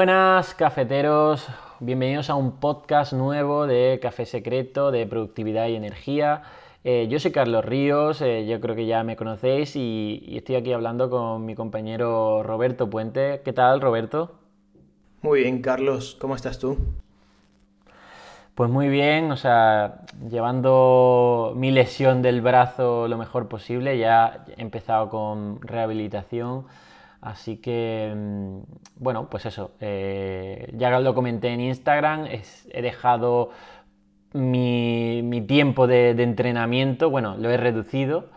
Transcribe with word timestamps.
buenas 0.00 0.54
cafeteros, 0.54 1.46
bienvenidos 1.78 2.30
a 2.30 2.34
un 2.34 2.52
podcast 2.52 3.12
nuevo 3.12 3.66
de 3.66 3.98
Café 4.00 4.24
Secreto, 4.24 4.90
de 4.90 5.06
productividad 5.06 5.68
y 5.68 5.76
energía. 5.76 6.40
Eh, 6.84 7.06
yo 7.10 7.20
soy 7.20 7.32
Carlos 7.32 7.62
Ríos, 7.66 8.22
eh, 8.22 8.46
yo 8.46 8.62
creo 8.62 8.74
que 8.74 8.86
ya 8.86 9.04
me 9.04 9.14
conocéis 9.14 9.76
y, 9.76 10.24
y 10.26 10.38
estoy 10.38 10.56
aquí 10.56 10.72
hablando 10.72 11.10
con 11.10 11.44
mi 11.44 11.54
compañero 11.54 12.42
Roberto 12.42 12.88
Puente. 12.88 13.42
¿Qué 13.44 13.52
tal 13.52 13.82
Roberto? 13.82 14.36
Muy 15.20 15.42
bien, 15.42 15.60
Carlos, 15.60 16.16
¿cómo 16.18 16.34
estás 16.34 16.58
tú? 16.58 16.78
Pues 18.54 18.70
muy 18.70 18.88
bien, 18.88 19.30
o 19.30 19.36
sea, 19.36 20.06
llevando 20.30 21.52
mi 21.56 21.72
lesión 21.72 22.22
del 22.22 22.40
brazo 22.40 23.06
lo 23.06 23.18
mejor 23.18 23.48
posible, 23.48 23.98
ya 23.98 24.46
he 24.56 24.62
empezado 24.62 25.10
con 25.10 25.60
rehabilitación, 25.60 26.64
así 27.20 27.58
que, 27.58 28.12
mm, 28.16 28.58
bueno, 28.96 29.28
pues 29.30 29.46
eso, 29.46 29.72
eh, 29.80 30.72
ya 30.76 30.98
lo 31.00 31.14
comenté 31.14 31.48
en 31.48 31.60
Instagram, 31.60 32.26
he 32.26 32.82
dejado 32.82 33.50
mi, 34.32 35.44
tiempo 35.46 35.86
de, 35.86 36.10
entrenamiento, 36.10 37.10
bueno, 37.10 37.36
lo 37.36 37.50
he 37.50 37.56
reducido, 37.56 38.28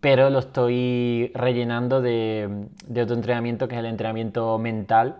pero 0.00 0.30
lo 0.30 0.38
estoy 0.38 1.30
rellenando 1.34 2.00
de, 2.00 2.66
otro 2.90 3.14
entrenamiento 3.14 3.68
que 3.68 3.74
es 3.74 3.80
el 3.80 3.86
entrenamiento 3.86 4.58
mental, 4.58 5.16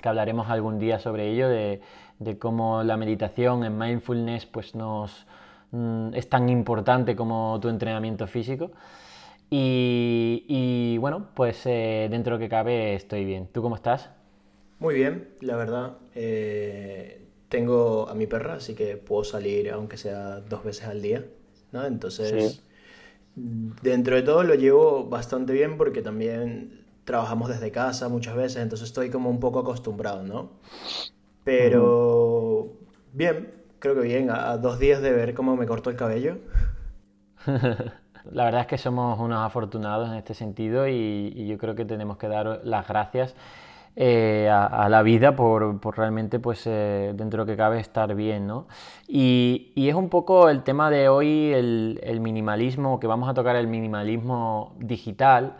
que 0.00 0.08
hablaremos 0.08 0.48
algún 0.50 0.78
día 0.78 0.98
sobre 0.98 1.30
ello, 1.30 1.48
de, 1.48 1.80
cómo 2.38 2.82
la 2.84 2.96
meditación 2.96 3.64
en 3.64 3.76
mindfulness 3.76 4.46
pues 4.46 4.74
mm, 4.76 6.14
es 6.14 6.28
tan 6.28 6.48
importante 6.48 7.16
como 7.16 7.58
tu 7.60 7.68
entrenamiento 7.68 8.26
físico. 8.28 8.70
Y, 9.54 10.96
bueno, 10.96 11.28
pues 11.34 11.66
eh, 11.66 12.08
dentro 12.10 12.34
de 12.34 12.38
lo 12.38 12.44
que 12.44 12.48
cabe 12.48 12.94
estoy 12.94 13.26
bien. 13.26 13.48
¿Tú 13.52 13.60
cómo 13.60 13.76
estás? 13.76 14.08
Muy 14.78 14.94
bien, 14.94 15.28
la 15.40 15.56
verdad. 15.56 15.98
Eh, 16.14 17.26
tengo 17.50 18.08
a 18.08 18.14
mi 18.14 18.26
perra, 18.26 18.54
así 18.54 18.74
que 18.74 18.96
puedo 18.96 19.24
salir 19.24 19.70
aunque 19.70 19.98
sea 19.98 20.40
dos 20.40 20.64
veces 20.64 20.86
al 20.86 21.02
día, 21.02 21.26
¿no? 21.70 21.84
Entonces, 21.84 22.62
dentro 23.36 24.16
de 24.16 24.22
todo 24.22 24.42
lo 24.42 24.54
llevo 24.54 25.04
bastante 25.04 25.52
bien 25.52 25.76
porque 25.76 26.00
también 26.00 26.86
trabajamos 27.04 27.50
desde 27.50 27.70
casa 27.70 28.08
muchas 28.08 28.34
veces, 28.34 28.62
entonces 28.62 28.88
estoy 28.88 29.10
como 29.10 29.28
un 29.28 29.38
poco 29.38 29.58
acostumbrado, 29.58 30.22
¿no? 30.22 30.52
Pero 31.44 32.72
bien, 33.12 33.52
creo 33.80 33.94
que 33.96 34.00
bien, 34.00 34.30
a, 34.30 34.56
dos 34.56 34.78
días 34.78 35.02
de 35.02 35.12
ver 35.12 35.34
cómo 35.34 35.56
me 35.56 35.66
corto 35.66 35.90
el 35.90 35.96
cabello. 35.96 36.38
La 38.30 38.44
verdad 38.44 38.62
es 38.62 38.66
que 38.66 38.78
somos 38.78 39.18
unos 39.18 39.38
afortunados 39.44 40.08
en 40.08 40.14
este 40.14 40.34
sentido 40.34 40.86
y 40.86 41.46
yo 41.46 41.58
creo 41.58 41.74
que 41.74 41.84
tenemos 41.84 42.16
que 42.16 42.28
dar 42.28 42.60
las 42.64 42.86
gracias 42.86 43.34
eh, 43.94 44.48
a, 44.50 44.88
la 44.88 45.02
vida 45.02 45.36
por, 45.36 45.78
realmente, 45.94 46.38
pues, 46.38 46.66
eh, 46.66 47.12
dentro 47.14 47.44
de 47.44 47.44
lo 47.44 47.46
que 47.46 47.58
cabe, 47.58 47.78
estar 47.78 48.14
bien, 48.14 48.46
¿no? 48.46 48.66
Y, 49.06 49.72
es 49.76 49.94
un 49.94 50.08
poco 50.08 50.48
el 50.48 50.62
tema 50.62 50.90
de 50.90 51.10
hoy, 51.10 51.52
el, 51.52 52.20
minimalismo, 52.20 52.98
que 52.98 53.06
vamos 53.06 53.28
a 53.28 53.34
tocar 53.34 53.54
el 53.56 53.66
minimalismo 53.66 54.74
digital. 54.78 55.56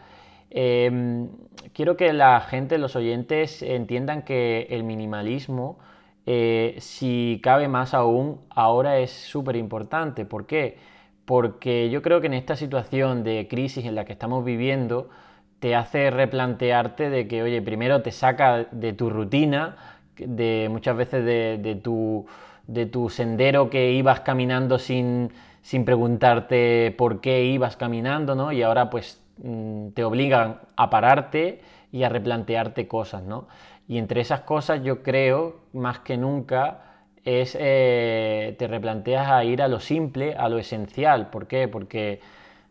Em, 0.50 1.28
quiero 1.74 1.96
que 1.96 2.12
la 2.14 2.40
gente, 2.40 2.78
los 2.78 2.96
oyentes, 2.96 3.62
entiendan 3.62 4.22
que 4.22 4.66
el 4.70 4.82
minimalismo, 4.84 5.78
eh, 6.24 6.76
si 6.78 7.38
cabe 7.42 7.68
más 7.68 7.92
aún, 7.92 8.40
ahora 8.50 8.98
es 8.98 9.10
súper 9.10 9.56
importante. 9.56 10.24
¿Por 10.24 10.46
qué? 10.46 10.78
Porque 11.24 11.90
yo 11.90 12.02
creo 12.02 12.20
que 12.20 12.26
en 12.26 12.34
esta 12.34 12.56
situación 12.56 13.24
de 13.24 13.46
crisis 13.48 13.84
en 13.84 13.94
la 13.94 14.04
que 14.04 14.12
estamos 14.12 14.44
viviendo, 14.44 15.08
te 15.60 15.76
hace 15.76 16.10
replantearte 16.10 17.08
de 17.08 17.28
que, 17.28 17.42
oye, 17.42 17.62
primero 17.62 18.02
te 18.02 18.10
saca 18.10 18.66
de 18.72 18.92
tu 18.92 19.10
rutina, 19.10 19.76
de 20.16 20.66
muchas 20.68 20.96
veces 20.96 21.24
de, 21.24 21.80
tu, 21.82 22.26
de 22.66 22.86
tu 22.86 23.08
sendero 23.08 23.70
que 23.70 23.92
ibas 23.92 24.20
caminando 24.20 24.80
sin, 24.80 25.30
sin 25.62 25.84
preguntarte 25.84 26.92
por 26.98 27.20
qué 27.20 27.44
ibas 27.44 27.76
caminando, 27.76 28.34
¿no? 28.34 28.50
Y 28.50 28.62
ahora 28.62 28.90
pues 28.90 29.22
mm, 29.42 29.90
te 29.90 30.02
obligan 30.02 30.60
a 30.76 30.90
pararte 30.90 31.60
y 31.92 32.02
a 32.02 32.08
replantearte 32.08 32.88
cosas, 32.88 33.22
¿no? 33.22 33.46
Y 33.86 33.98
entre 33.98 34.20
esas 34.20 34.40
cosas 34.40 34.82
yo 34.82 35.02
creo, 35.02 35.60
más 35.72 36.00
que 36.00 36.16
nunca, 36.16 36.91
es 37.24 37.56
eh, 37.58 38.54
te 38.58 38.66
replanteas 38.66 39.28
a 39.28 39.44
ir 39.44 39.62
a 39.62 39.68
lo 39.68 39.80
simple, 39.80 40.34
a 40.34 40.48
lo 40.48 40.58
esencial. 40.58 41.30
¿Por 41.30 41.46
qué? 41.46 41.68
Porque 41.68 42.20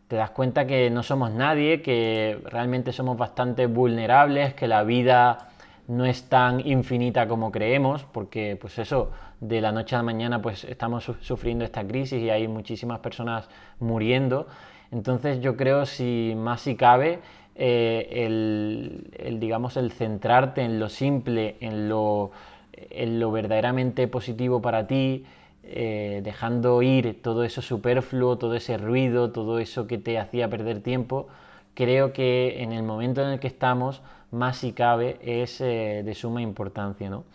te 0.07 0.17
das 0.17 0.31
cuenta 0.31 0.67
que 0.67 0.89
no 0.89 1.03
somos 1.03 1.31
nadie, 1.31 1.81
que 1.81 2.39
realmente 2.45 2.91
somos 2.91 3.17
bastante 3.17 3.67
vulnerables, 3.67 4.53
que 4.53 4.67
la 4.67 4.83
vida 4.83 5.49
no 5.87 6.05
es 6.05 6.29
tan 6.29 6.65
infinita 6.65 7.27
como 7.27 7.51
creemos, 7.51 8.03
porque 8.11 8.57
pues 8.59 8.77
eso, 8.79 9.11
de 9.39 9.61
la 9.61 9.71
noche 9.71 9.95
a 9.95 9.99
la 9.99 10.03
mañana 10.03 10.41
pues 10.41 10.63
estamos 10.65 11.11
sufriendo 11.21 11.65
esta 11.65 11.85
crisis 11.85 12.21
y 12.21 12.29
hay 12.29 12.47
muchísimas 12.47 12.99
personas 12.99 13.49
muriendo. 13.79 14.47
Entonces 14.91 15.39
yo 15.39 15.55
creo, 15.55 15.85
si 15.85 16.33
más 16.35 16.61
si 16.61 16.75
cabe, 16.75 17.19
eh, 17.55 18.25
el, 18.25 19.39
digamos, 19.39 19.77
el 19.77 19.91
centrarte 19.91 20.61
en 20.61 20.79
lo 20.79 20.89
simple, 20.89 21.57
en 21.59 21.89
lo, 21.89 22.31
en 22.73 23.19
lo 23.19 23.31
verdaderamente 23.31 24.07
positivo 24.07 24.61
para 24.61 24.87
ti, 24.87 25.25
eh, 25.63 26.21
dejando 26.23 26.81
ir 26.81 27.21
todo 27.21 27.43
eso 27.43 27.61
superfluo, 27.61 28.37
todo 28.37 28.55
ese 28.55 28.77
ruido, 28.77 29.31
todo 29.31 29.59
eso 29.59 29.85
que 29.87 29.97
te 29.97 30.17
hacía 30.17 30.49
perder 30.49 30.81
tiempo, 30.81 31.27
creo 31.75 32.13
que 32.13 32.63
en 32.63 32.71
el 32.71 32.83
momento 32.83 33.21
en 33.21 33.29
el 33.29 33.39
que 33.39 33.47
estamos, 33.47 34.01
más 34.31 34.57
si 34.57 34.73
cabe, 34.73 35.19
es 35.21 35.61
eh, 35.61 36.01
de 36.03 36.15
suma 36.15 36.41
importancia. 36.41 37.09
¿no? 37.09 37.25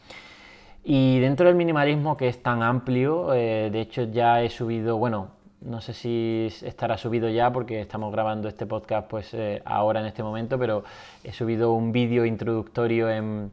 Y 0.82 1.20
dentro 1.20 1.46
del 1.46 1.54
minimalismo 1.54 2.16
que 2.16 2.28
es 2.28 2.42
tan 2.42 2.62
amplio, 2.62 3.32
eh, 3.32 3.70
de 3.70 3.80
hecho 3.80 4.04
ya 4.04 4.42
he 4.42 4.50
subido, 4.50 4.98
bueno, 4.98 5.28
no 5.60 5.80
sé 5.80 5.94
si 5.94 6.48
estará 6.62 6.98
subido 6.98 7.30
ya 7.30 7.52
porque 7.52 7.80
estamos 7.80 8.12
grabando 8.12 8.48
este 8.48 8.66
podcast 8.66 9.08
pues 9.08 9.36
ahora 9.64 10.00
en 10.00 10.06
este 10.06 10.22
momento, 10.22 10.58
pero 10.58 10.84
he 11.24 11.32
subido 11.32 11.72
un 11.72 11.92
vídeo 11.92 12.26
introductorio 12.26 13.08
en, 13.08 13.50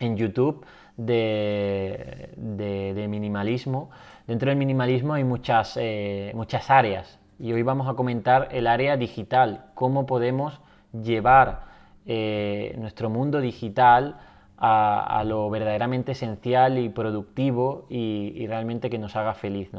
en 0.00 0.16
YouTube 0.16 0.64
de, 0.96 2.34
minimalismo. 3.08 3.90
Dentro 4.26 4.50
del 4.50 4.58
minimalismo 4.58 5.14
hay 5.14 5.24
muchas, 5.24 5.76
eh, 5.80 6.32
muchas 6.34 6.70
áreas 6.70 7.18
y 7.38 7.52
hoy 7.52 7.62
vamos 7.62 7.88
a 7.88 7.94
comentar 7.94 8.48
el 8.52 8.66
área 8.66 8.96
digital, 8.96 9.66
cómo 9.74 10.06
podemos 10.06 10.60
llevar 10.92 11.62
eh, 12.06 12.74
nuestro 12.78 13.10
mundo 13.10 13.40
digital 13.40 14.16
a, 14.58 15.22
lo 15.26 15.50
verdaderamente 15.50 16.12
esencial 16.12 16.78
y 16.78 16.88
productivo 16.88 17.86
y, 17.90 18.46
realmente 18.46 18.88
que 18.88 18.98
nos 18.98 19.14
haga 19.14 19.34
feliz. 19.34 19.70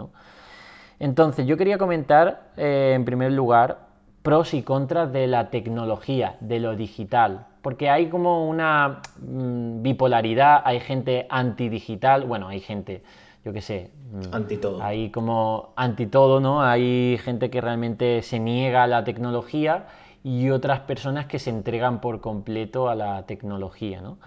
Entonces, 1.00 1.48
yo 1.48 1.58
quería 1.58 1.80
comentar 1.80 2.52
eh, 2.58 2.94
en 2.96 3.06
primer 3.06 3.32
lugar 3.32 3.88
pros 4.22 4.54
y 4.54 4.62
contras 4.62 5.12
de 5.12 5.26
la 5.26 5.50
tecnología, 5.50 6.36
de 6.42 6.60
lo 6.60 6.76
digital 6.76 7.48
porque 7.68 7.90
hay 7.90 8.08
como 8.08 8.48
una 8.48 9.02
mm, 9.20 9.82
bipolaridad, 9.82 10.62
hay 10.64 10.80
gente 10.80 11.28
antidigital, 11.30 12.24
bueno, 12.24 12.48
hay 12.48 12.62
gente, 12.62 13.04
yo 13.44 13.52
qué 13.52 13.60
sé, 13.60 13.92
mm, 14.10 14.34
anti 14.34 14.56
todo. 14.56 14.82
Hay 14.82 15.10
como 15.12 15.74
anti 15.76 16.06
todo, 16.06 16.40
¿no? 16.40 16.62
Hay 16.62 17.20
gente 17.22 17.50
que 17.50 17.60
realmente 17.60 18.22
se 18.22 18.40
niega 18.40 18.84
a 18.84 18.88
la 18.88 19.04
tecnología 19.04 19.88
y 20.24 20.50
otras 20.50 20.80
personas 20.80 21.26
que 21.26 21.40
se 21.40 21.50
entregan 21.50 22.00
por 22.00 22.22
completo 22.22 22.88
a 22.88 22.96
la 22.96 23.26
tecnología, 23.26 24.00
¿no? 24.00 24.18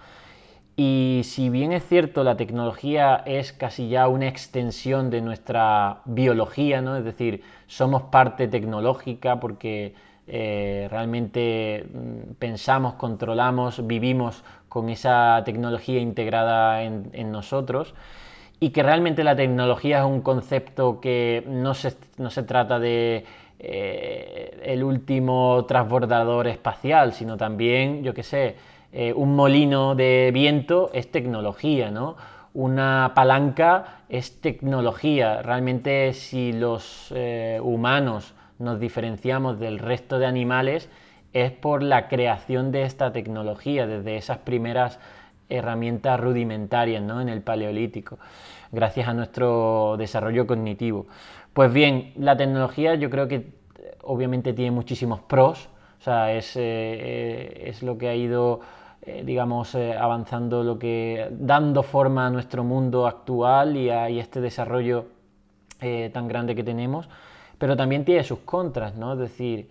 Y 0.76 1.22
si 1.24 1.48
bien 1.48 1.72
es 1.72 1.88
cierto, 1.88 2.24
la 2.24 2.36
tecnología 2.36 3.22
es 3.24 3.54
casi 3.54 3.88
ya 3.88 4.06
una 4.08 4.28
extensión 4.28 5.08
de 5.08 5.22
nuestra 5.22 6.02
biología, 6.04 6.82
¿no? 6.82 6.94
Es 6.94 7.04
decir, 7.04 7.42
somos 7.68 8.02
parte 8.02 8.48
tecnológica 8.48 9.40
porque 9.40 9.94
eh, 10.32 10.86
realmente 10.88 11.86
mm, 11.92 12.34
pensamos, 12.38 12.94
controlamos, 12.94 13.84
vivimos 13.84 14.44
con 14.68 14.88
esa 14.88 15.42
tecnología 15.44 15.98
integrada 15.98 16.84
en, 16.84 17.32
nosotros 17.32 17.94
y 18.60 18.70
que 18.70 18.84
realmente 18.84 19.24
la 19.24 19.34
tecnología 19.34 19.98
es 19.98 20.04
un 20.04 20.20
concepto 20.20 21.00
que 21.00 21.42
no 21.48 21.74
se, 21.74 21.96
no 22.18 22.30
se 22.30 22.44
trata 22.44 22.78
de 22.78 23.24
eh, 23.58 24.60
el 24.62 24.84
último 24.84 25.64
transbordador 25.66 26.46
espacial, 26.46 27.12
sino 27.12 27.36
también, 27.36 28.04
yo 28.04 28.14
qué 28.14 28.22
sé, 28.22 28.54
eh, 28.92 29.12
un 29.12 29.34
molino 29.34 29.96
de 29.96 30.30
viento 30.32 30.92
es 30.94 31.10
tecnología, 31.10 31.90
¿no? 31.90 32.14
Una 32.54 33.10
palanca 33.16 34.02
es 34.08 34.40
tecnología. 34.40 35.42
Realmente 35.42 36.12
si 36.12 36.52
los 36.52 37.12
humanos 37.62 38.34
nos 38.60 38.78
diferenciamos 38.78 39.58
del 39.58 39.78
resto 39.78 40.18
de 40.18 40.26
animales 40.26 40.88
es 41.32 41.52
por 41.52 41.82
la 41.82 42.08
creación 42.08 42.72
de 42.72 42.82
esta 42.82 43.12
tecnología, 43.12 43.86
desde 43.86 44.16
esas 44.16 44.38
primeras 44.38 44.98
herramientas 45.48 46.18
rudimentarias 46.20 47.02
¿no? 47.02 47.20
en 47.20 47.28
el 47.28 47.42
Paleolítico, 47.42 48.18
gracias 48.72 49.08
a 49.08 49.14
nuestro 49.14 49.96
desarrollo 49.98 50.46
cognitivo. 50.46 51.06
Pues 51.52 51.72
bien, 51.72 52.12
la 52.16 52.36
tecnología 52.36 52.94
yo 52.94 53.10
creo 53.10 53.26
que 53.26 53.52
obviamente 54.02 54.52
tiene 54.52 54.70
muchísimos 54.70 55.20
pros, 55.20 55.68
o 55.98 56.02
sea, 56.02 56.32
es, 56.32 56.56
eh, 56.56 57.64
es 57.66 57.82
lo 57.82 57.98
que 57.98 58.08
ha 58.08 58.14
ido 58.14 58.60
eh, 59.02 59.22
digamos, 59.24 59.74
eh, 59.74 59.96
avanzando 59.96 60.62
lo 60.62 60.78
que, 60.78 61.28
dando 61.30 61.82
forma 61.82 62.26
a 62.26 62.30
nuestro 62.30 62.64
mundo 62.64 63.06
actual 63.06 63.76
y 63.76 63.88
a 63.88 64.08
este 64.08 64.40
desarrollo 64.40 65.06
tan 66.12 66.28
grande 66.28 66.54
que 66.54 66.62
tenemos, 66.62 67.08
pero 67.60 67.76
también 67.76 68.06
tiene 68.06 68.24
sus 68.24 68.38
contras, 68.38 68.96
¿no? 68.96 69.12
Es 69.12 69.18
decir, 69.18 69.68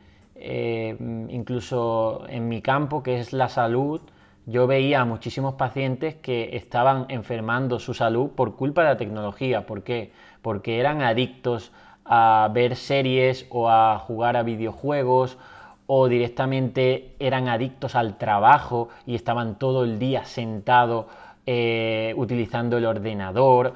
incluso 1.29 2.23
en 2.29 2.47
mi 2.47 2.61
campo, 2.61 3.01
que 3.01 3.19
es 3.19 3.33
la 3.33 3.49
salud, 3.49 3.99
yo 4.45 4.67
veía 4.67 5.01
a 5.01 5.05
muchísimos 5.05 5.55
pacientes 5.55 6.13
que 6.13 6.55
estaban 6.55 7.07
enfermando 7.09 7.79
su 7.79 7.95
salud 7.95 8.29
por 8.29 8.55
culpa 8.55 8.83
de 8.83 8.89
la 8.89 8.97
tecnología. 8.97 9.65
¿Por 9.65 9.81
qué? 9.81 10.11
Porque 10.43 10.79
eran 10.79 11.01
adictos 11.01 11.71
a 12.05 12.47
ver 12.53 12.75
series 12.75 13.47
o 13.49 13.71
a 13.71 13.97
jugar 13.97 14.37
a 14.37 14.43
videojuegos 14.43 15.39
o 15.87 16.07
directamente 16.07 17.15
eran 17.17 17.47
adictos 17.47 17.95
al 17.95 18.19
trabajo 18.19 18.89
y 19.07 19.15
estaban 19.15 19.57
todo 19.57 19.83
el 19.83 19.97
día 19.97 20.25
sentados 20.25 21.07
eh, 21.47 22.13
utilizando 22.17 22.77
el 22.77 22.85
ordenador. 22.85 23.73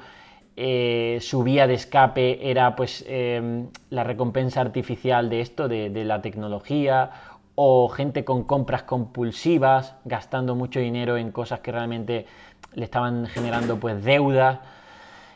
Eh, 0.56 1.18
su 1.20 1.42
vía 1.42 1.66
de 1.66 1.74
escape 1.74 2.50
era 2.50 2.76
pues 2.76 3.04
em, 3.08 3.68
la 3.90 4.04
recompensa 4.04 4.60
artificial 4.60 5.28
de 5.28 5.40
esto, 5.40 5.66
de, 5.66 5.90
de, 5.90 6.04
la 6.04 6.22
tecnología, 6.22 7.10
o 7.56 7.88
gente 7.88 8.24
con 8.24 8.44
compras 8.44 8.84
compulsivas, 8.84 9.96
gastando 10.04 10.54
mucho 10.54 10.78
dinero 10.80 11.16
en 11.16 11.32
cosas 11.32 11.60
que 11.60 11.72
realmente 11.72 12.26
le 12.74 12.84
estaban 12.84 13.26
generando 13.26 13.78
pues 13.78 14.04
deudas. 14.04 14.60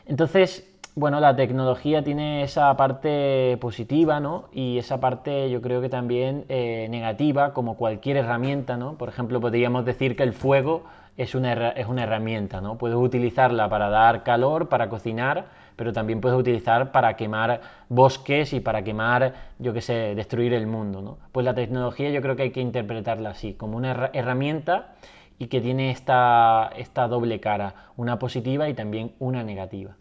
Entonces, 0.05 0.68
bueno, 0.95 1.19
la 1.19 1.35
tecnología 1.35 2.03
tiene 2.03 2.43
esa 2.43 2.75
parte 2.75 3.57
positiva, 3.61 4.19
¿no? 4.19 4.45
Y 4.51 4.77
esa 4.77 4.99
parte 4.99 5.49
yo 5.49 5.61
creo 5.61 5.81
que 5.81 5.89
también 5.89 6.45
eh, 6.49 6.87
negativa, 6.89 7.53
como 7.53 7.77
cualquier 7.77 8.17
herramienta, 8.17 8.77
¿no? 8.77 8.93
Por 8.97 9.09
ejemplo, 9.09 9.39
podríamos 9.39 9.85
decir 9.85 10.15
que 10.15 10.23
el 10.23 10.33
fuego 10.33 10.83
es 11.17 11.35
una, 11.35 11.69
es 11.69 11.87
una 11.87 12.03
herramienta, 12.03 12.61
¿no? 12.61 12.77
Puedes 12.77 12.97
utilizarla 12.97 13.69
para 13.69 13.89
dar 13.89 14.23
calor, 14.23 14.69
para 14.69 14.89
cocinar, 14.89 15.45
pero 15.75 15.93
también 15.93 16.21
puedes 16.21 16.37
utilizar 16.37 16.91
para 16.91 17.15
quemar 17.15 17.61
bosques 17.87 18.51
y 18.53 18.59
para 18.59 18.83
quemar, 18.83 19.33
yo 19.59 19.73
qué 19.73 19.81
sé, 19.81 20.15
destruir 20.15 20.53
el 20.53 20.67
mundo, 20.67 21.01
¿no? 21.01 21.17
Pues 21.31 21.45
la 21.45 21.53
tecnología 21.53 22.09
yo 22.09 22.21
creo 22.21 22.35
que 22.35 22.43
hay 22.43 22.51
que 22.51 22.61
interpretarla 22.61 23.29
así, 23.29 23.53
como 23.53 23.77
una 23.77 24.09
herramienta 24.13 24.95
y 25.37 25.47
que 25.47 25.61
tiene 25.61 25.91
esta, 25.91 26.69
esta 26.75 27.07
doble 27.07 27.39
cara, 27.39 27.75
una 27.95 28.19
positiva 28.19 28.67
y 28.67 28.73
también 28.73 29.13
una 29.19 29.43
negativa. 29.43 29.95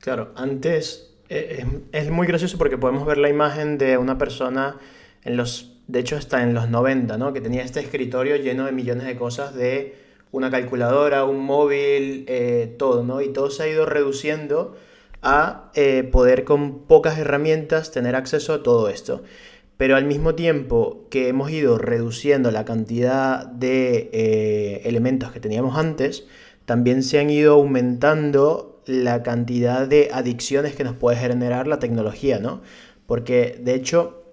Claro, 0.00 0.32
antes 0.34 1.10
eh, 1.28 1.66
es, 1.92 2.10
muy 2.10 2.26
gracioso 2.26 2.56
porque 2.56 2.78
podemos 2.78 3.04
ver 3.04 3.18
la 3.18 3.28
imagen 3.28 3.76
de 3.76 3.98
una 3.98 4.16
persona 4.16 4.78
en 5.24 5.36
los, 5.36 5.76
de 5.88 6.00
hecho 6.00 6.16
está 6.16 6.42
en 6.42 6.54
los 6.54 6.70
90, 6.70 7.18
¿no? 7.18 7.34
Que 7.34 7.42
tenía 7.42 7.62
este 7.62 7.80
escritorio 7.80 8.36
lleno 8.36 8.64
de 8.64 8.72
millones 8.72 9.06
de 9.06 9.16
cosas 9.16 9.54
de 9.54 9.94
una 10.32 10.50
calculadora, 10.50 11.24
un 11.24 11.40
móvil, 11.44 12.24
eh, 12.28 12.74
todo, 12.78 13.04
¿no? 13.04 13.20
Y 13.20 13.28
todo 13.28 13.50
se 13.50 13.64
ha 13.64 13.68
ido 13.68 13.84
reduciendo 13.84 14.74
a 15.20 15.70
eh, 15.74 16.08
poder 16.10 16.44
con 16.44 16.86
pocas 16.86 17.18
herramientas 17.18 17.90
tener 17.90 18.16
acceso 18.16 18.54
a 18.54 18.62
todo 18.62 18.88
esto. 18.88 19.22
Pero 19.76 19.96
al 19.96 20.06
mismo 20.06 20.34
tiempo 20.34 21.06
que 21.10 21.28
hemos 21.28 21.50
ido 21.50 21.76
reduciendo 21.76 22.50
la 22.50 22.64
cantidad 22.64 23.46
de 23.46 24.80
elementos 24.84 25.30
que 25.32 25.40
teníamos 25.40 25.76
antes, 25.76 26.26
también 26.64 27.02
se 27.02 27.18
han 27.18 27.30
ido 27.30 27.54
aumentando 27.54 28.69
la 28.90 29.22
cantidad 29.22 29.86
de 29.86 30.10
adicciones 30.12 30.74
que 30.74 30.84
nos 30.84 30.96
puede 30.96 31.16
generar 31.16 31.66
la 31.66 31.78
tecnología, 31.78 32.38
¿no? 32.38 32.62
Porque 33.06 33.58
de 33.60 33.74
hecho, 33.74 34.24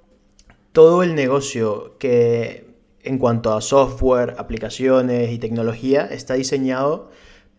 todo 0.72 1.04
el 1.04 1.16
negocio 1.16 1.98
que 2.00 2.68
en 3.04 3.18
cuanto 3.18 3.54
a 3.54 3.62
software, 3.62 4.36
aplicaciones 4.38 5.32
y 5.32 5.40
tecnología 5.40 6.06
está 6.06 6.34
diseñado 6.34 7.10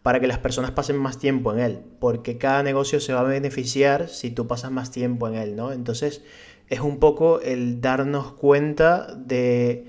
para 0.03 0.21
que 0.21 0.27
las 0.27 0.39
personas 0.39 0.71
pasen 0.71 0.97
más 0.97 1.19
tiempo 1.19 1.53
en 1.53 1.59
él, 1.59 1.81
porque 1.99 2.39
cada 2.39 2.63
negocio 2.63 3.01
se 3.01 3.13
va 3.13 3.21
a 3.21 3.25
beneficiar 3.25 4.09
si 4.09 4.31
tú 4.31 4.47
pasas 4.47 4.71
más 4.71 4.91
tiempo 4.91 5.27
en 5.29 5.35
él, 5.35 5.57
¿no? 5.57 5.73
Entonces, 5.73 6.23
es 6.69 6.81
un 6.81 6.99
poco 6.99 7.41
el 7.41 7.81
darnos 7.81 8.33
cuenta 8.33 9.15
de, 9.15 9.87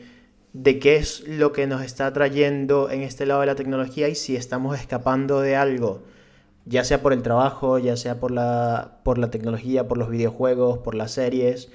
de 0.53 0.79
qué 0.79 0.95
es 0.95 1.27
lo 1.27 1.51
que 1.51 1.67
nos 1.67 1.83
está 1.83 2.11
trayendo 2.13 2.89
en 2.89 3.01
este 3.01 3.25
lado 3.25 3.41
de 3.41 3.47
la 3.47 3.55
tecnología 3.55 4.09
y 4.09 4.15
si 4.15 4.35
estamos 4.35 4.79
escapando 4.79 5.41
de 5.41 5.55
algo 5.55 6.03
ya 6.69 6.83
sea 6.83 7.01
por 7.01 7.13
el 7.13 7.23
trabajo, 7.23 7.79
ya 7.79 7.97
sea 7.97 8.19
por 8.19 8.29
la, 8.31 8.99
por 9.03 9.17
la 9.17 9.31
tecnología, 9.31 9.87
por 9.87 9.97
los 9.97 10.09
videojuegos, 10.09 10.77
por 10.77 10.93
las 10.93 11.11
series. 11.11 11.71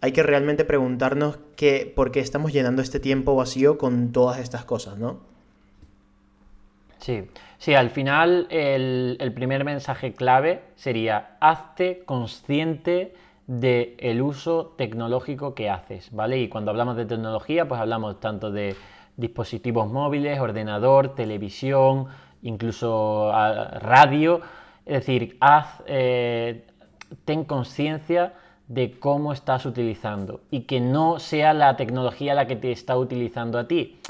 Hay 0.00 0.12
que 0.12 0.22
realmente 0.22 0.64
preguntarnos 0.64 1.38
qué, 1.56 1.92
por 1.94 2.12
qué 2.12 2.20
estamos 2.20 2.52
llenando 2.52 2.80
este 2.80 3.00
tiempo 3.00 3.34
vacío 3.34 3.76
con 3.76 4.12
todas 4.12 4.38
estas 4.38 4.64
cosas, 4.64 4.98
¿no? 4.98 5.18
Sí, 6.98 7.24
sí, 7.58 7.74
al 7.74 7.90
final 7.90 8.46
el, 8.50 9.32
primer 9.34 9.64
mensaje 9.64 10.12
clave 10.12 10.62
sería 10.76 11.36
hazte 11.40 12.04
consciente 12.04 13.14
del 13.48 14.22
uso 14.22 14.74
tecnológico 14.78 15.54
que 15.54 15.70
haces, 15.70 16.12
¿vale? 16.12 16.38
Y 16.38 16.48
cuando 16.48 16.70
hablamos 16.70 16.96
de 16.96 17.06
tecnología, 17.06 17.66
pues 17.66 17.80
hablamos 17.80 18.20
tanto 18.20 18.50
de 18.50 18.76
dispositivos 19.16 19.90
móviles, 19.90 20.38
ordenador, 20.40 21.14
televisión, 21.14 22.08
incluso 22.46 23.32
a 23.32 23.78
radio. 23.80 24.40
Es 24.86 25.06
decir, 25.06 25.36
haz, 25.40 25.82
eh, 25.86 26.64
ten 27.24 27.44
conciencia 27.44 28.34
de 28.68 28.98
cómo 28.98 29.32
estás 29.32 29.66
utilizando 29.66 30.40
y 30.50 30.62
que 30.62 30.80
no 30.80 31.18
sea 31.18 31.54
la 31.54 31.76
tecnología 31.76 32.34
la 32.34 32.46
que 32.46 32.56
te 32.56 32.72
está 32.72 32.96
utilizando 32.96 33.58
a 33.58 33.68
ti. 33.68 34.00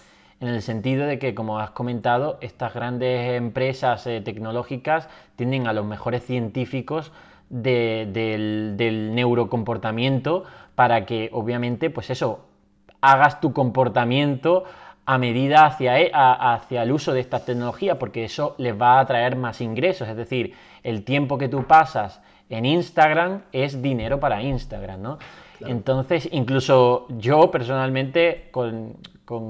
En 0.41 0.49
el 0.49 0.61
sentido 0.61 1.07
de 1.07 1.19
que, 1.19 1.35
como 1.35 1.59
has 1.59 1.71
comentado, 1.71 2.39
estas 2.43 2.75
grandes 2.75 3.37
empresas 3.37 4.07
eh, 4.07 4.21
tecnológicas 4.21 5.09
tienen 5.37 5.67
a 5.67 5.73
los 5.73 5.87
mejores 5.87 6.25
científicos 6.25 7.11
del, 7.49 8.75
del 8.77 9.15
neurocomportamiento 9.15 10.45
para 10.75 11.07
que, 11.07 11.31
obviamente, 11.33 11.89
pues 11.89 12.11
eso, 12.11 12.41
hagas 13.01 13.41
tu 13.41 13.53
comportamiento 13.53 14.65
a 15.07 15.19
medida 15.19 15.65
hacia, 15.65 16.01
e, 16.01 16.11
hacia 16.13 16.83
el 16.83 16.91
uso 16.91 17.13
de 17.13 17.21
esta 17.21 17.45
tecnología, 17.45 17.99
porque 17.99 18.25
eso 18.25 18.57
les 18.59 18.79
va 18.79 18.99
a 18.99 19.07
traer 19.07 19.37
más 19.37 19.61
ingresos. 19.61 20.09
Es 20.09 20.17
decir, 20.17 20.55
el 20.83 21.05
tiempo 21.05 21.39
que 21.39 21.49
tú 21.49 21.65
pasas 21.65 22.21
en 22.51 22.67
Instagram 22.67 23.43
es 23.53 23.81
dinero 23.81 24.19
para 24.19 24.43
Instagram, 24.43 25.01
¿no? 25.01 25.19
Entonces, 25.61 26.29
incluso 26.33 27.07
yo 27.09 27.51
personalmente, 27.51 28.49
con, 28.51 28.97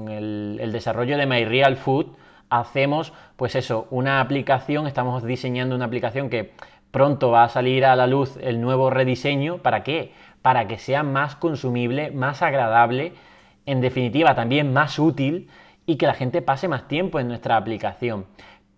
el, 0.09 0.57
el, 0.61 0.71
desarrollo 0.71 1.17
de 1.17 1.25
My 1.25 1.43
Real 1.43 1.75
Food, 1.75 2.07
hacemos, 2.49 3.11
pues 3.35 3.55
eso, 3.55 3.87
una 3.89 4.21
aplicación, 4.21 4.87
estamos 4.87 5.23
diseñando 5.23 5.75
una 5.75 5.85
aplicación 5.85 6.29
que 6.29 6.53
pronto 6.91 7.31
va 7.31 7.43
a 7.43 7.49
salir 7.49 7.83
a 7.83 7.95
la 7.95 8.07
luz 8.07 8.37
el 8.41 8.61
nuevo 8.61 8.89
rediseño. 8.89 9.57
¿Para 9.57 9.83
qué? 9.83 10.13
Para 10.41 10.67
que 10.67 10.77
sea 10.77 11.03
más 11.03 11.35
consumible, 11.35 12.11
más 12.11 12.41
agradable 12.41 13.13
en 13.67 13.81
definitiva 13.81 14.33
también 14.33 14.73
más 14.73 14.97
útil 14.97 15.49
y 15.85 15.97
que 15.97 16.07
la 16.07 16.15
gente 16.15 16.41
pase 16.41 16.67
más 16.67 16.87
tiempo 16.87 17.19
en 17.19 17.27
nuestra 17.27 17.57
aplicación. 17.57 18.25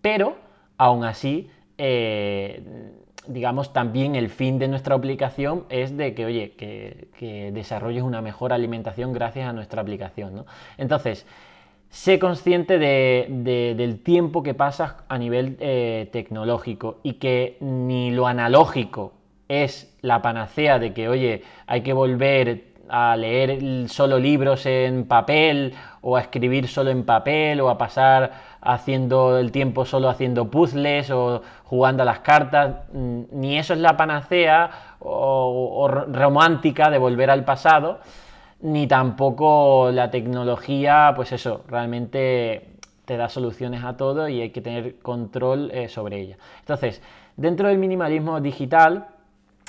Pero, 0.02 0.36
aún 0.76 1.04
así, 1.04 1.48
eh, 1.78 2.92
digamos, 3.26 3.72
también 3.72 4.16
el 4.16 4.28
fin 4.28 4.58
de 4.58 4.68
nuestra 4.68 4.94
aplicación 4.94 5.64
es 5.70 5.96
de 5.96 6.14
que, 6.14 6.24
oye, 6.26 6.52
que, 6.52 7.50
desarrolles 7.52 8.02
una 8.02 8.20
mejor 8.20 8.52
alimentación 8.52 9.12
gracias 9.12 9.48
a 9.48 9.52
nuestra 9.52 9.80
aplicación. 9.80 10.44
Entonces, 10.76 11.26
sé 11.88 12.18
consciente 12.18 12.78
del 12.78 14.02
tiempo 14.02 14.42
que 14.42 14.54
pasas 14.54 14.96
a 15.08 15.18
nivel 15.18 15.56
eh, 15.60 16.08
tecnológico 16.12 16.98
y 17.02 17.14
que 17.14 17.56
ni 17.60 18.10
lo 18.10 18.26
analógico 18.26 19.12
es 19.48 19.96
la 20.00 20.22
panacea 20.22 20.78
de 20.78 20.94
que, 20.94 21.08
oye, 21.08 21.42
hay 21.66 21.82
que 21.82 21.92
volver 21.92 22.69
a 22.90 23.16
leer 23.16 23.88
solo 23.88 24.18
libros 24.18 24.66
en 24.66 25.06
papel 25.06 25.74
o 26.02 26.16
a 26.16 26.20
escribir 26.20 26.68
solo 26.68 26.90
en 26.90 27.04
papel 27.04 27.60
o 27.60 27.70
a 27.70 27.78
pasar 27.78 28.32
haciendo 28.60 29.38
el 29.38 29.52
tiempo 29.52 29.84
solo 29.84 30.08
haciendo 30.08 30.50
puzzles 30.50 31.10
o 31.10 31.42
jugando 31.64 32.02
a 32.02 32.06
las 32.06 32.20
cartas. 32.20 32.76
Mm, 32.92 33.22
ni 33.32 33.58
eso 33.58 33.74
es 33.74 33.80
la 33.80 33.96
panacea 33.96 34.70
o, 35.00 35.88
romántica 35.88 36.90
de 36.90 36.98
volver 36.98 37.30
al 37.30 37.44
pasado, 37.44 38.00
ni 38.60 38.86
tampoco 38.86 39.90
la 39.92 40.10
tecnología, 40.10 41.12
pues 41.16 41.32
eso, 41.32 41.64
realmente 41.68 42.68
te 43.06 43.16
da 43.16 43.28
soluciones 43.28 43.82
a 43.82 43.96
todo 43.96 44.28
y 44.28 44.42
hay 44.42 44.50
que 44.50 44.60
tener 44.60 44.98
control 44.98 45.70
eh, 45.72 45.88
sobre 45.88 46.20
ella. 46.20 46.36
Entonces, 46.60 47.02
dentro 47.36 47.68
del 47.68 47.78
minimalismo 47.78 48.40
digital, 48.40 49.08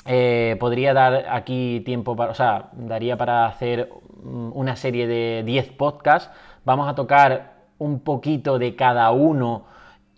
eh, 0.06 0.56
podría 0.58 0.94
dar 0.94 1.26
aquí 1.30 1.82
tiempo 1.84 2.16
para, 2.16 2.32
o 2.32 2.34
sea, 2.34 2.70
daría 2.72 3.16
para 3.16 3.46
hacer 3.46 3.90
una 4.22 4.76
serie 4.76 5.06
de 5.06 5.42
10 5.44 5.70
podcasts. 5.72 6.30
Vamos 6.64 6.88
a 6.88 6.94
tocar 6.94 7.54
un 7.78 8.00
poquito 8.00 8.58
de 8.58 8.76
cada 8.76 9.10
uno 9.10 9.64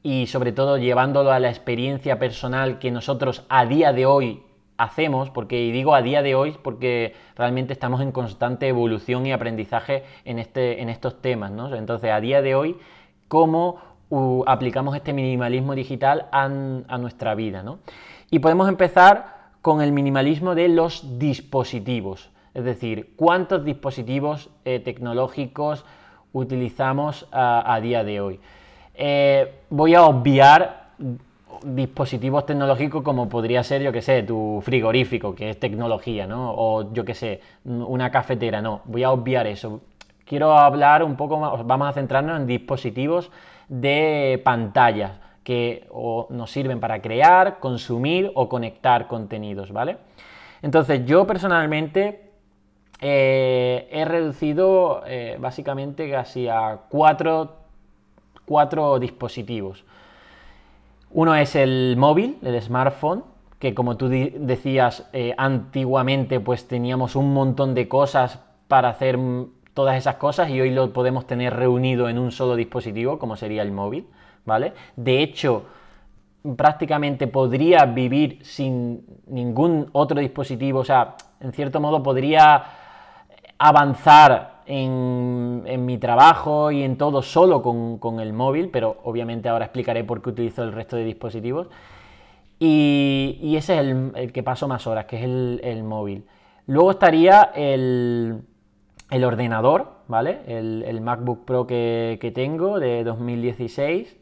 y 0.03 0.27
sobre 0.27 0.53
todo 0.53 0.77
llevándolo 0.77 1.33
a 1.33 1.39
la 1.39 1.49
experiencia 1.49 2.19
personal 2.19 2.79
que 2.79 2.91
nosotros 2.91 3.45
a 3.49 3.65
día 3.65 3.93
de 3.93 4.05
hoy 4.07 4.43
hacemos, 4.77 5.31
porque 5.31 5.57
digo 5.73 5.95
a 5.95 6.03
día 6.03 6.23
de 6.23 6.35
hoy 6.35 6.57
porque 6.63 7.15
realmente 7.37 7.73
estamos 7.73 8.01
en 8.01 8.13
constante 8.13 8.69
evolución 8.69 9.25
y 9.27 9.33
aprendizaje 9.33 10.05
en, 10.25 10.39
este, 10.39 10.83
en 10.83 10.91
estos 10.91 11.23
temas, 11.23 11.51
¿no? 11.53 11.75
Entonces, 11.75 12.11
a 12.11 12.21
día 12.21 12.43
de 12.43 12.55
hoy, 12.55 12.77
cómo 13.29 13.95
aplicamos 14.47 14.95
este 14.95 15.13
minimalismo 15.13 15.75
digital 15.75 16.27
a, 16.31 16.49
nuestra 16.49 17.35
vida. 17.35 17.63
¿no? 17.63 17.79
Y 18.31 18.39
podemos 18.39 18.69
empezar 18.69 19.34
con 19.65 19.81
el 19.81 19.93
minimalismo 19.93 20.55
de 20.55 20.69
los 20.69 21.19
dispositivos, 21.19 22.29
es 22.53 22.65
decir, 22.65 23.15
cuántos 23.17 23.65
dispositivos 23.65 24.51
eh, 24.67 24.79
tecnológicos 24.79 25.87
utilizamos 26.35 27.27
a, 27.33 27.81
día 27.81 28.05
de 28.05 28.21
hoy. 28.21 28.41
Eh, 28.95 29.61
voy 29.71 29.95
a 29.95 30.03
obviar 30.03 30.89
dispositivos 31.65 32.45
tecnológicos 32.45 33.03
como 33.03 33.27
podría 33.31 33.63
ser, 33.65 33.81
yo 33.81 33.91
que 33.91 34.03
sé, 34.03 34.23
tu 34.23 34.61
frigorífico, 34.63 35.35
que 35.35 35.49
es 35.49 35.59
tecnología, 35.59 36.27
¿no? 36.27 36.53
O 36.55 36.93
yo 36.93 37.03
que 37.07 37.15
sé, 37.15 37.41
una 37.65 38.11
cafetera, 38.11 38.61
no. 38.61 38.83
Voy 38.85 39.03
a 39.03 39.13
obviar 39.13 39.47
eso. 39.47 39.81
Quiero 40.27 40.59
hablar 40.59 41.03
un 41.03 41.17
poco 41.17 41.39
más, 41.39 41.67
vamos 41.67 41.89
a 41.89 41.93
centrarnos 41.95 42.39
en 42.39 42.47
dispositivos 42.47 43.31
de 43.71 44.43
pantallas 44.45 45.24
que 45.45 45.87
nos 46.31 46.51
sirven 46.51 46.81
para 46.81 47.01
crear, 47.01 47.61
consumir 47.61 48.33
o 48.35 48.49
conectar 48.49 49.07
contenidos, 49.07 49.71
¿vale? 49.71 49.99
Entonces 50.63 51.05
yo 51.05 51.27
personalmente 51.27 52.31
eh, 53.01 53.87
he 53.93 54.05
reducido 54.07 55.03
eh, 55.07 55.37
básicamente 55.39 56.11
casi 56.11 56.49
a 56.49 56.81
cuatro, 56.89 57.57
cuatro 58.47 58.99
dispositivos. 58.99 59.85
Uno 61.11 61.35
es 61.35 61.55
el 61.55 61.97
móvil, 61.99 62.39
el 62.43 62.61
smartphone, 62.63 63.23
que 63.59 63.75
como 63.75 63.97
tú 63.97 64.09
decías, 64.09 65.09
eh, 65.13 65.35
antiguamente 65.37 66.41
pues 66.41 66.67
teníamos 66.67 67.15
un 67.15 67.35
montón 67.35 67.75
de 67.75 67.87
cosas 67.87 68.41
para 68.69 68.89
hacer 68.89 69.19
todas 69.75 69.97
esas 69.97 70.17
cosas 70.17 70.49
y 70.49 70.61
hoy 70.61 70.71
lo 70.71 70.93
podemos 70.93 71.27
tener 71.27 71.55
reunido 71.55 72.09
en 72.09 72.19
un 72.19 72.33
solo 72.33 72.57
dispositivo, 72.57 73.19
como 73.19 73.37
sería 73.37 73.63
el 73.63 73.73
móvil, 73.73 74.07
De 74.97 75.23
hecho, 75.23 75.65
prácticamente 76.57 77.27
podría 77.27 77.87
vivir 77.87 78.39
sin 78.43 79.05
ningún 79.27 79.89
otro 79.93 80.21
dispositivo, 80.21 80.81
o 80.81 80.85
sea, 80.85 81.17
en 81.41 81.53
cierto 81.53 81.81
modo 81.81 82.03
podría 82.03 82.65
avanzar 83.59 84.63
en, 84.67 85.85
mi 85.87 85.99
trabajo 85.99 86.71
y 86.71 86.83
en 86.83 86.97
todo 86.97 87.23
solo 87.23 87.63
con, 87.63 88.21
el 88.21 88.33
móvil, 88.33 88.71
pero 88.71 88.99
obviamente 89.05 89.49
ahora 89.49 89.67
explicaré 89.67 90.05
por 90.05 90.23
qué 90.23 90.31
utilizo 90.31 90.63
el 90.63 90.73
resto 90.73 90.97
de 90.97 91.05
dispositivos. 91.05 91.69
Y, 92.59 93.55
ese 93.57 93.75
es 93.75 93.81
el, 94.15 94.33
que 94.33 94.43
paso 94.43 94.69
más 94.69 94.87
horas, 94.87 95.07
que 95.07 95.17
es 95.17 95.25
el 95.25 95.85
móvil. 95.85 96.25
Luego 96.67 96.93
estaría 96.93 97.51
el, 97.55 98.43
el 99.11 99.25
ordenador, 99.25 99.93
¿vale? 100.09 100.41
El, 100.47 101.01
MacBook 101.01 101.45
Pro 101.45 101.67
que, 101.67 102.33
tengo 102.35 102.81
de 102.81 103.05
2016. 103.05 104.17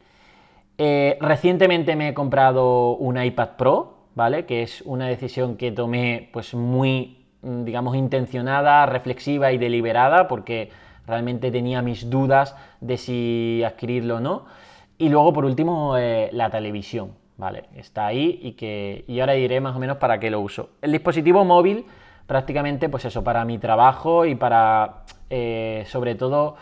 Eh, 0.85 1.17
recientemente 1.21 1.95
me 1.95 2.09
he 2.09 2.13
comprado 2.13 2.97
un 2.97 3.17
iPad 3.17 3.51
Pro, 3.57 3.93
¿vale? 4.15 4.45
Que 4.45 4.63
es 4.63 4.81
una 4.81 5.07
decisión 5.07 5.55
que 5.55 5.71
tomé 5.71 6.29
pues 6.33 6.53
muy, 6.53 7.25
mm, 7.41 7.63
digamos, 7.63 7.95
intencionada, 7.95 8.85
reflexiva 8.85 9.53
y 9.53 9.57
deliberada 9.57 10.27
porque 10.27 10.71
realmente 11.07 11.51
tenía 11.51 11.81
mis 11.81 12.09
dudas 12.09 12.57
de 12.81 12.97
si 12.97 13.63
adquirirlo 13.65 14.17
o 14.17 14.19
no. 14.19 14.45
Y 14.97 15.07
luego, 15.07 15.31
por 15.31 15.45
último, 15.45 15.97
eh, 15.97 16.27
la 16.33 16.49
televisión, 16.49 17.13
¿vale? 17.37 17.63
Está 17.77 18.07
ahí 18.07 18.41
y, 18.43 18.51
que, 18.51 19.05
y 19.07 19.21
ahora 19.21 19.33
diré 19.33 19.61
más 19.61 19.77
o 19.77 19.79
menos 19.79 19.95
para 19.99 20.19
qué 20.19 20.29
lo 20.29 20.41
uso. 20.41 20.71
El 20.81 20.91
dispositivo 20.91 21.45
móvil 21.45 21.85
prácticamente 22.27 22.89
pues 22.89 23.05
eso, 23.05 23.23
para 23.23 23.45
mi 23.45 23.57
trabajo 23.57 24.25
y 24.25 24.35
para, 24.35 25.05
eh, 25.29 25.85
sobre 25.87 26.15
todo, 26.15 26.57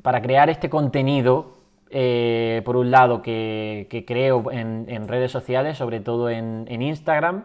para 0.00 0.22
crear 0.22 0.48
este 0.48 0.70
contenido, 0.70 1.59
eh, 1.90 2.62
por 2.64 2.76
un 2.76 2.90
lado, 2.90 3.22
que, 3.22 4.04
creo 4.06 4.50
en, 4.50 5.08
redes 5.08 5.32
sociales, 5.32 5.78
sobre 5.78 6.00
todo 6.00 6.30
en, 6.30 6.82
Instagram, 6.82 7.44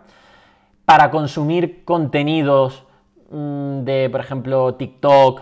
para 0.86 1.12
consumir 1.12 1.84
contenidos 1.84 2.86
mm, 3.32 3.82
de, 3.82 4.10
por 4.10 4.22
ejemplo, 4.22 4.76
TikTok 4.76 5.42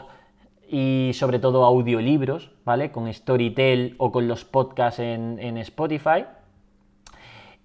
y 0.70 1.12
sobre 1.14 1.40
todo 1.40 1.66
audiolibros, 1.66 2.52
¿vale? 2.66 2.92
Con 2.92 3.12
Storytel 3.14 3.96
o 3.98 4.12
con 4.12 4.28
los 4.28 4.46
podcasts 4.46 5.00
en 5.00 5.58
Spotify. 5.58 6.26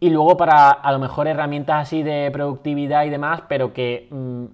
Y 0.00 0.10
luego 0.10 0.36
para 0.36 0.70
a 0.70 0.92
lo 0.92 0.98
mejor 0.98 1.26
herramientas 1.26 1.82
así 1.82 2.02
de 2.02 2.30
productividad 2.32 3.04
y 3.04 3.10
demás, 3.10 3.42
pero 3.48 3.72
que 3.72 4.06
mm, 4.10 4.44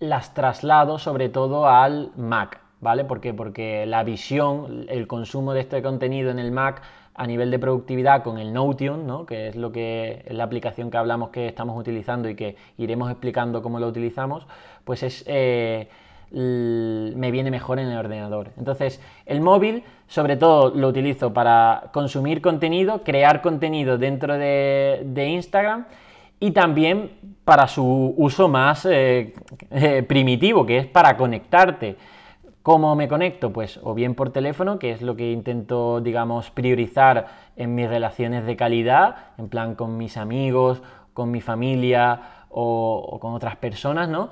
las 0.00 0.34
traslado 0.34 0.98
sobre 0.98 1.28
todo 1.28 1.68
al 1.68 2.12
Mac, 2.16 2.60
¿vale? 2.80 3.04
¿Por 3.04 3.20
Porque 3.34 3.86
la 3.86 4.04
visión, 4.04 4.86
el 4.88 5.06
consumo 5.06 5.52
de 5.52 5.60
este 5.60 5.82
contenido 5.82 6.30
en 6.30 6.38
el 6.38 6.52
Mac 6.52 6.82
a 7.14 7.26
nivel 7.26 7.50
de 7.50 7.58
productividad 7.58 8.22
con 8.22 8.38
el 8.38 8.52
Notion, 8.52 9.06
¿no? 9.06 9.26
que 9.26 9.48
es 9.48 9.56
lo 9.56 9.72
que 9.72 10.22
es 10.24 10.34
la 10.34 10.44
aplicación 10.44 10.88
que 10.90 10.96
hablamos 10.96 11.30
que 11.30 11.48
estamos 11.48 11.78
utilizando 11.78 12.28
y 12.28 12.36
que 12.36 12.56
iremos 12.76 13.10
explicando 13.10 13.60
cómo 13.60 13.80
lo 13.80 13.88
utilizamos, 13.88 14.46
pues 14.84 15.02
es 15.02 15.24
eh, 15.26 15.88
me 16.30 17.30
viene 17.30 17.50
mejor 17.50 17.78
en 17.78 17.88
el 17.88 17.98
ordenador. 17.98 18.50
Entonces, 18.58 19.00
el 19.26 19.40
móvil, 19.40 19.82
sobre 20.06 20.36
todo, 20.36 20.70
lo 20.74 20.88
utilizo 20.88 21.32
para 21.32 21.84
consumir 21.92 22.40
contenido, 22.40 23.02
crear 23.02 23.40
contenido 23.40 23.98
dentro 23.98 24.34
de, 24.34 25.28
Instagram 25.28 25.86
y 26.40 26.50
también 26.50 27.10
para 27.44 27.66
su 27.66 28.14
uso 28.16 28.48
más 28.48 28.86
eh, 28.86 29.34
eh, 29.70 30.02
primitivo, 30.02 30.66
que 30.66 30.78
es 30.78 30.86
para 30.86 31.16
conectarte. 31.16 31.96
¿Cómo 32.68 32.94
me 32.94 33.08
conecto? 33.08 33.50
Pues 33.50 33.80
o 33.82 33.94
bien 33.94 34.14
por 34.14 34.28
teléfono, 34.28 34.78
que 34.78 34.90
es 34.90 35.00
lo 35.00 35.16
que 35.16 35.32
intento, 35.32 36.02
digamos, 36.02 36.50
priorizar 36.50 37.26
en 37.56 37.74
mis 37.74 37.88
relaciones 37.88 38.44
de 38.44 38.56
calidad, 38.56 39.16
en 39.38 39.48
plan 39.48 39.74
con 39.74 39.96
mis 39.96 40.18
amigos, 40.18 40.82
con 41.14 41.30
mi 41.30 41.40
familia 41.40 42.44
o, 42.50 43.16
con 43.22 43.32
otras 43.32 43.56
personas, 43.56 44.10
¿no? 44.10 44.28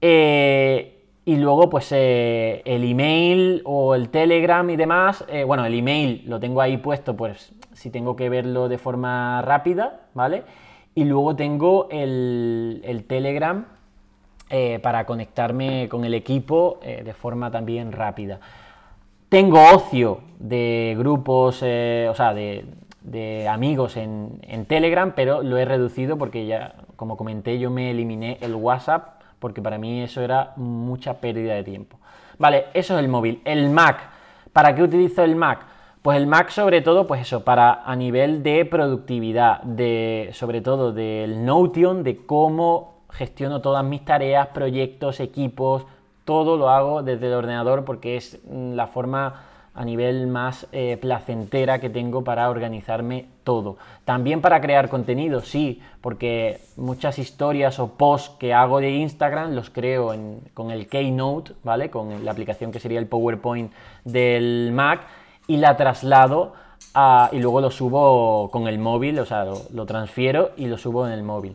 Eh, 0.00 1.08
y 1.24 1.34
luego, 1.38 1.68
pues 1.68 1.90
eh, 1.90 2.62
el 2.64 2.88
email 2.88 3.62
o 3.64 3.96
el 3.96 4.10
Telegram 4.10 4.70
y 4.70 4.76
demás. 4.76 5.24
Eh, 5.26 5.42
bueno, 5.42 5.64
el 5.64 5.74
email 5.74 6.22
lo 6.24 6.38
tengo 6.38 6.60
ahí 6.60 6.76
puesto, 6.76 7.16
pues 7.16 7.52
si 7.72 7.90
tengo 7.90 8.14
que 8.14 8.28
verlo 8.28 8.68
de 8.68 8.78
forma 8.78 9.42
rápida, 9.42 10.02
¿vale? 10.14 10.44
Y 10.94 11.02
luego 11.02 11.34
tengo 11.34 11.88
el, 11.90 13.04
Telegram 13.08 13.66
eh, 14.48 14.78
para 14.82 15.04
conectarme 15.06 15.88
con 15.88 16.04
el 16.04 16.14
equipo 16.14 16.80
de 16.82 17.12
forma 17.14 17.50
también 17.50 17.92
rápida. 17.92 18.40
Tengo 19.28 19.60
ocio 19.74 20.20
de 20.38 20.94
grupos, 20.96 21.56
o 21.56 22.14
sea, 22.14 22.32
de, 22.34 23.48
amigos 23.48 23.96
en, 23.96 24.40
en 24.42 24.66
Telegram, 24.66 25.12
pero 25.14 25.42
lo 25.42 25.58
he 25.58 25.64
reducido 25.64 26.16
porque 26.16 26.46
ya, 26.46 26.74
como 26.96 27.16
comenté, 27.16 27.58
yo 27.58 27.70
me 27.70 27.90
eliminé 27.90 28.38
el 28.40 28.54
WhatsApp 28.54 29.16
porque 29.38 29.62
para 29.62 29.78
mí 29.78 30.02
eso 30.02 30.22
era 30.22 30.52
mucha 30.56 31.20
pérdida 31.20 31.54
de 31.54 31.64
tiempo. 31.64 31.98
Vale, 32.38 32.66
eso 32.74 32.94
es 32.94 33.00
el 33.00 33.08
móvil. 33.08 33.40
El 33.44 33.70
Mac, 33.70 34.10
¿para 34.52 34.74
qué 34.74 34.82
utilizo 34.82 35.22
el 35.22 35.36
Mac? 35.36 35.60
Pues 36.02 36.18
el 36.18 36.26
Mac 36.26 36.50
sobre 36.50 36.82
todo, 36.82 37.06
pues 37.06 37.22
eso, 37.22 37.44
para 37.44 37.82
a 37.84 37.96
nivel 37.96 38.42
de 38.42 38.64
productividad, 38.64 39.62
de, 39.62 40.30
sobre 40.32 40.60
todo 40.60 40.92
del 40.92 41.44
Notion, 41.44 42.02
de 42.02 42.24
cómo 42.24 42.95
gestiono 43.10 43.60
todas 43.60 43.84
mis 43.84 44.04
tareas, 44.04 44.48
proyectos, 44.48 45.20
equipos, 45.20 45.84
todo 46.24 46.56
lo 46.56 46.70
hago 46.70 47.02
desde 47.02 47.28
el 47.28 47.34
ordenador 47.34 47.84
porque 47.84 48.16
es 48.16 48.40
la 48.50 48.86
forma 48.88 49.42
a 49.76 49.84
nivel 49.84 50.26
más 50.26 50.66
eh, 50.72 50.96
placentera 50.98 51.78
que 51.78 51.90
tengo 51.90 52.24
para 52.24 52.48
organizarme 52.48 53.26
todo. 53.44 53.76
También 54.06 54.40
para 54.40 54.60
crear 54.62 54.88
contenido, 54.88 55.42
sí, 55.42 55.82
porque 56.00 56.60
muchas 56.76 57.18
historias 57.18 57.78
o 57.78 57.88
posts 57.88 58.36
que 58.38 58.54
hago 58.54 58.80
de 58.80 58.90
Instagram 58.90 59.54
los 59.54 59.68
creo 59.68 60.14
con 60.54 60.70
el 60.70 60.88
Keynote, 60.88 61.52
¿vale? 61.62 61.90
Con 61.90 62.24
la 62.24 62.32
aplicación 62.32 62.72
que 62.72 62.80
sería 62.80 62.98
el 62.98 63.06
PowerPoint 63.06 63.70
del 64.04 64.70
Mac 64.72 65.02
y 65.46 65.58
la 65.58 65.76
traslado 65.76 66.54
y 67.32 67.38
luego 67.38 67.60
lo 67.60 67.70
subo 67.70 68.50
con 68.50 68.68
el 68.68 68.78
móvil, 68.78 69.18
o 69.18 69.26
sea, 69.26 69.44
lo 69.44 69.86
transfiero 69.86 70.52
y 70.56 70.66
lo 70.66 70.78
subo 70.78 71.06
en 71.06 71.12
el 71.12 71.22
móvil. 71.22 71.54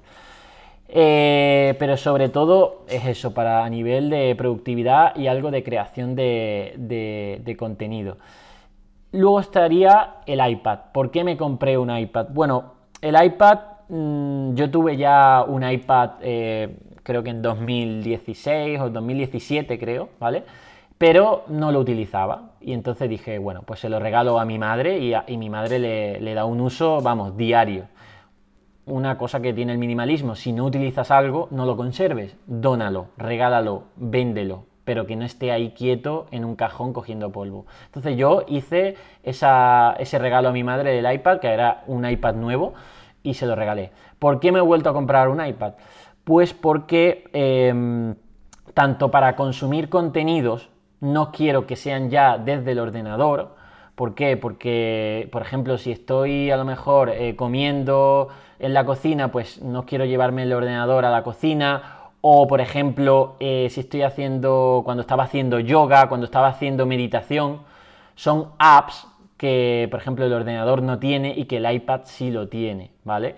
Eh, 0.93 1.75
pero 1.79 1.95
sobre 1.95 2.27
todo 2.27 2.83
es 2.89 3.05
eso, 3.05 3.33
para 3.33 3.63
a 3.63 3.69
nivel 3.69 4.09
de 4.09 4.35
productividad 4.35 5.15
y 5.15 5.27
algo 5.27 5.49
de 5.49 5.63
creación 5.63 6.15
de, 6.15 7.55
contenido. 7.57 8.17
Luego 9.13 9.39
estaría 9.39 10.15
el 10.25 10.45
iPad. 10.45 10.79
¿Por 10.93 11.09
qué 11.09 11.23
me 11.23 11.37
compré 11.37 11.77
un 11.77 11.95
iPad? 11.95 12.27
Bueno, 12.31 12.73
el 13.01 13.21
iPad, 13.23 13.59
mm, 13.87 14.53
yo 14.55 14.69
tuve 14.69 14.97
ya 14.97 15.45
un 15.47 15.69
iPad 15.69 16.11
eh, 16.21 16.75
creo 17.03 17.23
que 17.23 17.29
en 17.29 17.41
2016 17.41 18.79
o 18.81 18.89
2017 18.89 19.79
creo, 19.79 20.09
¿vale? 20.19 20.43
Pero 20.97 21.45
no 21.47 21.71
lo 21.71 21.79
utilizaba. 21.79 22.51
Y 22.59 22.73
entonces 22.73 23.09
dije, 23.09 23.37
bueno, 23.39 23.63
pues 23.63 23.79
se 23.79 23.89
lo 23.89 23.99
regalo 23.99 24.39
a 24.39 24.45
mi 24.45 24.59
madre 24.59 24.99
y, 24.99 25.37
mi 25.37 25.49
madre 25.49 25.79
le, 25.79 26.19
le 26.19 26.33
da 26.33 26.45
un 26.45 26.59
uso, 26.61 27.01
vamos, 27.01 27.37
diario 27.37 27.85
una 28.91 29.17
cosa 29.17 29.41
que 29.41 29.53
tiene 29.53 29.71
el 29.71 29.77
minimalismo, 29.77 30.35
si 30.35 30.51
no 30.51 30.65
utilizas 30.65 31.11
algo, 31.11 31.47
no 31.49 31.65
lo 31.65 31.77
conserves, 31.77 32.35
dónalo, 32.45 33.07
regálalo, 33.17 33.83
véndelo, 33.95 34.65
pero 34.83 35.05
que 35.05 35.15
no 35.15 35.23
esté 35.23 35.53
ahí 35.53 35.71
quieto 35.71 36.27
en 36.31 36.43
un 36.43 36.57
cajón 36.57 36.91
cogiendo 36.91 37.31
polvo. 37.31 37.65
Entonces 37.85 38.17
yo 38.17 38.43
hice 38.47 38.97
ese 39.23 40.19
regalo 40.19 40.49
a 40.49 40.51
mi 40.51 40.65
madre 40.65 40.91
del 40.91 41.11
iPad, 41.11 41.39
que 41.39 41.47
era 41.47 41.83
un 41.87 42.07
iPad 42.07 42.35
nuevo, 42.35 42.73
y 43.23 43.35
se 43.35 43.45
lo 43.45 43.55
regalé. 43.55 43.91
¿Por 44.19 44.41
qué 44.41 44.51
me 44.51 44.59
he 44.59 44.61
vuelto 44.63 44.89
a 44.89 44.93
comprar 44.93 45.29
un 45.29 45.45
iPad? 45.45 45.75
Pues 46.25 46.53
porque 46.53 47.23
em, 47.31 48.15
tanto 48.73 49.09
para 49.09 49.37
consumir 49.37 49.87
contenidos 49.87 50.69
no 50.99 51.31
quiero 51.31 51.65
que 51.65 51.77
sean 51.77 52.09
ya 52.09 52.37
desde 52.37 52.71
el 52.71 52.79
ordenador. 52.79 53.55
¿Por 53.95 54.15
qué? 54.15 54.35
Porque, 54.35 55.29
por 55.31 55.43
ejemplo, 55.43 55.77
si 55.77 55.91
estoy 55.91 56.51
a 56.51 56.57
lo 56.57 56.65
mejor 56.65 57.09
eh, 57.09 57.35
comiendo 57.35 58.29
en 58.61 58.73
la 58.75 58.85
cocina, 58.85 59.31
pues 59.31 59.61
no 59.61 59.85
quiero 59.85 60.05
llevarme 60.05 60.43
el 60.43 60.53
ordenador 60.53 61.03
a 61.03 61.09
la 61.09 61.23
cocina. 61.23 61.97
O, 62.21 62.47
por 62.47 62.61
ejemplo, 62.61 63.35
eh, 63.39 63.67
si 63.71 63.79
estoy 63.79 64.03
haciendo, 64.03 64.83
cuando 64.85 65.01
estaba 65.01 65.23
haciendo 65.23 65.59
yoga, 65.59 66.07
cuando 66.07 66.25
estaba 66.25 66.47
haciendo 66.47 66.85
meditación, 66.85 67.61
son 68.15 68.49
apps 68.59 69.07
que, 69.37 69.87
por 69.89 69.99
ejemplo, 69.99 70.25
el 70.25 70.33
ordenador 70.33 70.83
no 70.83 70.99
tiene 70.99 71.33
y 71.35 71.45
que 71.45 71.57
el 71.57 71.71
iPad 71.71 72.01
sí 72.03 72.29
lo 72.29 72.47
tiene, 72.47 72.91
¿vale? 73.03 73.35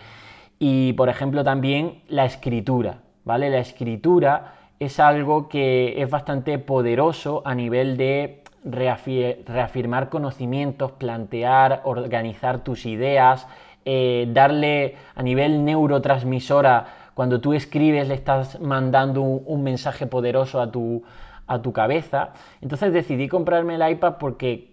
Y, 0.60 0.92
por 0.94 1.08
ejemplo, 1.08 1.46
también 1.46 2.01
la 2.10 2.25
escritura, 2.25 2.98
¿vale? 3.24 3.50
La 3.50 3.60
escritura 3.60 4.56
es 4.80 5.00
algo 5.00 5.48
que 5.48 6.01
es 6.01 6.10
bastante 6.10 6.60
poderoso 6.60 7.42
a 7.46 7.56
nivel 7.56 7.96
de 7.96 8.44
reafirmar 8.65 10.10
conocimientos, 10.10 10.92
plantear, 10.92 11.82
organizar 11.86 12.65
tus 12.65 12.86
ideas, 12.86 13.48
eh, 13.86 14.28
darle 14.30 14.96
a 15.16 15.24
nivel 15.24 15.66
neurotransmisora, 15.66 16.86
cuando 17.13 17.42
tú 17.42 17.54
escribes 17.54 18.08
le 18.08 18.16
estás 18.16 18.60
mandando 18.60 19.22
un, 19.22 19.63
mensaje 19.63 20.08
poderoso 20.08 20.62
a 20.62 20.72
tu, 20.72 21.04
a 21.48 21.62
tu 21.62 21.74
cabeza. 21.74 22.30
Entonces 22.62 22.94
decidí 22.94 23.28
comprarme 23.28 23.75
el 23.75 23.92
iPad 23.92 24.16
porque 24.20 24.72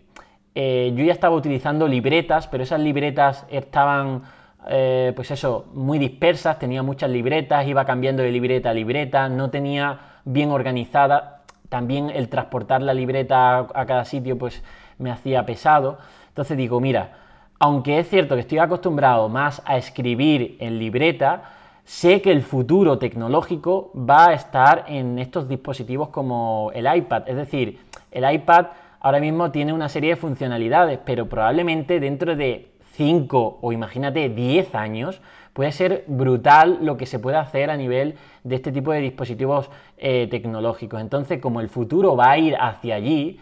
eh, 0.55 0.93
yo 0.95 1.05
ya 1.05 1.13
estaba 1.13 1.37
utilizando 1.37 1.87
libretas, 1.87 2.47
pero 2.47 2.63
esas 2.63 2.81
libretas 2.81 3.47
estaban, 3.51 4.23
eh, 4.69 5.13
pues 5.15 5.31
eso, 5.31 5.67
muy 5.75 5.99
dispersas, 5.99 6.59
tenía 6.59 6.83
muchas 6.83 7.11
libretas, 7.11 7.67
iba 7.67 7.85
cambiando 7.85 8.23
de 8.23 8.31
libreta 8.31 8.71
a 8.71 8.75
libreta, 8.75 9.29
no 9.29 9.51
tenía 9.51 10.01
bien 10.25 10.51
organizada. 10.51 11.43
También 11.69 12.11
el 12.11 12.29
transportar 12.29 12.83
la 12.83 12.95
libreta 12.95 13.59
a 13.59 13.87
cada 13.87 14.05
sitio, 14.05 14.39
pues 14.39 14.63
me 14.99 15.11
hacía 15.11 15.47
pesado. 15.47 15.99
Entonces 16.29 16.57
digo, 16.57 16.81
mira, 16.81 17.20
aunque 17.61 17.99
es 17.99 18.09
cierto 18.09 18.35
que 18.35 18.41
estoy 18.41 18.59
acostumbrado 18.59 19.29
más 19.29 19.63
a 19.67 19.77
escribir 19.77 20.57
en 20.61 20.79
libreta, 20.79 21.43
sé 21.85 22.23
que 22.23 22.33
el 22.33 22.43
futuro 22.43 22.99
tecnológico 22.99 23.93
va 23.95 24.29
a 24.29 24.33
estar 24.33 24.87
en 24.89 25.19
estos 25.19 25.47
dispositivos 25.47 26.09
como 26.09 26.73
el 26.75 26.89
iPad. 26.93 27.29
Es 27.29 27.37
decir, 27.37 27.79
el 28.11 28.33
iPad 28.33 28.69
ahora 29.01 29.21
mismo 29.21 29.51
tiene 29.51 29.75
una 29.75 29.91
serie 29.91 30.11
de 30.11 30.17
funcionalidades, 30.17 30.99
pero 31.05 31.29
probablemente 31.29 32.01
dentro 32.01 32.35
de 32.35 32.73
5 32.95 33.59
o 33.61 33.73
imagínate 33.73 34.31
10 34.31 34.75
años 34.75 35.21
puede 35.53 35.73
ser 35.73 36.05
brutal 36.07 36.79
lo 36.81 36.97
que 36.97 37.05
se 37.05 37.19
puede 37.19 37.37
hacer 37.37 37.71
a 37.71 37.77
nivel 37.77 38.15
de 38.43 38.55
este 38.55 38.73
tipo 38.73 38.91
de 38.93 39.01
dispositivos 39.01 39.69
eh, 39.99 40.29
tecnológicos. 40.31 40.99
Entonces, 40.99 41.41
como 41.41 41.61
el 41.61 41.69
futuro 41.69 42.17
va 42.17 42.31
a 42.31 42.39
ir 42.39 42.57
hacia 42.59 42.95
allí, 42.95 43.39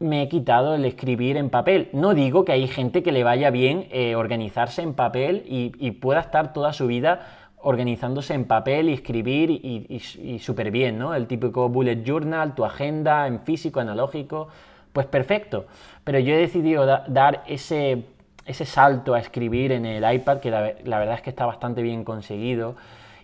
me 0.00 0.22
he 0.22 0.28
quitado 0.28 0.74
el 0.74 0.86
escribir 0.86 1.36
en 1.36 1.50
papel. 1.50 1.90
No 1.92 2.14
digo 2.14 2.46
que 2.46 2.52
hay 2.52 2.66
gente 2.66 3.02
que 3.02 3.12
le 3.12 3.22
vaya 3.22 3.50
bien 3.50 3.86
eh, 3.90 4.16
organizarse 4.16 4.80
en 4.80 4.94
papel 4.94 5.44
y, 5.46 5.90
pueda 5.92 6.20
estar 6.20 6.54
toda 6.54 6.72
su 6.72 6.86
vida 6.86 7.20
organizándose 7.58 8.32
en 8.32 8.46
papel 8.46 8.88
y 8.88 8.94
escribir 8.94 9.50
y, 9.50 10.38
súper 10.40 10.70
bien, 10.70 10.98
¿no? 10.98 11.14
El 11.14 11.26
típico 11.26 11.68
bullet 11.68 12.02
journal, 12.02 12.54
tu 12.54 12.64
agenda 12.64 13.26
en 13.26 13.40
físico, 13.40 13.80
analógico, 13.80 14.48
pues 14.94 15.04
perfecto. 15.04 15.66
Pero 16.02 16.18
yo 16.18 16.32
he 16.32 16.38
decidido 16.38 16.86
dar 16.86 17.44
ese, 17.46 18.06
ese 18.46 18.64
salto 18.64 19.12
a 19.12 19.20
escribir 19.20 19.70
en 19.72 19.84
el 19.84 20.10
iPad, 20.10 20.38
que 20.40 20.50
la, 20.50 20.72
la 20.82 20.98
verdad 20.98 21.16
es 21.16 21.22
que 21.22 21.30
está 21.30 21.44
bastante 21.44 21.82
bien 21.82 22.04
conseguido. 22.04 22.74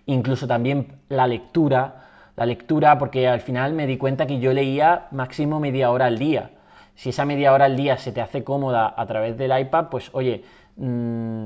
Incluso 0.05 0.45
también 0.45 0.99
la 1.09 1.25
lectura, 1.25 2.03
la 2.35 2.45
lectura, 2.45 2.99
porque 2.99 3.27
al 3.27 3.41
final 3.41 3.73
me 3.73 3.87
di 3.87 3.97
cuenta 3.97 4.27
que 4.27 4.39
yo 4.39 4.53
leía 4.53 5.07
máximo 5.09 5.59
media 5.59 5.89
hora 5.89 6.05
al 6.05 6.19
día 6.19 6.51
si 6.97 7.09
esa 7.09 7.25
media 7.25 7.53
hora 7.53 7.65
al 7.65 7.77
día 7.77 7.95
se 7.97 8.11
te 8.11 8.21
hace 8.21 8.43
cómoda 8.43 8.91
a 8.97 9.05
través 9.05 9.37
del 9.37 9.57
iPad, 9.57 9.85
pues 9.89 10.09
oye, 10.13 10.43
mm, 10.77 11.45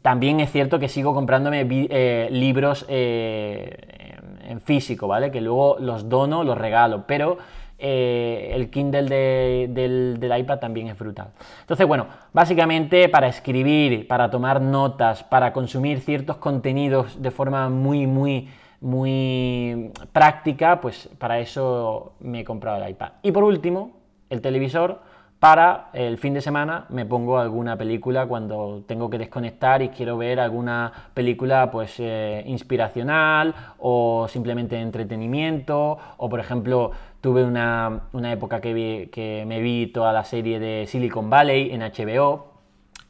también 0.00 0.38
es 0.38 0.52
cierto 0.52 0.78
que 0.78 0.88
sigo 0.88 1.12
comprándome 1.12 1.66
eh, 1.68 2.28
libros 2.30 2.86
eh, 2.88 4.16
en 4.48 4.60
físico, 4.60 5.08
¿vale? 5.08 5.32
Que 5.32 5.40
luego 5.40 5.76
los 5.80 6.08
dono, 6.08 6.44
los 6.44 6.56
regalo, 6.56 7.04
pero 7.04 7.38
eh, 7.80 8.52
el 8.54 8.70
Kindle 8.70 9.68
del, 9.72 10.20
del, 10.20 10.38
iPad 10.38 10.60
también 10.60 10.86
es 10.86 10.96
brutal. 10.96 11.32
Entonces, 11.62 11.88
bueno, 11.88 12.06
básicamente 12.32 13.08
para 13.08 13.26
escribir, 13.26 14.06
para 14.06 14.30
tomar 14.30 14.60
notas, 14.60 15.24
para 15.24 15.52
consumir 15.52 15.98
ciertos 15.98 16.36
contenidos 16.36 17.20
de 17.20 17.32
forma 17.32 17.68
muy, 17.68 18.06
muy, 18.06 18.48
muy 18.80 19.90
práctica, 20.12 20.80
pues 20.80 21.08
para 21.18 21.40
eso 21.40 22.12
me 22.20 22.40
he 22.40 22.44
comprado 22.44 22.80
el 22.84 22.88
iPad. 22.88 23.14
Y 23.22 23.32
por 23.32 23.42
último, 23.42 23.99
el 24.30 24.40
televisor 24.40 25.00
para 25.40 25.88
el 25.94 26.18
fin 26.18 26.34
de 26.34 26.42
semana 26.42 26.84
me 26.90 27.06
pongo 27.06 27.38
alguna 27.38 27.78
película 27.78 28.26
cuando 28.26 28.84
tengo 28.86 29.08
que 29.08 29.16
desconectar 29.16 29.80
y 29.80 29.88
quiero 29.88 30.18
ver 30.18 30.38
alguna 30.38 30.92
película 31.14 31.70
pues 31.70 31.94
eh, 31.98 32.42
inspiracional 32.46 33.54
o 33.78 34.28
simplemente 34.28 34.76
de 34.76 34.82
entretenimiento. 34.82 35.96
O 36.18 36.28
por 36.28 36.40
ejemplo 36.40 36.90
tuve 37.22 37.42
una, 37.42 38.02
época 38.24 38.60
que, 38.60 39.08
que 39.10 39.44
me 39.46 39.60
vi 39.60 39.86
toda 39.86 40.12
la 40.12 40.24
serie 40.24 40.60
de 40.60 40.86
Silicon 40.86 41.30
Valley 41.30 41.72
en 41.72 41.80
HBO 41.80 42.52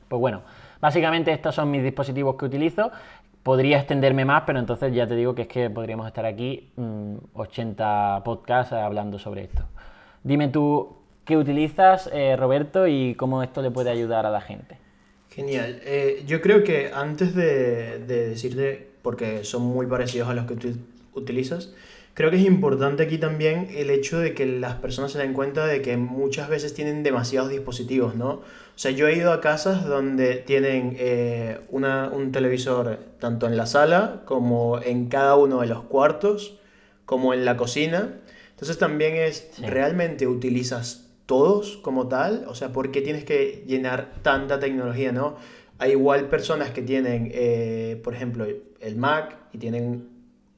pues 0.06 0.20
bueno 0.20 0.42
básicamente 0.80 1.32
estos 1.32 1.56
son 1.56 1.68
mis 1.68 1.82
dispositivos 1.82 2.36
que 2.36 2.44
utilizo. 2.44 2.92
Podría 3.42 3.78
extenderme 3.78 4.24
más, 4.24 4.44
pero 4.46 4.60
entonces 4.60 4.94
ya 4.94 5.06
te 5.06 5.16
digo 5.16 5.34
que 5.34 5.42
es 5.42 5.48
que 5.48 5.68
podríamos 5.68 6.06
estar 6.06 6.26
aquí 6.26 6.72
80 7.32 8.18
mm, 8.20 8.22
podcasts 8.22 8.72
hablando 8.72 9.18
sobre 9.18 9.44
esto. 9.44 9.64
Dime 10.22 10.48
tú 10.48 10.99
¿Qué 11.30 11.36
utilizas, 11.36 12.10
eh, 12.12 12.34
Roberto, 12.34 12.88
y 12.88 13.14
cómo 13.14 13.40
esto 13.44 13.62
le 13.62 13.70
puede 13.70 13.88
ayudar 13.88 14.26
a 14.26 14.30
la 14.30 14.40
gente. 14.40 14.78
Genial. 15.28 15.80
Eh, 15.84 16.24
yo 16.26 16.40
creo 16.40 16.64
que 16.64 16.90
antes 16.92 17.36
de, 17.36 18.00
decirte, 18.00 18.88
porque 19.00 19.44
son 19.44 19.62
muy 19.62 19.86
parecidos 19.86 20.28
a 20.28 20.34
los 20.34 20.46
que 20.46 20.56
tú 20.56 20.72
utilizas, 21.14 21.72
creo 22.14 22.32
que 22.32 22.36
es 22.38 22.44
importante 22.44 23.04
aquí 23.04 23.16
también 23.16 23.68
el 23.76 23.90
hecho 23.90 24.18
de 24.18 24.34
que 24.34 24.44
las 24.44 24.74
personas 24.74 25.12
se 25.12 25.20
den 25.20 25.32
cuenta 25.32 25.66
de 25.66 25.82
que 25.82 25.96
muchas 25.96 26.48
veces 26.48 26.74
tienen 26.74 27.04
demasiados 27.04 27.48
dispositivos, 27.48 28.16
¿no? 28.16 28.30
O 28.30 28.42
sea, 28.74 28.90
yo 28.90 29.06
he 29.06 29.14
ido 29.14 29.32
a 29.32 29.40
casas 29.40 29.84
donde 29.86 30.34
tienen 30.34 30.96
eh, 30.98 31.60
un 31.68 32.32
televisor 32.32 32.98
tanto 33.20 33.46
en 33.46 33.56
la 33.56 33.66
sala 33.66 34.22
como 34.24 34.80
en 34.82 35.08
cada 35.08 35.36
uno 35.36 35.60
de 35.60 35.68
los 35.68 35.84
cuartos, 35.84 36.58
como 37.06 37.34
en 37.34 37.44
la 37.44 37.56
cocina. 37.56 38.16
Entonces 38.50 38.78
también 38.78 39.14
es, 39.14 39.52
¿realmente 39.60 40.26
utilizas 40.26 41.06
todos 41.30 41.76
como 41.76 42.08
tal? 42.08 42.44
O 42.48 42.56
sea, 42.56 42.72
¿por 42.72 42.90
qué 42.90 43.02
tienes 43.02 43.24
que 43.24 43.62
llenar 43.64 44.14
tanta 44.22 44.58
tecnología, 44.58 45.12
no? 45.12 45.36
Hay 45.78 45.92
igual 45.92 46.28
personas 46.28 46.70
que 46.70 46.82
tienen, 46.82 47.30
eh, 47.32 48.00
por 48.02 48.14
ejemplo, 48.14 48.48
el 48.80 48.96
Mac 48.96 49.36
y 49.52 49.58
tienen 49.58 50.08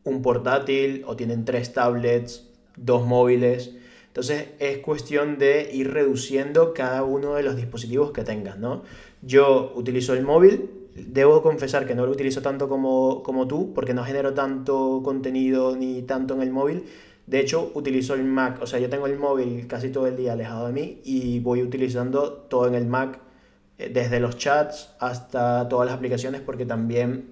un 0.02 0.22
portátil 0.22 1.04
o 1.06 1.14
tienen 1.14 1.44
tres 1.44 1.74
tablets, 1.74 2.48
dos 2.74 3.06
móviles. 3.06 3.76
Entonces 4.06 4.46
es 4.61 4.78
cuestión 4.78 5.37
de 5.37 5.68
ir 5.74 5.92
reduciendo 5.92 6.72
cada 6.72 7.04
uno 7.04 7.35
de 7.35 7.42
los 7.42 7.54
dispositivos 7.54 8.12
que 8.12 8.24
tengas, 8.24 8.58
¿no? 8.58 8.82
Yo 9.20 9.74
utilizo 9.76 10.14
el 10.14 10.22
móvil, 10.22 10.70
debo 10.94 11.42
confesar 11.42 11.87
que 11.87 11.94
no 11.94 12.06
lo 12.06 12.12
utilizo 12.12 12.40
tanto 12.40 12.70
como, 12.70 13.22
como 13.22 13.46
tú, 13.46 13.74
porque 13.74 13.92
no 13.92 14.04
genero 14.04 14.32
tanto 14.32 15.02
contenido 15.04 15.76
ni 15.76 16.00
tanto 16.00 16.32
en 16.32 16.40
el 16.40 16.50
móvil, 16.50 16.85
de 17.26 17.40
hecho, 17.40 17.70
utilizo 17.74 18.14
el 18.14 18.24
Mac, 18.24 18.58
o 18.61 18.66
sea, 18.66 18.80
yo 18.80 18.90
tengo 18.90 19.06
el 19.06 19.18
móvil 19.18 19.66
casi 19.66 19.90
todo 19.90 20.06
el 20.06 20.16
día 20.16 20.32
alejado 20.32 20.66
de 20.66 20.72
mí 20.72 21.00
y 21.04 21.40
voy 21.40 21.62
utilizando 21.62 22.32
todo 22.32 22.66
en 22.66 22.74
el 22.74 22.87
Mac, 22.87 23.20
eh, 23.78 23.90
desde 23.92 24.18
los 24.20 24.37
chats 24.37 24.94
hasta 24.98 25.68
todas 25.68 25.87
las 25.87 25.94
aplicaciones, 25.96 26.40
porque 26.40 26.66
también 26.66 27.30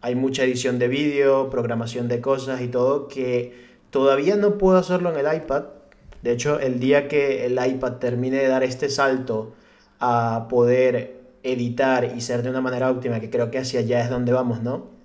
hay 0.00 0.16
mucha 0.16 0.42
edición 0.44 0.78
de 0.78 0.88
vídeo, 0.88 1.50
programación 1.50 2.08
de 2.08 2.20
cosas 2.20 2.60
y 2.62 2.68
todo, 2.68 3.06
que 3.06 3.54
todavía 3.90 4.36
no 4.36 4.58
puedo 4.58 4.76
hacerlo 4.76 5.16
en 5.16 5.24
el 5.24 5.36
iPad. 5.36 5.64
De 6.22 6.32
hecho, 6.32 6.58
el 6.58 6.80
día 6.80 7.08
que 7.08 7.46
el 7.46 7.52
iPad 7.64 7.94
termine 7.94 8.38
de 8.38 8.48
dar 8.48 8.64
este 8.64 8.88
salto 8.90 9.54
a 10.00 10.46
poder 10.48 11.20
editar 11.44 12.12
y 12.16 12.20
ser 12.20 12.42
de 12.42 12.50
una 12.50 12.60
manera 12.60 12.90
óptima, 12.90 13.20
que 13.20 13.30
creo 13.30 13.50
que 13.50 13.58
hacia 13.58 13.80
allá 13.80 14.02
es 14.02 14.10
donde 14.10 14.32
vamos, 14.32 14.62
¿no? 14.62 15.01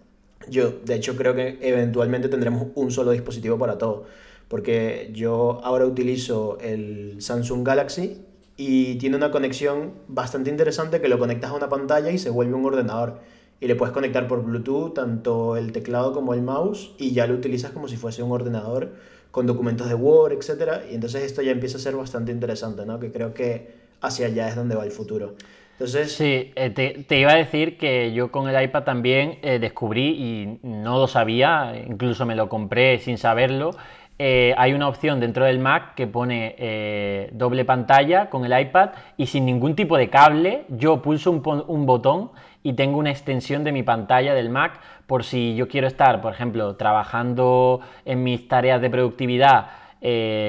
Yo, 0.50 0.72
de 0.84 0.96
hecho, 0.96 1.16
creo 1.16 1.36
que 1.36 1.58
eventualmente 1.62 2.30
tendremos 2.30 2.68
un 2.76 2.92
solo 2.92 3.12
dispositivo 3.12 3.58
para 3.58 3.78
todo. 3.78 4.06
Porque 4.48 5.10
yo 5.14 5.60
ahora 5.64 5.86
utilizo 5.86 6.58
el 6.62 7.22
Samsung 7.22 7.66
Galaxy 7.66 8.22
y 8.56 8.96
tiene 8.96 9.18
una 9.18 9.30
conexión 9.32 9.94
bastante 10.08 10.50
interesante 10.50 11.02
que 11.02 11.10
lo 11.10 11.20
conectas 11.20 11.52
a 11.52 11.54
una 11.54 11.70
pantalla 11.70 12.12
y 12.12 12.18
se 12.18 12.30
vuelve 12.30 12.54
un 12.56 12.66
ordenador. 12.66 13.20
y 13.60 13.66
le 13.68 13.76
puedes 13.76 13.92
conectar 13.92 14.28
por 14.28 14.44
Bluetooth 14.44 14.94
tanto 14.94 15.58
el 15.58 15.72
teclado 15.72 16.14
como 16.14 16.36
el 16.36 16.44
mouse 16.44 16.92
y 17.00 17.14
ya 17.14 17.26
lo 17.26 17.34
utilizas 17.34 17.72
como 17.72 17.88
si 17.88 17.98
fuese 17.98 18.22
un 18.22 18.32
ordenador 18.32 18.92
con 19.32 19.48
documentos 19.48 19.90
de 19.90 19.96
Word, 19.96 20.34
etc. 20.34 20.84
Y 20.92 20.96
entonces 20.96 21.24
esto 21.24 21.42
ya 21.42 21.52
empieza 21.52 21.78
a 21.78 21.82
ser 21.82 21.96
bastante 21.96 22.32
interesante, 22.32 22.86
¿no? 22.86 23.00
Que 23.00 23.12
creo 23.12 23.34
que 23.34 23.72
hacia 24.02 24.28
allá 24.28 24.50
es 24.50 24.56
donde 24.56 24.76
va 24.76 24.84
el 24.86 24.92
futuro. 24.92 25.36
Entonces... 25.78 26.12
Sí, 26.12 26.52
eh, 26.56 26.72
te, 26.72 27.20
iba 27.20 27.32
a 27.32 27.36
decir 27.36 27.78
que 27.78 28.12
yo 28.12 28.32
con 28.32 28.50
el 28.50 28.64
iPad 28.64 28.84
también 28.84 29.38
eh, 29.44 29.60
descubrí, 29.60 30.10
y 30.10 30.60
no 30.64 30.98
lo 30.98 31.08
sabía, 31.08 31.74
incluso 31.88 32.26
me 32.26 32.36
lo 32.36 32.50
compré 32.50 32.98
sin 32.98 33.20
saberlo, 33.20 33.76
eh, 34.18 34.56
hay 34.58 34.74
una 34.74 34.88
opción 34.88 35.20
dentro 35.20 35.46
del 35.46 35.60
Mac 35.60 35.94
que 35.94 36.08
pone 36.08 37.30
doble 37.34 37.64
pantalla 37.66 38.32
con 38.32 38.44
el 38.44 38.60
iPad 38.60 38.90
y 39.16 39.28
sin 39.28 39.46
ningún 39.46 39.76
tipo 39.76 39.96
de 39.96 40.10
cable 40.10 40.66
yo 40.70 41.04
pulso 41.04 41.30
un, 41.30 41.86
botón 41.86 42.32
y 42.64 42.74
tengo 42.74 42.98
una 42.98 43.12
extensión 43.12 43.64
de 43.64 43.72
mi 43.72 43.84
pantalla 43.84 44.34
del 44.34 44.50
Mac 44.50 44.80
por 45.06 45.24
si 45.24 45.56
yo 45.56 45.68
quiero 45.68 45.86
estar, 45.86 46.20
por 46.20 46.34
ejemplo, 46.34 46.76
trabajando 46.78 47.82
en 48.06 48.24
mis 48.24 48.48
tareas 48.48 48.82
de 48.82 48.90
productividad 48.90 49.68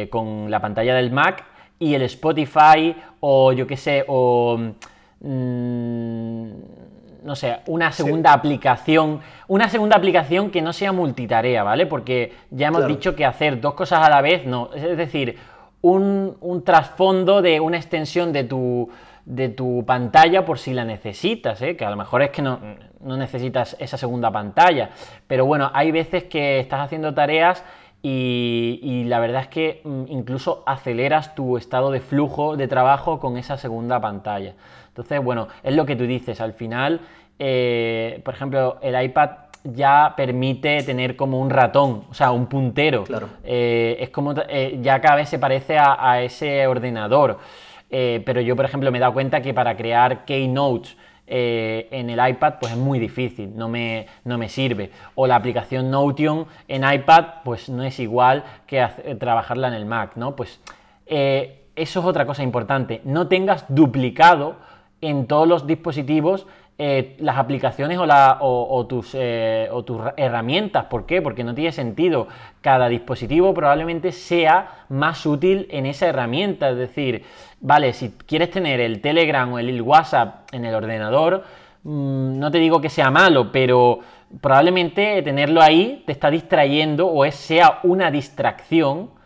con 0.08 0.50
la 0.50 0.60
pantalla 0.60 0.94
del 0.94 1.10
Mac 1.10 1.44
y 1.78 1.92
el 1.92 2.00
Spotify 2.02 2.96
o 3.20 3.52
yo 3.52 3.66
qué 3.66 3.76
sé, 3.76 4.02
o 4.08 4.72
Mm, 5.20 6.50
no 7.24 7.36
sé, 7.36 7.58
una 7.66 7.92
segunda 7.92 8.32
aplicación, 8.32 9.20
una 9.48 9.68
segunda 9.68 9.96
aplicación 9.96 10.50
que 10.50 10.62
no 10.62 10.72
sea 10.72 10.92
multitarea, 10.92 11.62
¿vale? 11.62 11.86
Porque 11.86 12.32
ya 12.50 12.68
hemos 12.68 12.86
dicho 12.86 13.14
que 13.16 13.24
hacer 13.24 13.60
dos 13.60 13.74
cosas 13.74 14.06
a 14.06 14.08
la 14.08 14.20
vez, 14.22 14.46
no, 14.46 14.70
es 14.74 14.96
decir, 14.96 15.36
un, 15.80 16.62
trasfondo 16.64 17.42
de 17.42 17.60
una 17.60 17.76
extensión 17.76 18.32
de 18.32 18.44
tu, 18.44 18.88
de 19.24 19.48
tu 19.48 19.84
pantalla 19.84 20.44
por 20.44 20.58
si 20.58 20.72
la 20.72 20.84
necesitas, 20.84 21.60
¿eh? 21.62 21.76
que 21.76 21.84
a 21.84 21.90
lo 21.90 21.96
mejor 21.96 22.22
es 22.22 22.30
que 22.30 22.42
no, 22.42 22.60
no 23.00 23.16
necesitas 23.16 23.76
esa 23.78 23.96
segunda 23.96 24.30
pantalla, 24.30 24.90
pero 25.26 25.44
bueno, 25.44 25.70
hay 25.74 25.90
veces 25.90 26.24
que 26.24 26.60
estás 26.60 26.80
haciendo 26.80 27.14
tareas 27.14 27.64
y, 28.00 29.04
la 29.06 29.18
verdad 29.18 29.42
es 29.42 29.48
que 29.48 29.80
mm, 29.84 30.04
incluso 30.08 30.62
aceleras 30.66 31.34
tu 31.34 31.56
estado 31.56 31.90
de 31.90 32.00
flujo 32.00 32.56
de 32.56 32.68
trabajo 32.68 33.18
con 33.18 33.36
esa 33.36 33.56
segunda 33.56 34.00
pantalla. 34.00 34.54
Entonces, 34.98 35.22
bueno, 35.22 35.46
es 35.62 35.76
lo 35.76 35.86
que 35.86 35.94
tú 35.94 36.04
dices, 36.08 36.40
al 36.40 36.54
final, 36.54 37.00
eh, 37.38 38.20
por 38.24 38.34
ejemplo, 38.34 38.78
el 38.82 39.00
iPad 39.00 39.30
ya 39.62 40.14
permite 40.16 40.82
tener 40.82 41.14
como 41.14 41.40
un 41.40 41.50
ratón, 41.50 42.02
o 42.10 42.14
sea, 42.14 42.32
un 42.32 42.46
puntero. 42.46 43.04
Claro. 43.04 43.28
Eh, 43.44 43.96
es 44.00 44.10
como, 44.10 44.34
eh, 44.48 44.80
ya 44.82 45.00
cada 45.00 45.14
vez 45.14 45.28
se 45.28 45.38
parece 45.38 45.78
a, 45.78 46.20
ese 46.20 46.66
ordenador. 46.66 47.38
pero 47.88 48.40
yo, 48.40 48.56
por 48.56 48.64
ejemplo, 48.64 48.90
me 48.90 48.98
he 48.98 49.00
dado 49.00 49.12
cuenta 49.12 49.40
que 49.40 49.54
para 49.54 49.76
crear 49.76 50.24
keynotes 50.24 50.96
eh, 51.28 51.86
en 51.92 52.10
el 52.10 52.26
iPad 52.26 52.54
pues 52.58 52.72
es 52.72 52.78
muy 52.78 52.98
difícil, 52.98 53.54
no 53.54 53.68
me, 53.68 54.08
no 54.24 54.36
me 54.36 54.48
sirve. 54.48 54.90
O 55.14 55.28
la 55.28 55.36
aplicación 55.36 55.92
Notion 55.92 56.46
en 56.66 56.90
iPad 56.90 57.24
pues 57.44 57.68
no 57.68 57.84
es 57.84 58.00
igual 58.00 58.42
que 58.66 58.84
trabajarla 59.20 59.68
en 59.68 59.74
el 59.74 59.86
Mac, 59.86 60.16
¿no? 60.16 60.34
Pues 60.34 60.60
eso 61.06 62.00
es 62.00 62.04
otra 62.04 62.26
cosa 62.26 62.42
importante, 62.42 63.00
no 63.04 63.28
tengas 63.28 63.64
duplicado 63.68 64.56
en 65.00 65.26
todos 65.26 65.46
los 65.46 65.66
dispositivos 65.66 66.46
eh, 66.80 67.16
las 67.18 67.38
aplicaciones 67.38 67.98
o, 67.98 68.86
tus, 68.88 69.16
o, 69.16 69.84
tus, 69.84 70.00
herramientas. 70.16 70.84
¿Por 70.84 71.06
qué? 71.06 71.20
Porque 71.20 71.42
no 71.42 71.52
tiene 71.52 71.72
sentido. 71.72 72.28
Cada 72.60 72.88
dispositivo 72.88 73.52
probablemente 73.52 74.12
sea 74.12 74.84
más 74.88 75.26
útil 75.26 75.66
en 75.70 75.86
esa 75.86 76.06
herramienta. 76.06 76.70
Es 76.70 76.76
decir, 76.76 77.24
vale, 77.60 77.92
si 77.92 78.10
quieres 78.10 78.52
tener 78.52 78.78
el 78.78 79.00
Telegram 79.00 79.52
o 79.52 79.58
el 79.58 79.82
WhatsApp 79.82 80.54
en 80.54 80.64
el 80.64 80.74
ordenador, 80.74 81.42
mm, 81.82 82.38
no 82.38 82.50
te 82.52 82.58
digo 82.58 82.80
que 82.80 82.90
sea 82.90 83.10
malo, 83.10 83.50
pero 83.50 83.98
probablemente 84.40 85.20
tenerlo 85.22 85.60
ahí 85.60 86.04
te 86.06 86.12
está 86.12 86.30
distrayendo 86.30 87.08
o 87.08 87.24
es, 87.24 87.34
sea 87.34 87.80
una 87.82 88.12
distracción 88.12 89.17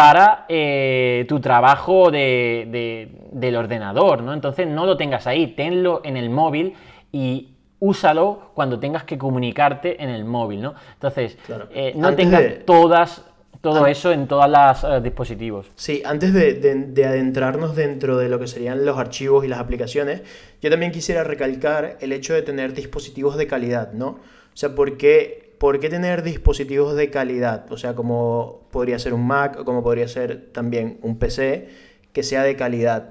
para 0.00 0.46
eh, 0.48 1.26
tu 1.28 1.40
trabajo 1.40 2.10
del 2.10 3.56
ordenador, 3.56 4.22
¿no? 4.22 4.32
Entonces 4.32 4.66
no 4.66 4.86
lo 4.86 4.96
tengas 4.96 5.26
ahí, 5.26 5.48
tenlo 5.48 6.00
en 6.04 6.16
el 6.16 6.30
móvil 6.30 6.72
y 7.12 7.50
úsalo 7.80 8.50
cuando 8.54 8.80
tengas 8.80 9.04
que 9.04 9.18
comunicarte 9.18 10.02
en 10.02 10.08
el 10.08 10.24
móvil, 10.24 10.62
¿no? 10.62 10.74
Entonces, 10.94 11.36
eh, 11.74 11.92
no 11.96 12.16
tengas 12.16 12.64
todas 12.64 13.26
todo 13.60 13.86
eso 13.86 14.10
en 14.10 14.26
todos 14.26 14.48
los 14.48 14.84
eh, 14.84 15.02
dispositivos. 15.02 15.66
Sí, 15.74 16.00
antes 16.06 16.32
de, 16.32 17.04
adentrarnos 17.04 17.76
dentro 17.76 18.16
de 18.16 18.30
lo 18.30 18.38
que 18.38 18.46
serían 18.46 18.86
los 18.86 18.96
archivos 18.96 19.44
y 19.44 19.48
las 19.48 19.60
aplicaciones, 19.60 20.22
yo 20.62 20.70
también 20.70 20.92
quisiera 20.92 21.24
recalcar 21.24 21.98
el 22.00 22.12
hecho 22.12 22.32
de 22.32 22.40
tener 22.40 22.72
dispositivos 22.72 23.36
de 23.36 23.46
calidad, 23.46 23.92
¿no? 23.92 24.06
O 24.08 24.56
sea, 24.56 24.74
¿por 24.74 24.96
qué, 24.96 25.49
¿por 25.60 25.78
qué 25.78 25.90
tener 25.90 26.22
dispositivos 26.22 26.96
de 26.96 27.10
calidad? 27.10 27.70
O 27.70 27.76
sea, 27.76 27.94
como 27.94 28.62
podría 28.70 28.98
ser 28.98 29.12
un 29.12 29.26
Mac 29.26 29.58
o 29.60 29.66
como 29.66 29.82
podría 29.82 30.08
ser 30.08 30.50
también 30.52 30.98
un 31.02 31.18
PC 31.18 31.68
que 32.14 32.22
sea 32.22 32.42
de 32.44 32.56
calidad 32.56 33.10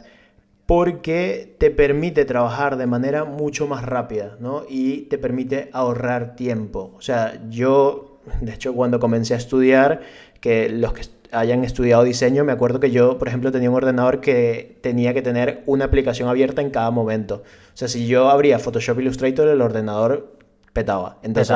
porque 0.66 1.56
te 1.60 1.70
permite 1.70 2.26
trabajar 2.26 2.78
de 2.78 2.88
manera 2.88 3.24
mucho 3.24 3.68
más 3.68 3.86
rápida, 3.86 4.36
¿no? 4.40 4.64
Y 4.68 5.02
te 5.04 5.20
permite 5.20 5.70
ahorrar 5.74 6.36
tiempo. 6.36 6.92
O 6.98 7.02
sea, 7.02 7.40
yo, 7.50 8.20
de 8.42 8.54
hecho, 8.54 8.74
cuando 8.74 9.00
comencé 9.00 9.36
a 9.36 9.38
estudiar, 9.38 10.02
que 10.42 10.70
los 10.70 10.94
que 10.94 11.04
hayan 11.32 11.64
estudiado 11.64 12.04
diseño, 12.04 12.44
me 12.46 12.52
acuerdo 12.52 12.80
que 12.80 12.90
yo, 12.90 13.20
por 13.20 13.28
ejemplo, 13.28 13.52
tenía 13.52 13.70
un 13.70 13.76
ordenador 13.76 14.22
que 14.22 14.80
tenía 14.82 15.14
que 15.14 15.22
tener 15.22 15.62
una 15.68 15.86
aplicación 15.86 16.28
abierta 16.28 16.64
en 16.64 16.72
cada 16.72 16.90
momento. 16.90 17.44
O 17.74 17.78
sea, 17.78 17.88
si 17.88 18.08
yo 18.08 18.30
abría 18.30 18.58
Photoshop 18.58 19.00
Illustrator, 19.00 19.48
el 19.48 19.62
ordenador 19.62 20.36
petaba. 20.74 21.18
Entonces, 21.24 21.56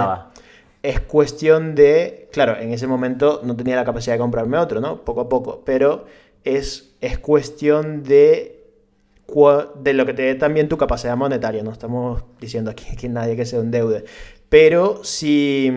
es 0.84 1.00
cuestión 1.00 1.76
de, 1.76 2.30
claro, 2.32 2.58
en 2.60 2.72
ese 2.72 2.88
momento 2.88 3.42
no 3.44 3.56
tenía 3.56 3.76
la 3.76 3.86
capacidad 3.86 4.14
de 4.16 4.20
comprarme 4.20 4.58
otro, 4.58 4.82
¿no? 4.82 5.04
Poco 5.04 5.22
a 5.22 5.30
poco, 5.30 5.64
pero 5.66 6.06
es, 6.44 6.94
es 7.02 7.18
cuestión 7.18 8.04
de 8.04 8.64
de 9.76 9.94
lo 9.94 10.06
que 10.06 10.14
te 10.14 10.22
dé 10.22 10.36
también 10.36 10.70
tu 10.70 10.78
capacidad 10.78 11.18
monetaria. 11.18 11.64
No 11.64 11.72
estamos 11.72 12.24
diciendo 12.40 12.70
aquí 12.72 12.96
que 12.96 13.10
nadie 13.10 13.36
que 13.36 13.46
se 13.46 13.58
endeude. 13.58 14.04
Pero 14.50 15.04
si, 15.04 15.72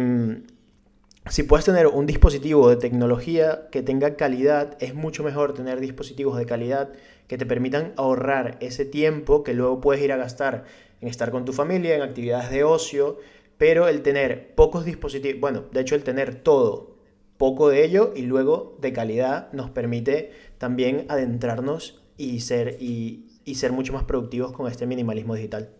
si 1.30 1.42
puedes 1.44 1.64
tener 1.64 1.86
un 1.86 2.06
dispositivo 2.06 2.68
de 2.68 2.76
tecnología 2.76 3.68
que 3.70 3.82
tenga 3.82 4.16
calidad, 4.16 4.76
es 4.80 4.94
mucho 4.94 5.22
mejor 5.22 5.54
tener 5.54 5.80
dispositivos 5.80 6.36
de 6.36 6.44
calidad 6.44 6.90
que 7.28 7.38
te 7.38 7.46
permitan 7.46 7.92
ahorrar 7.96 8.58
ese 8.60 8.84
tiempo 8.84 9.42
que 9.42 9.54
luego 9.54 9.80
puedes 9.80 10.02
ir 10.02 10.12
a 10.12 10.16
gastar 10.16 10.64
en 11.00 11.08
estar 11.08 11.30
con 11.30 11.44
tu 11.44 11.52
familia, 11.52 11.96
en 11.96 12.02
actividades 12.02 12.50
de 12.50 12.64
ocio. 12.64 13.18
Pero 13.58 13.88
el 13.88 14.02
tener 14.02 14.54
pocos 14.54 14.84
dispositivos, 14.84 15.40
bueno, 15.40 15.64
de 15.72 15.80
hecho 15.80 15.94
el 15.94 16.04
tener 16.04 16.34
todo, 16.34 16.96
poco 17.38 17.68
de 17.68 17.84
ello 17.84 18.12
y 18.14 18.22
luego 18.22 18.76
de 18.80 18.92
calidad 18.92 19.52
nos 19.52 19.70
permite 19.70 20.32
también 20.58 21.06
adentrarnos 21.08 22.02
y 22.16 22.40
ser 22.40 22.76
y, 22.80 23.22
ser 23.54 23.72
mucho 23.72 23.92
más 23.92 24.04
productivos 24.04 24.52
con 24.52 24.66
este 24.70 24.86
minimalismo 24.86 25.34
digital. 25.34 25.70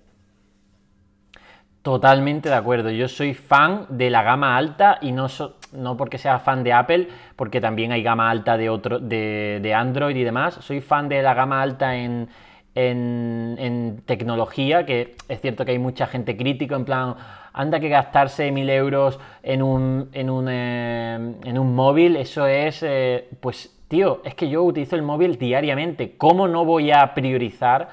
Totalmente 1.82 2.48
de 2.48 2.54
acuerdo. 2.54 2.90
Yo 2.90 3.08
soy 3.08 3.34
fan 3.34 3.86
de 3.88 4.10
la 4.10 4.22
gama 4.22 4.56
alta 4.56 4.98
y 5.00 5.12
no, 5.12 5.26
no 5.72 5.96
porque 5.96 6.18
sea 6.18 6.38
fan 6.38 6.64
de 6.64 6.72
Apple, 6.72 7.08
porque 7.36 7.60
también 7.60 7.92
hay 7.92 8.02
gama 8.02 8.30
alta 8.30 8.56
de, 8.56 8.68
otro, 8.68 8.98
de, 8.98 9.72
Android 9.76 10.16
y 10.16 10.24
demás. 10.24 10.58
Soy 10.60 10.80
fan 10.80 11.08
de 11.08 11.22
la 11.22 11.34
gama 11.34 11.62
alta 11.62 11.96
en, 11.96 12.28
en, 12.74 14.02
tecnología, 14.04 14.84
que 14.84 15.16
es 15.28 15.40
cierto 15.40 15.64
que 15.64 15.72
hay 15.72 15.78
mucha 15.78 16.06
gente 16.06 16.36
crítica 16.36 16.76
en 16.76 16.84
plan, 16.84 17.14
anda 17.56 17.80
que 17.80 17.88
gastarse 17.88 18.52
mil 18.52 18.68
euros 18.68 19.18
en 19.42 19.62
un, 19.62 20.10
en 20.12 20.28
un, 20.28 20.46
eh, 20.48 21.14
en 21.14 21.58
un 21.58 21.74
móvil, 21.74 22.16
eso 22.16 22.46
es, 22.46 22.82
eh, 22.82 23.28
pues 23.40 23.74
tío, 23.88 24.20
es 24.24 24.34
que 24.34 24.50
yo 24.50 24.62
utilizo 24.62 24.94
el 24.94 25.02
móvil 25.02 25.38
diariamente. 25.38 26.16
¿Cómo 26.18 26.48
no 26.48 26.66
voy 26.66 26.92
a 26.92 27.14
priorizar 27.14 27.88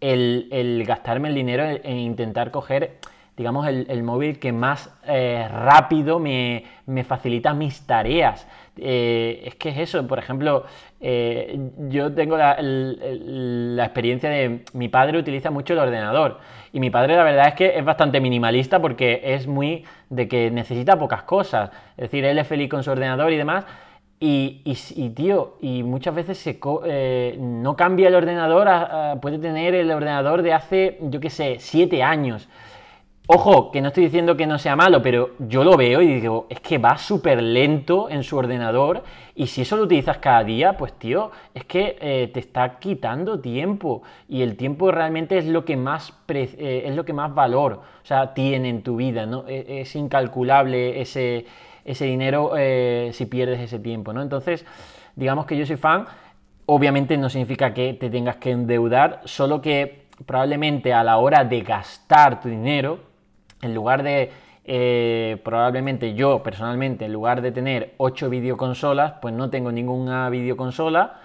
el, 0.00 0.84
gastarme 0.86 1.30
el 1.30 1.34
dinero 1.34 1.64
en, 1.64 1.96
intentar 1.96 2.52
coger, 2.52 2.98
digamos, 3.36 3.66
el, 3.66 4.02
móvil 4.04 4.38
que 4.38 4.52
más 4.52 4.96
eh, 5.04 5.48
rápido 5.50 6.20
me, 6.20 6.64
facilita 7.04 7.54
mis 7.54 7.84
tareas? 7.86 8.46
Es 8.76 9.56
que 9.56 9.70
es 9.70 9.78
eso, 9.78 10.06
por 10.06 10.20
ejemplo, 10.20 10.64
eh, 11.00 11.58
yo 11.88 12.12
tengo 12.12 12.36
la, 12.36 12.56
experiencia 13.84 14.28
de 14.28 14.64
mi 14.72 14.88
padre 14.88 15.18
utiliza 15.18 15.50
mucho 15.50 15.74
el 15.74 15.78
ordenador 15.78 16.38
y 16.72 16.80
mi 16.80 16.90
padre 16.90 17.14
la 17.14 17.22
verdad 17.22 17.48
es 17.48 17.54
que 17.54 17.78
es 17.78 17.84
bastante 17.84 18.20
minimalista 18.20 18.80
porque 18.80 19.20
es 19.22 19.46
muy 19.46 19.84
de 20.10 20.26
que 20.26 20.50
necesita 20.50 20.98
pocas 20.98 21.22
cosas, 21.22 21.70
es 21.96 22.10
decir, 22.10 22.24
él 22.24 22.38
es 22.38 22.46
feliz 22.46 22.68
con 22.68 22.82
su 22.82 22.90
ordenador 22.90 23.32
y 23.32 23.36
demás, 23.36 23.64
y, 24.20 25.12
tío, 25.14 25.58
y 25.60 25.84
muchas 25.84 26.12
veces 26.12 26.38
se 26.38 26.58
eh, 26.86 27.36
no 27.38 27.76
cambia 27.76 28.08
el 28.08 28.16
ordenador, 28.16 28.68
puede 29.20 29.38
tener 29.38 29.76
el 29.76 29.92
ordenador 29.92 30.42
de 30.42 30.52
hace, 30.52 30.98
yo 31.02 31.20
qué 31.20 31.30
sé, 31.30 31.56
siete 31.60 32.02
años. 32.02 32.48
Ojo, 33.30 33.70
que 33.70 33.82
no 33.82 33.88
estoy 33.88 34.04
diciendo 34.04 34.38
que 34.38 34.46
no 34.46 34.58
sea 34.58 34.74
malo, 34.74 35.02
pero 35.02 35.32
yo 35.38 35.62
lo 35.62 35.76
veo 35.76 36.00
y 36.00 36.14
digo, 36.14 36.46
es 36.48 36.60
que 36.60 36.78
va 36.78 36.96
súper 36.96 37.42
lento 37.42 38.08
en 38.08 38.22
su 38.22 38.38
ordenador 38.38 39.04
y 39.34 39.48
si 39.48 39.60
eso 39.60 39.76
lo 39.76 39.82
utilizas 39.82 40.16
cada 40.16 40.42
día, 40.44 40.78
pues 40.78 40.94
tío, 40.94 41.30
es 41.52 41.66
que 41.66 41.98
eh, 42.00 42.30
te 42.32 42.40
está 42.40 42.78
quitando 42.78 43.38
tiempo 43.38 44.02
y 44.30 44.40
el 44.40 44.56
tiempo 44.56 44.90
realmente 44.90 45.36
es 45.36 45.44
lo 45.44 45.66
que 45.66 45.76
más, 45.76 46.14
eh, 46.28 46.84
es 46.86 46.96
lo 46.96 47.04
que 47.04 47.12
más 47.12 47.34
valor 47.34 47.82
o 48.02 48.06
sea, 48.06 48.32
tiene 48.32 48.70
en 48.70 48.82
tu 48.82 48.96
vida, 48.96 49.26
¿no? 49.26 49.44
E, 49.46 49.82
es, 49.82 49.94
incalculable 49.94 50.98
ese, 51.02 51.44
ese 51.84 52.06
dinero 52.06 52.52
eh, 52.56 53.10
si 53.12 53.26
pierdes 53.26 53.60
ese 53.60 53.78
tiempo, 53.78 54.14
¿no? 54.14 54.22
Entonces, 54.22 54.64
digamos 55.16 55.44
que 55.44 55.58
yo 55.58 55.66
soy 55.66 55.76
fan, 55.76 56.06
obviamente 56.64 57.18
no 57.18 57.28
significa 57.28 57.74
que 57.74 57.92
te 57.92 58.08
tengas 58.08 58.36
que 58.36 58.52
endeudar, 58.52 59.20
solo 59.26 59.60
que 59.60 60.06
probablemente 60.24 60.94
a 60.94 61.04
la 61.04 61.18
hora 61.18 61.44
de 61.44 61.60
gastar 61.60 62.40
tu 62.40 62.48
dinero, 62.48 63.07
en 63.62 63.74
lugar 63.74 64.02
de, 64.02 64.30
eh, 64.64 65.40
probablemente 65.44 66.14
yo 66.14 66.42
personalmente, 66.42 67.06
en 67.06 67.12
lugar 67.12 67.40
de 67.40 67.52
tener 67.52 67.94
8 67.96 68.28
videoconsolas, 68.28 69.14
pues 69.22 69.34
no 69.34 69.50
tengo 69.50 69.72
ninguna 69.72 70.28
videoconsola 70.28 71.20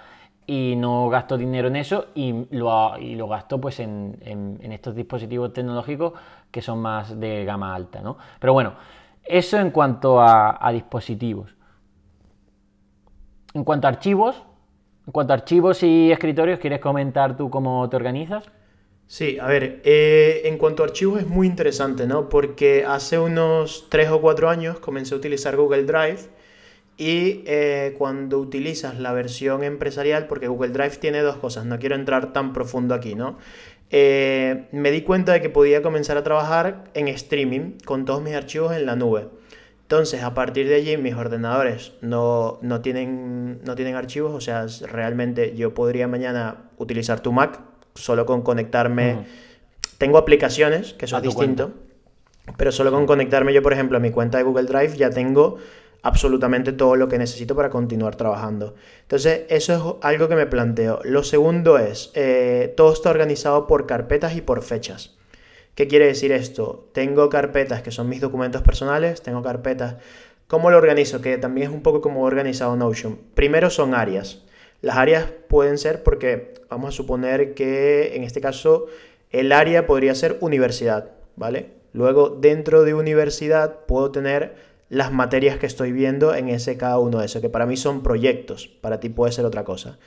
y 0.45 0.75
no 0.77 1.09
gasto 1.09 1.37
dinero 1.37 1.67
en 1.67 1.75
eso 1.75 2.07
y 2.15 2.45
lo, 2.51 2.97
y 2.97 3.15
lo 3.15 3.27
gasto 3.27 3.59
pues 3.59 3.79
en, 3.79 4.59
estos 4.61 4.95
dispositivos 4.95 5.53
tecnológicos 5.53 6.13
que 6.51 6.61
son 6.61 6.79
más 6.79 7.19
de 7.19 7.45
gama 7.45 7.75
alta, 7.75 8.01
¿no? 8.01 8.17
Pero 8.39 8.53
bueno, 8.53 8.73
eso 9.23 9.57
en 9.57 9.71
cuanto 9.71 10.21
a, 10.21 10.65
a 10.65 10.71
dispositivos. 10.71 11.55
En 13.53 13.63
cuanto 13.63 13.87
a 13.87 13.89
archivos, 13.89 14.41
en 15.05 15.11
cuanto 15.11 15.33
a 15.33 15.35
archivos 15.35 15.83
y 15.83 16.11
escritorios, 16.11 16.59
¿quieres 16.59 16.79
comentar 16.79 17.35
tú 17.35 17.49
cómo 17.49 17.87
te 17.89 17.95
organizas? 17.95 18.49
Sí, 19.13 19.37
a 19.39 19.45
ver, 19.45 19.79
eh, 19.83 20.41
en 20.45 20.57
cuanto 20.57 20.81
a 20.81 20.87
archivos 20.87 21.19
es 21.21 21.27
muy 21.27 21.45
interesante, 21.45 22.07
¿no? 22.07 22.29
Porque 22.29 22.83
hace 22.83 23.19
unos 23.19 23.85
3 23.89 24.09
o 24.09 24.19
4 24.19 24.49
años 24.49 24.79
comencé 24.79 25.13
a 25.13 25.17
utilizar 25.17 25.55
Google 25.55 25.83
Drive 25.83 26.17
y 26.97 27.43
eh, 27.45 27.93
cuando 27.99 28.39
utilizas 28.39 28.97
la 28.97 29.13
versión 29.13 29.63
empresarial, 29.63 30.25
porque 30.25 30.47
Google 30.47 30.71
Drive 30.71 30.97
tiene 30.97 31.21
dos 31.21 31.35
cosas, 31.35 31.63
no 31.67 31.77
quiero 31.77 31.93
entrar 31.93 32.33
tan 32.33 32.53
profundo 32.53 32.95
aquí, 32.95 33.13
¿no? 33.13 33.37
Eh, 33.91 34.65
me 34.71 34.89
di 34.89 35.03
cuenta 35.03 35.33
de 35.33 35.41
que 35.41 35.49
podía 35.51 35.83
comenzar 35.83 36.17
a 36.17 36.23
trabajar 36.23 36.85
en 36.95 37.07
streaming 37.07 37.77
con 37.85 38.05
todos 38.05 38.23
mis 38.23 38.33
archivos 38.33 38.75
en 38.75 38.87
la 38.87 38.95
nube. 38.95 39.27
Entonces, 39.83 40.23
a 40.23 40.33
partir 40.33 40.67
de 40.67 40.73
allí, 40.73 40.97
mis 40.97 41.13
ordenadores 41.13 41.93
no, 42.01 42.57
no, 42.63 42.81
tienen, 42.81 43.61
no 43.63 43.75
tienen 43.75 43.93
archivos, 43.93 44.33
o 44.33 44.41
sea, 44.41 44.65
realmente 44.89 45.55
yo 45.55 45.75
podría 45.75 46.07
mañana 46.07 46.71
utilizar 46.79 47.19
tu 47.19 47.31
Mac 47.31 47.72
solo 47.95 48.25
con 48.25 48.41
conectarme. 48.41 49.25
Tengo 49.97 50.17
aplicaciones, 50.17 50.93
que 50.93 51.05
eso 51.05 51.17
es 51.17 51.23
distinto, 51.23 51.71
pero 52.57 52.71
solo 52.71 52.91
con 52.91 53.05
conectarme 53.05 53.53
yo, 53.53 53.61
por 53.61 53.73
ejemplo, 53.73 53.97
a 53.97 53.99
mi 53.99 54.11
cuenta 54.11 54.37
de 54.37 54.43
Google 54.43 54.63
Drive 54.63 54.97
ya 54.97 55.09
tengo 55.09 55.57
absolutamente 56.01 56.73
todo 56.73 56.97
lo 56.97 57.07
que 57.07 57.17
necesito 57.17 57.55
para 57.55 57.69
continuar 57.69 58.15
trabajando. 58.15 58.75
Entonces, 59.03 59.43
eso 59.49 59.99
es 59.99 60.05
algo 60.05 60.27
que 60.27 60.35
me 60.35 60.45
planteo. 60.45 60.99
Lo 61.03 61.23
segundo 61.23 61.77
es, 61.77 62.11
eh, 62.13 62.73
todo 62.75 62.91
está 62.91 63.09
organizado 63.09 63.67
por 63.67 63.87
carpetas 63.87 64.35
y 64.35 64.41
por 64.41 64.61
fechas. 64.63 65.15
¿Qué 65.75 65.87
quiere 65.87 66.05
decir 66.05 66.31
esto? 66.31 66.89
Tengo 66.93 67.29
carpetas 67.29 67.81
que 67.81 67.91
son 67.91 68.09
mis 68.09 68.21
documentos 68.21 68.61
personales, 68.61 69.21
tengo 69.23 69.41
carpetas... 69.41 69.95
¿Cómo 70.47 70.69
lo 70.69 70.77
organizo? 70.77 71.21
Que 71.21 71.37
también 71.37 71.69
es 71.69 71.73
un 71.73 71.81
poco 71.81 72.01
como 72.01 72.23
organizado 72.23 72.75
Notion. 72.75 73.17
Primero 73.33 73.71
son 73.71 73.95
áreas. 73.95 74.43
Las 74.83 74.97
áreas 74.97 75.27
pueden 75.47 75.77
ser 75.77 76.03
porque 76.03 76.55
vamos 76.69 76.89
a 76.89 76.97
suponer 76.97 77.53
que 77.53 78.17
en 78.17 78.25
este 78.25 78.41
caso 78.41 78.87
el 79.29 79.53
área 79.53 79.87
podría 79.87 80.13
ser 80.13 80.37
universidad, 80.41 81.11
¿vale? 81.37 81.69
Luego 81.93 82.27
dentro 82.29 82.83
de 82.83 82.93
universidad 82.93 83.85
puedo 83.85 84.11
tener 84.11 84.55
las 84.89 85.13
materias 85.13 85.57
que 85.57 85.67
estoy 85.67 85.93
viendo 85.93 86.35
en 86.35 86.49
ese 86.49 86.75
cada 86.75 86.99
uno 86.99 87.19
de 87.19 87.27
esos, 87.27 87.41
que 87.41 87.47
para 87.49 87.65
mí 87.65 87.77
son 87.77 88.03
proyectos, 88.03 88.67
para 88.67 88.99
ti 88.99 89.07
puede 89.07 89.31
ser 89.31 89.45
otra 89.45 89.63
cosa. 89.63 89.99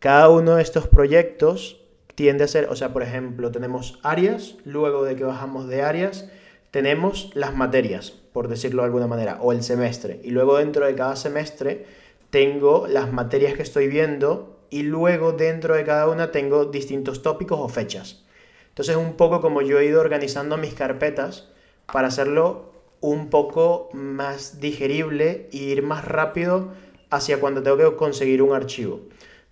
Cada 0.00 0.28
uno 0.28 0.56
de 0.56 0.62
estos 0.62 0.88
proyectos 0.88 1.80
tiende 2.16 2.42
a 2.42 2.48
ser, 2.48 2.66
o 2.68 2.74
sea, 2.74 2.92
por 2.92 3.04
ejemplo, 3.04 3.52
tenemos 3.52 4.00
áreas, 4.02 4.56
luego 4.64 5.04
de 5.04 5.14
que 5.14 5.22
bajamos 5.22 5.68
de 5.68 5.82
áreas, 5.82 6.28
tenemos 6.72 7.30
las 7.34 7.54
materias, 7.54 8.10
por 8.32 8.48
decirlo 8.48 8.82
de 8.82 8.86
alguna 8.86 9.06
manera, 9.06 9.38
o 9.40 9.52
el 9.52 9.62
semestre, 9.62 10.18
y 10.24 10.30
luego 10.30 10.56
dentro 10.56 10.84
de 10.84 10.96
cada 10.96 11.14
semestre 11.14 11.86
tengo 12.30 12.86
las 12.88 13.12
materias 13.12 13.54
que 13.54 13.62
estoy 13.62 13.88
viendo 13.88 14.58
y 14.70 14.82
luego 14.82 15.32
dentro 15.32 15.74
de 15.74 15.84
cada 15.84 16.08
una 16.08 16.32
tengo 16.32 16.66
distintos 16.66 17.22
tópicos 17.22 17.58
o 17.60 17.68
fechas. 17.68 18.24
Entonces 18.68 18.96
un 18.96 19.14
poco 19.14 19.40
como 19.40 19.62
yo 19.62 19.78
he 19.78 19.86
ido 19.86 20.00
organizando 20.00 20.56
mis 20.56 20.74
carpetas 20.74 21.48
para 21.92 22.08
hacerlo 22.08 22.72
un 23.00 23.30
poco 23.30 23.88
más 23.92 24.60
digerible 24.60 25.48
e 25.52 25.56
ir 25.56 25.82
más 25.82 26.04
rápido 26.04 26.72
hacia 27.10 27.40
cuando 27.40 27.62
tengo 27.62 27.76
que 27.76 27.96
conseguir 27.96 28.42
un 28.42 28.54
archivo. 28.54 29.00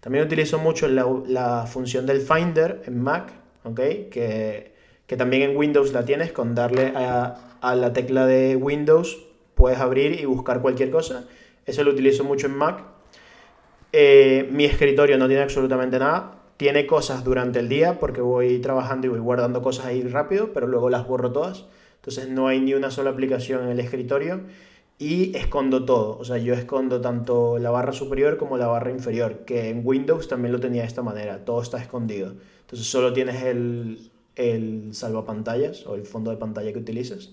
También 0.01 0.27
utilizo 0.27 0.59
mucho 0.59 0.89
la, 0.89 1.67
función 1.67 2.05
del 2.05 2.21
Finder 2.21 2.83
en 2.87 3.01
Mac, 3.01 3.33
¿okay? 3.63 4.09
que, 4.11 4.75
que, 5.07 5.17
también 5.17 5.43
en 5.43 5.57
Windows 5.57 5.93
la 5.93 6.05
tienes, 6.05 6.33
con 6.33 6.55
darle 6.55 6.93
a, 6.95 7.59
a 7.63 7.75
la 7.75 7.95
tecla 7.95 8.27
de 8.27 8.57
Windows 8.57 9.25
puedes 9.55 9.79
abrir 9.79 10.21
y 10.21 10.27
buscar 10.27 10.61
cualquier 10.61 10.91
cosa. 10.91 11.27
Eso 11.67 11.83
lo 11.83 11.93
utilizo 11.93 12.25
mucho 12.25 12.47
en 12.47 12.57
Mac. 12.57 12.83
Eh, 13.93 14.49
mi 14.51 14.65
escritorio 14.65 15.17
no 15.19 15.27
tiene 15.29 15.43
absolutamente 15.43 15.99
nada. 15.99 16.43
Tiene 16.57 16.87
cosas 16.87 17.25
durante 17.25 17.59
el 17.59 17.69
día 17.69 17.99
porque 17.99 18.21
voy 18.21 18.59
trabajando 18.59 19.07
y 19.07 19.11
voy 19.11 19.21
guardando 19.21 19.63
cosas 19.63 19.87
ahí 19.87 20.03
rápido, 20.03 20.53
pero 20.53 20.67
luego 20.67 20.91
las 20.91 21.07
borro 21.07 21.33
todas. 21.33 21.67
Entonces 21.97 22.29
no 22.29 22.49
hay 22.49 22.61
ni 22.61 22.75
una 22.75 22.91
sola 22.91 23.11
aplicación 23.11 23.65
en 23.65 23.71
el 23.71 23.81
escritorio 23.81 24.43
y 24.99 25.37
escondo 25.37 25.85
todo. 25.85 26.19
O 26.19 26.25
sea, 26.25 26.39
yo 26.39 26.55
escondo 26.55 27.01
tanto 27.01 27.59
la 27.59 27.71
barra 27.71 27.93
superior 27.93 28.37
como 28.37 28.57
la 28.57 28.67
barra 28.67 28.91
inferior, 28.91 29.45
que 29.45 29.71
en 29.71 29.83
Windows 29.85 30.29
también 30.29 30.53
lo 30.53 30.61
tenía 30.61 30.83
de 30.83 30.89
esta 30.89 31.03
manera. 31.03 31.45
Todo 31.45 31.63
está 31.63 31.81
escondido. 31.81 32.35
Entonces 32.61 32.87
solo 32.87 33.13
tienes 33.13 33.43
el, 33.43 34.11
el 34.37 34.91
salvapantallas 34.93 35.87
o 35.87 35.95
el 35.95 36.05
fondo 36.05 36.31
de 36.31 36.37
pantalla 36.37 36.73
que 36.73 36.79
utilizas. 36.79 37.31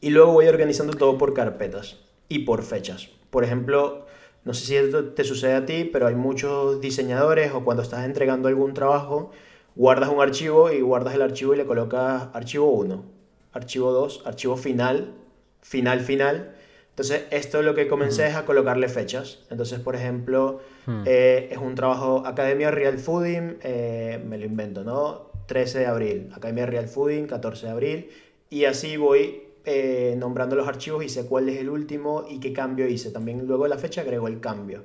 Y 0.00 0.10
luego 0.10 0.32
voy 0.32 0.46
organizando 0.48 0.94
todo 0.94 1.16
por 1.16 1.32
carpetas 1.32 1.98
y 2.34 2.40
por 2.40 2.64
fechas. 2.64 3.10
Por 3.30 3.44
ejemplo, 3.44 4.06
no 4.44 4.54
sé 4.54 4.66
si 4.66 4.76
esto 4.76 5.04
te 5.10 5.22
sucede 5.22 5.54
a 5.54 5.64
ti, 5.64 5.84
pero 5.84 6.08
hay 6.08 6.16
muchos 6.16 6.80
diseñadores 6.80 7.52
o 7.52 7.64
cuando 7.64 7.84
estás 7.84 8.04
entregando 8.04 8.48
algún 8.48 8.74
trabajo, 8.74 9.30
guardas 9.76 10.10
un 10.10 10.20
archivo 10.20 10.72
y 10.72 10.80
guardas 10.80 11.14
el 11.14 11.22
archivo 11.22 11.54
y 11.54 11.58
le 11.58 11.64
colocas 11.64 12.24
archivo 12.32 12.72
1, 12.72 13.04
archivo 13.52 13.92
2, 13.92 14.22
archivo 14.26 14.56
final, 14.56 15.14
final, 15.60 16.00
final. 16.00 16.56
Entonces, 16.90 17.22
esto 17.30 17.60
es 17.60 17.64
lo 17.64 17.76
que 17.76 17.86
comencé 17.86 18.26
es 18.26 18.34
a 18.34 18.44
colocarle 18.44 18.88
fechas. 18.88 19.44
Entonces, 19.48 19.78
por 19.78 19.94
ejemplo, 19.94 20.60
hmm. 20.86 21.02
eh, 21.06 21.50
es 21.52 21.58
un 21.58 21.76
trabajo 21.76 22.24
Academia 22.26 22.72
Real 22.72 22.98
Fooding, 22.98 23.58
eh, 23.62 24.20
me 24.26 24.38
lo 24.38 24.44
invento, 24.44 24.82
¿no? 24.82 25.30
13 25.46 25.78
de 25.78 25.86
abril, 25.86 26.30
Academia 26.34 26.66
Real 26.66 26.88
Fooding, 26.88 27.28
14 27.28 27.66
de 27.66 27.72
abril, 27.72 28.10
y 28.50 28.64
así 28.64 28.96
voy 28.96 29.53
eh, 29.64 30.14
nombrando 30.18 30.56
los 30.56 30.68
archivos 30.68 31.04
y 31.04 31.08
sé 31.08 31.26
cuál 31.26 31.48
es 31.48 31.58
el 31.58 31.70
último 31.70 32.24
y 32.28 32.40
qué 32.40 32.52
cambio 32.52 32.86
hice. 32.86 33.10
También 33.10 33.46
luego 33.46 33.64
de 33.64 33.70
la 33.70 33.78
fecha 33.78 34.02
agrego 34.02 34.28
el 34.28 34.40
cambio. 34.40 34.82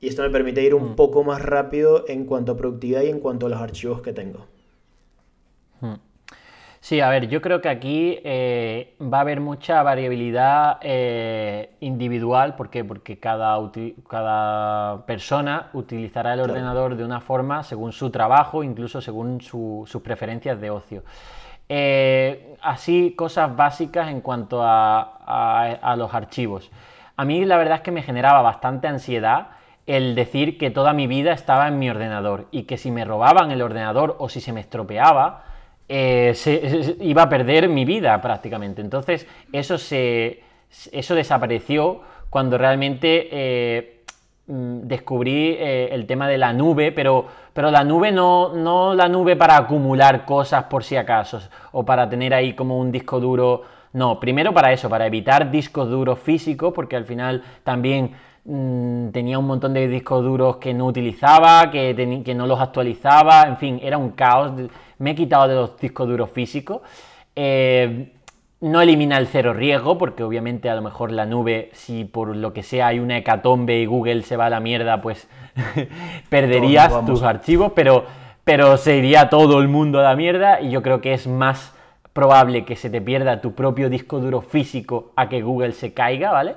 Y 0.00 0.08
esto 0.08 0.22
me 0.22 0.30
permite 0.30 0.62
ir 0.62 0.74
un 0.74 0.92
mm. 0.92 0.96
poco 0.96 1.24
más 1.24 1.40
rápido 1.42 2.04
en 2.08 2.24
cuanto 2.24 2.52
a 2.52 2.56
productividad 2.56 3.02
y 3.02 3.08
en 3.08 3.20
cuanto 3.20 3.46
a 3.46 3.48
los 3.48 3.60
archivos 3.60 4.02
que 4.02 4.12
tengo. 4.12 4.46
Mm. 5.80 5.94
Sí, 6.84 7.00
a 7.00 7.08
ver, 7.08 7.28
yo 7.28 7.40
creo 7.40 7.62
que 7.62 7.70
aquí 7.70 8.18
eh, 8.24 8.94
va 9.00 9.16
a 9.16 9.20
haber 9.22 9.40
mucha 9.40 9.82
variabilidad 9.82 10.78
eh, 10.82 11.70
individual. 11.80 12.56
¿Por 12.56 12.68
qué? 12.68 12.84
Porque 12.84 13.18
cada, 13.18 13.58
cada 14.06 15.06
persona 15.06 15.70
utilizará 15.72 16.34
el 16.34 16.40
ordenador 16.40 16.94
de 16.96 17.02
una 17.02 17.22
forma 17.22 17.62
según 17.62 17.92
su 17.92 18.10
trabajo, 18.10 18.62
incluso 18.62 19.00
según 19.00 19.40
sus 19.40 20.02
preferencias 20.02 20.60
de 20.60 20.68
ocio. 20.68 21.04
Eh, 21.68 22.56
así, 22.60 23.14
cosas 23.16 23.54
básicas 23.56 24.10
en 24.10 24.20
cuanto 24.20 24.60
a, 24.62 25.94
los 25.96 26.12
archivos. 26.14 26.70
A 27.16 27.24
mí 27.24 27.44
la 27.44 27.56
verdad 27.56 27.76
es 27.76 27.82
que 27.82 27.92
me 27.92 28.02
generaba 28.02 28.42
bastante 28.42 28.88
ansiedad 28.88 29.48
el 29.86 30.14
decir 30.14 30.58
que 30.58 30.70
toda 30.70 30.92
mi 30.92 31.06
vida 31.06 31.32
estaba 31.32 31.68
en 31.68 31.78
mi 31.78 31.90
ordenador 31.90 32.46
y 32.50 32.62
que 32.62 32.78
si 32.78 32.90
me 32.90 33.04
robaban 33.04 33.50
el 33.50 33.62
ordenador 33.62 34.16
o 34.18 34.28
si 34.28 34.40
se 34.40 34.52
me 34.52 34.60
estropeaba, 34.60 35.44
eh, 35.88 36.32
se, 36.34 36.96
iba 37.00 37.22
a 37.22 37.28
perder 37.28 37.68
mi 37.68 37.84
vida 37.84 38.20
prácticamente. 38.20 38.80
Entonces 38.80 39.26
eso, 39.52 39.78
se, 39.78 40.42
eso 40.90 41.14
desapareció 41.14 42.00
cuando 42.30 42.58
realmente 42.58 43.28
eh, 43.30 43.93
descubrí 44.46 45.56
eh, 45.58 45.88
el 45.92 46.06
tema 46.06 46.28
de 46.28 46.36
la 46.36 46.52
nube, 46.52 46.92
pero, 46.92 47.26
pero 47.52 47.70
la 47.70 47.82
nube 47.82 48.12
no, 48.12 48.52
no 48.54 48.94
la 48.94 49.08
nube 49.08 49.36
para 49.36 49.56
acumular 49.56 50.24
cosas 50.24 50.64
por 50.64 50.84
si 50.84 50.96
acaso, 50.96 51.40
o 51.72 51.84
para 51.84 52.08
tener 52.08 52.34
ahí 52.34 52.54
como 52.54 52.78
un 52.78 52.92
disco 52.92 53.20
duro. 53.20 53.62
No, 53.94 54.18
primero 54.20 54.52
para 54.52 54.72
eso, 54.72 54.88
para 54.90 55.06
evitar 55.06 55.50
discos 55.50 55.88
duros 55.88 56.18
físicos, 56.18 56.72
porque 56.74 56.96
al 56.96 57.04
final 57.04 57.42
también 57.62 58.12
mm, 58.44 59.08
tenía 59.10 59.38
un 59.38 59.46
montón 59.46 59.72
de 59.72 59.88
discos 59.88 60.22
duros 60.22 60.56
que 60.56 60.74
no 60.74 60.86
utilizaba, 60.86 61.70
que, 61.70 62.22
que 62.24 62.34
no 62.34 62.46
los 62.46 62.60
actualizaba, 62.60 63.44
en 63.44 63.56
fin, 63.56 63.80
era 63.82 63.96
un 63.96 64.10
caos. 64.10 64.52
Me 64.98 65.12
he 65.12 65.14
quitado 65.14 65.48
de 65.48 65.54
los 65.54 65.78
discos 65.78 66.08
duros 66.08 66.30
físicos. 66.30 66.82
Eh, 67.36 68.12
no 68.60 68.80
elimina 68.80 69.18
el 69.18 69.26
cero 69.26 69.52
riesgo, 69.52 69.98
porque 69.98 70.22
obviamente 70.22 70.70
a 70.70 70.74
lo 70.74 70.82
mejor 70.82 71.12
la 71.12 71.26
nube, 71.26 71.70
si 71.72 72.04
por 72.04 72.34
lo 72.34 72.52
que 72.52 72.62
sea 72.62 72.88
hay 72.88 72.98
una 72.98 73.18
hecatombe 73.18 73.78
y 73.78 73.86
Google 73.86 74.22
se 74.22 74.36
va 74.36 74.46
a 74.46 74.50
la 74.50 74.60
mierda, 74.60 75.02
pues 75.02 75.28
perderías 76.28 77.04
tus 77.04 77.22
archivos, 77.22 77.72
pero, 77.74 78.04
pero 78.44 78.76
se 78.76 78.96
iría 78.96 79.28
todo 79.28 79.60
el 79.60 79.68
mundo 79.68 80.00
a 80.00 80.02
la 80.02 80.16
mierda 80.16 80.60
y 80.60 80.70
yo 80.70 80.82
creo 80.82 81.00
que 81.00 81.12
es 81.12 81.26
más 81.26 81.74
probable 82.12 82.64
que 82.64 82.76
se 82.76 82.88
te 82.88 83.02
pierda 83.02 83.40
tu 83.40 83.54
propio 83.54 83.90
disco 83.90 84.20
duro 84.20 84.40
físico 84.40 85.12
a 85.16 85.28
que 85.28 85.42
Google 85.42 85.72
se 85.72 85.92
caiga, 85.92 86.30
¿vale? 86.30 86.54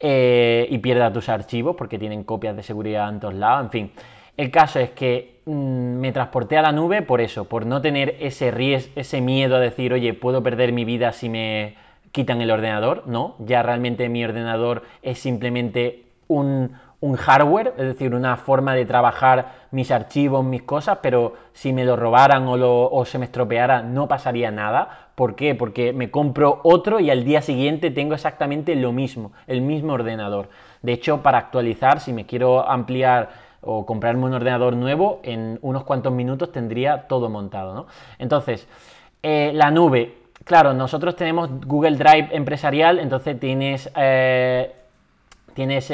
Eh, 0.00 0.66
y 0.70 0.78
pierda 0.78 1.12
tus 1.12 1.28
archivos 1.28 1.76
porque 1.76 1.98
tienen 1.98 2.24
copias 2.24 2.54
de 2.56 2.62
seguridad 2.62 3.08
en 3.08 3.20
todos 3.20 3.34
lados, 3.34 3.64
en 3.64 3.70
fin. 3.70 3.92
El 4.36 4.50
caso 4.50 4.78
es 4.78 4.90
que 4.90 5.37
me 5.54 6.12
transporté 6.12 6.58
a 6.58 6.62
la 6.62 6.72
nube 6.72 7.02
por 7.02 7.20
eso, 7.20 7.46
por 7.46 7.66
no 7.66 7.80
tener 7.80 8.16
ese, 8.20 8.52
ese 8.94 9.20
miedo 9.20 9.56
a 9.56 9.60
decir, 9.60 9.92
oye, 9.92 10.14
puedo 10.14 10.42
perder 10.42 10.72
mi 10.72 10.84
vida 10.84 11.12
si 11.12 11.28
me 11.28 11.76
quitan 12.12 12.40
el 12.40 12.50
ordenador. 12.50 13.04
No, 13.06 13.36
ya 13.38 13.62
realmente 13.62 14.08
mi 14.08 14.24
ordenador 14.24 14.82
es 15.02 15.18
simplemente 15.18 16.04
un, 16.26 16.72
un 17.00 17.16
hardware, 17.16 17.74
es 17.78 17.86
decir, 17.86 18.14
una 18.14 18.36
forma 18.36 18.74
de 18.74 18.84
trabajar 18.84 19.52
mis 19.70 19.90
archivos, 19.90 20.44
mis 20.44 20.62
cosas, 20.62 20.98
pero 21.00 21.34
si 21.52 21.72
me 21.72 21.84
lo 21.84 21.94
robaran 21.96 22.46
o, 22.48 23.04
se 23.04 23.18
me 23.18 23.26
estropeara 23.26 23.82
no 23.82 24.08
pasaría 24.08 24.50
nada. 24.50 25.10
¿Por 25.14 25.34
qué? 25.36 25.54
Porque 25.54 25.92
me 25.92 26.10
compro 26.10 26.60
otro 26.64 27.00
y 27.00 27.10
al 27.10 27.24
día 27.24 27.40
siguiente 27.40 27.90
tengo 27.90 28.14
exactamente 28.14 28.74
lo 28.74 28.92
mismo, 28.92 29.32
el 29.46 29.60
mismo 29.60 29.92
ordenador. 29.92 30.48
De 30.82 30.92
hecho, 30.92 31.22
para 31.22 31.38
actualizar, 31.38 32.00
si 32.00 32.12
me 32.12 32.26
quiero 32.26 32.68
ampliar 32.68 33.47
o 33.60 33.86
comprarme 33.86 34.24
un 34.24 34.34
ordenador 34.34 34.76
nuevo, 34.76 35.20
en 35.22 35.58
unos 35.62 35.84
cuantos 35.84 36.12
minutos 36.12 36.52
tendría 36.52 37.08
todo 37.08 37.28
montado. 37.28 37.74
¿no? 37.74 37.86
Entonces, 38.18 38.68
eh, 39.22 39.50
la 39.54 39.70
nube, 39.70 40.14
claro, 40.44 40.74
nosotros 40.74 41.16
tenemos 41.16 41.48
Google 41.66 41.96
Drive 41.96 42.28
empresarial, 42.32 42.98
entonces 42.98 43.38
tienes 43.38 43.90
eh, 43.96 44.72
tienes, 45.58 45.88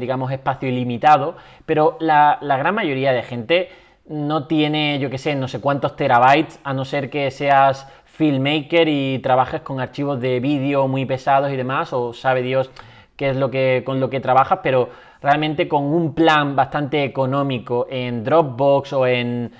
digamos, 0.00 0.30
espacio 0.32 0.68
ilimitado, 0.68 1.34
pero 1.64 1.96
la, 1.98 2.38
gran 2.42 2.74
mayoría 2.74 3.12
de 3.12 3.22
gente 3.22 3.70
no 4.06 4.46
tiene, 4.46 4.98
yo 4.98 5.08
qué 5.08 5.16
sé, 5.16 5.34
no 5.34 5.48
sé 5.48 5.62
cuántos 5.62 5.96
terabytes, 5.96 6.60
a 6.62 6.74
no 6.74 6.84
ser 6.84 7.08
que 7.08 7.30
seas 7.30 7.86
filmmaker 8.04 8.88
y 8.88 9.20
trabajes 9.20 9.60
con 9.60 9.80
archivos 9.80 10.20
de 10.20 10.40
vídeo 10.40 10.88
muy 10.88 11.06
pesados 11.06 11.50
y 11.50 11.56
demás, 11.56 11.92
o 11.94 12.12
sabe 12.12 12.42
Dios 12.42 12.70
qué 13.16 13.30
es 13.30 13.36
lo 13.36 13.50
que, 13.50 13.82
con 13.86 13.98
lo 13.98 14.10
que 14.10 14.20
trabajas, 14.20 14.60
pero 14.62 14.90
realmente 15.20 15.68
con 15.68 15.84
un 15.84 16.14
plan 16.14 16.54
bastante 16.54 17.04
económico 17.04 17.86
en 17.90 18.24
Dropbox 18.24 18.92
o 18.92 19.06
en 19.06 19.50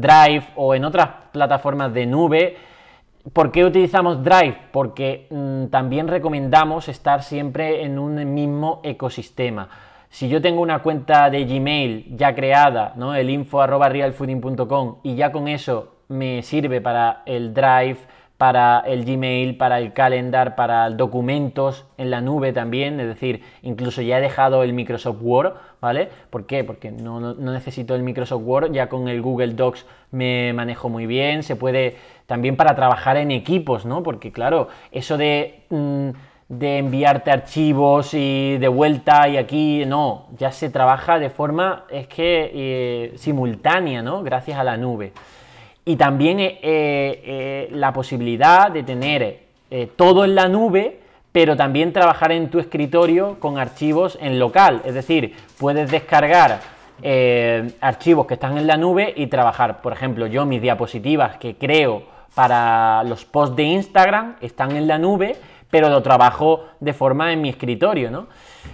Drive 0.00 0.44
o 0.56 0.74
en 0.74 0.84
otras 0.84 1.08
plataformas 1.32 1.92
de 1.92 2.06
nube, 2.06 2.56
¿Por 3.32 3.50
qué 3.52 3.64
utilizamos 3.64 4.22
Drive? 4.22 4.56
Porque 4.72 5.26
mm, 5.30 5.66
también 5.66 6.08
recomendamos 6.08 6.88
estar 6.88 7.22
siempre 7.22 7.84
en 7.84 7.98
un 7.98 8.32
mismo 8.32 8.80
ecosistema. 8.84 9.68
Si 10.08 10.28
yo 10.28 10.40
tengo 10.40 10.62
una 10.62 10.82
cuenta 10.82 11.28
de 11.28 11.44
Gmail 11.44 12.16
ya 12.16 12.34
creada, 12.34 12.94
¿no? 12.96 13.14
el 13.14 13.28
info 13.28 13.60
y 15.02 15.14
ya 15.14 15.32
con 15.32 15.48
eso 15.48 15.96
me 16.08 16.42
sirve 16.42 16.80
para 16.80 17.22
el 17.26 17.52
Drive, 17.52 17.98
para 18.38 18.84
el 18.86 19.04
Gmail, 19.04 19.56
para 19.56 19.80
el 19.80 19.92
calendar, 19.92 20.54
para 20.54 20.88
documentos 20.90 21.84
en 21.98 22.10
la 22.10 22.20
nube 22.20 22.52
también, 22.52 23.00
es 23.00 23.08
decir, 23.08 23.42
incluso 23.62 24.00
ya 24.00 24.18
he 24.18 24.20
dejado 24.20 24.62
el 24.62 24.72
Microsoft 24.72 25.18
Word, 25.20 25.54
¿vale? 25.80 26.08
¿Por 26.30 26.46
qué? 26.46 26.62
Porque 26.62 26.92
no, 26.92 27.34
necesito 27.34 27.96
el 27.96 28.04
Microsoft 28.04 28.42
Word, 28.44 28.72
ya 28.72 28.88
con 28.88 29.08
el 29.08 29.20
Google 29.22 29.54
Docs 29.54 29.86
me 30.12 30.52
manejo 30.52 30.88
muy 30.88 31.06
bien, 31.06 31.42
se 31.42 31.56
puede 31.56 31.96
también 32.26 32.56
para 32.56 32.76
trabajar 32.76 33.16
en 33.16 33.32
equipos, 33.32 33.84
¿no? 33.84 34.02
Porque 34.02 34.32
claro, 34.32 34.68
eso 34.92 35.18
de... 35.18 35.64
Mm, 35.70 36.10
de 36.48 36.78
enviarte 36.78 37.30
archivos 37.30 38.14
y 38.14 38.56
de 38.56 38.68
vuelta 38.68 39.28
y 39.28 39.36
aquí, 39.36 39.84
no, 39.84 40.28
ya 40.38 40.50
se 40.50 40.70
trabaja 40.70 41.18
de 41.18 41.28
forma, 41.28 41.84
es 41.90 42.06
que 42.06 42.50
eh, 42.54 43.12
simultánea, 43.18 44.00
¿no? 44.00 44.22
Gracias 44.22 44.58
a 44.58 44.64
la 44.64 44.78
nube. 44.78 45.12
Y 45.88 45.96
también 45.96 46.38
eh, 46.38 46.60
eh, 46.62 47.68
la 47.72 47.94
posibilidad 47.94 48.70
de 48.70 48.82
tener 48.82 49.48
todo 49.96 50.24
en 50.24 50.34
la 50.34 50.46
nube, 50.46 51.00
pero 51.32 51.56
también 51.56 51.92
trabajar 51.92 52.30
en 52.32 52.50
tu 52.50 52.58
escritorio 52.58 53.40
con 53.40 53.58
archivos 53.58 54.18
en 54.20 54.38
local. 54.38 54.82
Es 54.84 54.94
decir, 54.94 55.34
puedes 55.58 55.90
descargar 55.90 56.60
archivos 57.80 58.26
que 58.26 58.34
están 58.34 58.58
en 58.58 58.66
la 58.66 58.76
nube 58.76 59.14
y 59.16 59.28
trabajar. 59.28 59.80
Por 59.80 59.94
ejemplo, 59.94 60.26
yo 60.26 60.44
mis 60.44 60.60
diapositivas 60.62 61.38
que 61.38 61.56
creo 61.56 62.02
para 62.34 63.02
los 63.04 63.24
posts 63.24 63.56
de 63.56 63.64
Instagram 63.64 64.36
están 64.40 64.76
en 64.76 64.88
la 64.88 64.98
nube, 64.98 65.36
pero 65.70 65.88
lo 65.88 66.02
trabajo 66.02 66.64
de 66.80 66.92
forma 66.92 67.32
en 67.32 67.40
mi 67.40 67.48
escritorio, 67.48 68.10
¿no? 68.10 68.28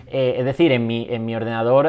Eh, 0.07 0.37
es 0.38 0.44
decir, 0.44 0.72
en 0.72 0.87
mi, 0.87 1.07
en 1.11 1.24
mi 1.24 1.35
ordenador 1.35 1.88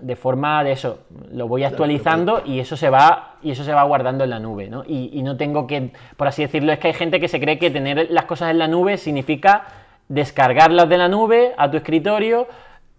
de 0.00 0.16
forma 0.16 0.64
de 0.64 0.72
eso, 0.72 1.00
lo 1.32 1.46
voy 1.46 1.64
actualizando 1.64 2.42
y 2.44 2.58
eso 2.60 2.76
se 2.76 2.90
va 2.90 3.36
y 3.42 3.50
eso 3.50 3.64
se 3.64 3.72
va 3.72 3.82
guardando 3.82 4.24
en 4.24 4.30
la 4.30 4.38
nube, 4.38 4.68
¿no? 4.68 4.82
Y, 4.86 5.22
no 5.22 5.36
tengo 5.36 5.66
que, 5.66 5.92
por 6.16 6.26
así 6.26 6.42
decirlo, 6.42 6.72
es 6.72 6.78
que 6.78 6.88
hay 6.88 6.94
gente 6.94 7.20
que 7.20 7.28
se 7.28 7.40
cree 7.40 7.58
que 7.58 7.70
tener 7.70 8.08
las 8.10 8.24
cosas 8.24 8.50
en 8.50 8.58
la 8.58 8.68
nube 8.68 8.96
significa 8.96 9.64
descargarlas 10.08 10.88
de 10.88 10.98
la 10.98 11.08
nube 11.08 11.54
a 11.56 11.70
tu 11.70 11.76
escritorio, 11.76 12.48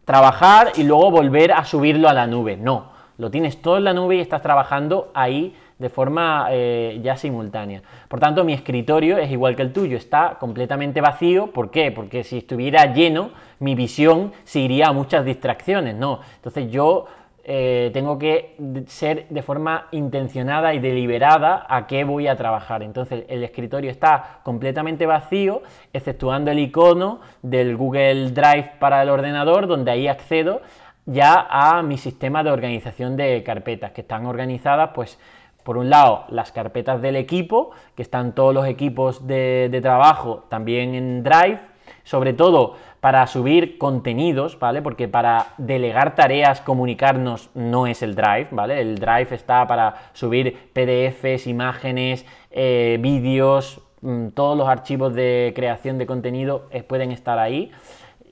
trabajar 0.06 0.72
y 0.78 0.84
luego 0.84 1.12
volver 1.12 1.52
a 1.52 1.66
subirlo 1.66 2.08
a 2.08 2.14
la 2.14 2.28
nube. 2.28 2.58
No, 2.58 2.92
lo 3.18 3.32
tienes 3.32 3.62
todo 3.62 3.78
en 3.78 3.84
la 3.86 3.94
nube 3.94 4.16
y 4.16 4.20
estás 4.20 4.42
trabajando 4.42 5.12
ahí 5.14 5.56
de 5.82 5.90
forma 5.90 6.48
eh, 6.52 7.00
ya 7.04 7.18
simultánea. 7.18 7.82
Por 8.08 8.20
tanto, 8.20 8.44
mi 8.44 8.54
escritorio 8.54 9.18
es 9.18 9.32
igual 9.32 9.56
que 9.56 9.64
el 9.64 9.74
tuyo, 9.74 9.98
está 9.98 10.38
completamente 10.40 11.02
vacío. 11.02 11.48
¿Por 11.48 11.72
qué? 11.72 11.92
Porque 11.92 12.24
si 12.24 12.38
estuviera 12.38 12.94
lleno, 12.94 13.32
mi 13.60 13.74
visión 13.74 14.32
se 14.44 14.60
iría 14.60 14.88
a 14.88 14.94
muchas 14.94 15.26
distracciones, 15.26 15.96
¿no? 15.96 16.20
Entonces 16.36 16.72
yo 16.72 17.08
eh, 17.44 17.90
tengo 17.94 18.20
que 18.20 18.56
ser 18.86 19.26
de 19.30 19.42
forma 19.42 19.88
intencionada 19.92 20.76
y 20.76 20.80
deliberada 20.80 21.66
a 21.68 21.88
qué 21.88 22.04
voy 22.04 22.28
a 22.28 22.36
trabajar. 22.36 22.84
Entonces 22.84 23.26
el 23.28 23.44
escritorio 23.44 23.90
está 23.90 24.42
completamente 24.44 25.08
vacío, 25.08 25.64
exceptuando 25.94 26.52
el 26.52 26.60
icono 26.60 27.22
del 27.42 27.76
Google 27.76 28.30
Drive 28.32 28.74
para 28.80 29.02
el 29.02 29.10
ordenador, 29.10 29.66
donde 29.66 29.90
ahí 29.90 30.08
accedo 30.08 30.62
ya 31.06 31.48
a 31.50 31.82
mi 31.82 31.98
sistema 31.98 32.44
de 32.44 32.52
organización 32.52 33.18
de 33.18 33.42
carpetas, 33.44 33.92
que 33.92 34.02
están 34.02 34.26
organizadas 34.26 34.92
pues 34.94 35.20
por 35.64 35.78
un 35.78 35.90
lado, 35.90 36.26
las 36.30 36.52
carpetas 36.52 37.02
del 37.02 37.16
equipo, 37.16 37.72
que 37.96 38.02
están 38.02 38.34
todos 38.34 38.54
los 38.54 38.66
equipos 38.66 39.28
de, 39.28 39.80
trabajo 39.82 40.46
también 40.50 40.96
en 40.96 41.24
Drive, 41.24 41.60
sobre 42.04 42.34
todo 42.34 42.76
para 43.00 43.26
subir 43.28 43.78
contenidos, 43.78 44.60
¿vale? 44.60 44.82
Porque 44.82 45.08
para 45.08 45.48
delegar 45.58 46.16
tareas, 46.16 46.62
comunicarnos, 46.62 47.50
no 47.56 47.88
es 47.88 48.02
el 48.02 48.16
Drive, 48.16 48.48
¿vale? 48.52 48.80
El 48.80 48.96
Drive 48.96 49.34
está 49.36 49.66
para 49.68 49.96
subir 50.14 50.72
PDFs, 50.74 51.48
imágenes, 51.48 52.26
eh, 52.52 52.98
vídeos, 53.00 53.82
mm, 54.02 54.30
todos 54.30 54.58
los 54.58 54.68
archivos 54.68 55.14
de 55.14 55.52
creación 55.56 55.98
de 55.98 56.06
contenido 56.06 56.70
pueden 56.88 57.12
estar 57.12 57.40
ahí 57.40 57.72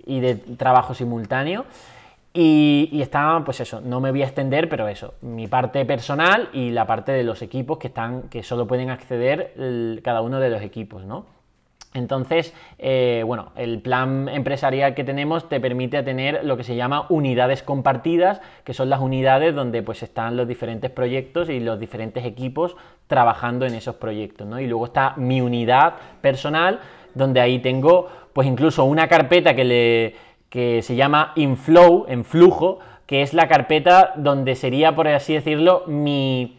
y 0.06 0.20
de 0.20 0.36
trabajo 0.36 0.94
simultáneo. 0.94 1.66
Y, 2.34 2.90
y 2.92 3.02
está, 3.02 3.42
pues 3.44 3.60
eso, 3.60 3.82
no 3.82 4.00
me 4.00 4.12
voy 4.12 4.22
a 4.22 4.26
extender, 4.26 4.70
pero 4.70 4.88
eso, 4.88 5.16
mi 5.22 5.48
parte 5.48 5.84
personal 5.86 6.50
y 6.54 6.70
la 6.70 6.86
parte 6.86 7.12
de 7.12 7.24
los 7.24 7.42
equipos 7.42 7.80
que 7.80 7.88
están, 7.88 8.24
que 8.30 8.44
solo 8.44 8.68
pueden 8.68 8.92
acceder 8.92 10.02
cada 10.04 10.22
uno 10.22 10.40
de 10.40 10.50
los 10.50 10.62
equipos, 10.62 11.06
¿no? 11.06 11.26
Entonces, 11.96 12.54
eh, 12.78 13.24
bueno, 13.26 13.52
el 13.56 13.82
plan 13.82 14.30
empresarial 14.30 14.94
que 14.94 15.04
tenemos 15.04 15.50
te 15.50 15.60
permite 15.60 16.04
tener 16.04 16.46
lo 16.46 16.56
que 16.56 16.64
se 16.64 16.76
llama 16.76 17.08
unidades 17.10 17.64
compartidas, 17.64 18.42
que 18.64 18.76
son 18.76 18.92
las 18.92 19.00
unidades 19.00 19.56
donde 19.56 19.82
pues 19.82 20.04
están 20.04 20.38
los 20.38 20.48
diferentes 20.48 20.92
proyectos 20.92 21.50
y 21.50 21.60
los 21.60 21.80
diferentes 21.80 22.26
equipos 22.26 22.78
trabajando 23.08 23.66
en 23.66 23.74
esos 23.74 23.96
proyectos, 23.96 24.46
¿no? 24.46 24.60
Y 24.60 24.68
luego 24.68 24.86
está 24.86 25.16
mi 25.18 25.42
unidad 25.42 25.96
personal, 26.22 26.80
donde 27.16 27.42
ahí 27.42 27.58
tengo 27.58 28.08
pues 28.34 28.48
incluso 28.48 28.86
una 28.86 29.08
carpeta 29.08 29.56
que 29.56 29.66
le 29.66 30.16
que 30.50 30.82
se 30.82 30.96
llama 30.96 31.34
inflow, 31.36 32.06
en 32.08 32.26
flujo, 32.26 32.80
que 33.06 33.22
es 33.22 33.34
la 33.34 33.48
carpeta 33.48 34.14
donde 34.18 34.56
sería, 34.56 34.96
por 34.96 35.08
así 35.08 35.34
decirlo, 35.34 35.84
mi, 35.88 36.58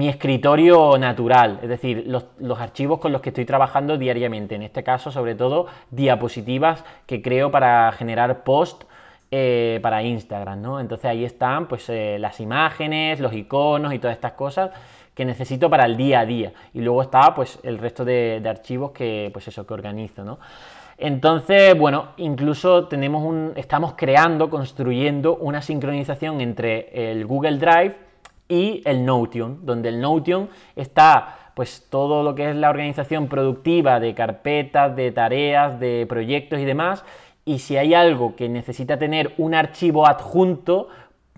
escritorio 0.00 0.96
natural, 0.98 1.60
es 1.62 1.68
decir, 1.68 2.04
los, 2.06 2.60
archivos 2.60 2.98
con 2.98 3.12
los 3.12 3.20
que 3.20 3.28
estoy 3.28 3.44
trabajando 3.44 3.98
diariamente, 3.98 4.54
en 4.54 4.62
este 4.62 4.82
caso 4.82 5.12
sobre 5.12 5.34
todo 5.34 5.66
diapositivas 5.90 6.84
que 7.06 7.20
creo 7.22 7.50
para 7.50 7.92
generar 7.92 8.42
post 8.42 8.84
eh, 9.30 9.78
para 9.82 10.02
Instagram, 10.02 10.60
¿no? 10.60 10.80
Entonces 10.80 11.06
ahí 11.06 11.24
están 11.24 11.68
pues 11.68 11.88
eh, 11.88 12.16
las 12.18 12.40
imágenes, 12.40 13.20
los 13.20 13.32
iconos 13.32 13.94
y 13.94 13.98
todas 13.98 14.16
estas 14.16 14.32
cosas 14.32 14.70
que 15.14 15.24
necesito 15.24 15.70
para 15.70 15.84
el 15.84 15.96
día 15.96 16.20
a 16.20 16.26
día. 16.26 16.52
Y 16.74 16.80
luego 16.80 17.02
está 17.02 17.34
pues 17.34 17.58
el 17.62 17.78
resto 17.78 18.04
de, 18.04 18.40
de 18.42 18.48
archivos 18.48 18.90
que 18.92 19.30
pues 19.32 19.46
eso 19.46 19.66
que 19.66 19.74
organizo, 19.74 20.24
¿no? 20.24 20.38
Entonces, 21.04 21.76
bueno, 21.76 22.10
incluso 22.16 22.86
tenemos 22.86 23.24
un, 23.24 23.54
estamos 23.56 23.94
creando, 23.96 24.48
construyendo 24.48 25.34
una 25.34 25.60
sincronización 25.60 26.40
entre 26.40 27.10
el 27.10 27.26
Google 27.26 27.58
Drive 27.58 27.96
y 28.48 28.82
el 28.84 29.04
Notion, 29.04 29.66
donde 29.66 29.88
el 29.88 30.00
Notion 30.00 30.48
está 30.76 31.50
pues 31.56 31.88
todo 31.90 32.22
lo 32.22 32.36
que 32.36 32.50
es 32.50 32.54
la 32.54 32.70
organización 32.70 33.26
productiva 33.26 33.98
de 33.98 34.14
carpetas, 34.14 34.94
de 34.94 35.10
tareas, 35.10 35.80
de 35.80 36.06
proyectos 36.08 36.60
y 36.60 36.64
demás. 36.64 37.04
Y 37.44 37.58
si 37.58 37.76
hay 37.76 37.94
algo 37.94 38.36
que 38.36 38.48
necesita 38.48 38.96
tener 38.96 39.34
un 39.38 39.56
archivo 39.56 40.06
adjunto 40.06 40.86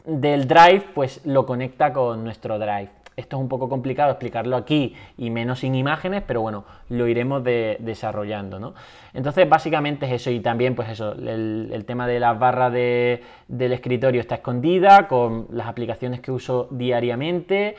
del 0.04 0.46
Drive, 0.46 0.88
pues 0.94 1.24
lo 1.24 1.46
conecta 1.46 1.94
con 1.94 2.22
nuestro 2.22 2.58
Drive. 2.58 2.90
Esto 3.16 3.36
es 3.36 3.42
un 3.42 3.48
poco 3.48 3.68
complicado 3.68 4.10
explicarlo 4.10 4.56
aquí 4.56 4.94
y 5.16 5.30
menos 5.30 5.60
sin 5.60 5.74
imágenes, 5.74 6.22
pero 6.26 6.40
bueno, 6.40 6.64
lo 6.88 7.06
iremos 7.06 7.44
desarrollando, 7.44 8.58
¿no? 8.58 8.74
Entonces, 9.12 9.48
básicamente 9.48 10.06
es 10.06 10.12
eso 10.12 10.30
y 10.30 10.40
también, 10.40 10.74
pues 10.74 10.88
eso, 10.88 11.12
el, 11.12 11.84
tema 11.86 12.08
de 12.08 12.18
las 12.18 12.38
barras 12.38 12.72
del 12.72 13.72
escritorio 13.72 14.20
está 14.20 14.36
escondida 14.36 15.06
con 15.06 15.46
las 15.50 15.68
aplicaciones 15.68 16.20
que 16.20 16.32
uso 16.32 16.66
diariamente 16.70 17.76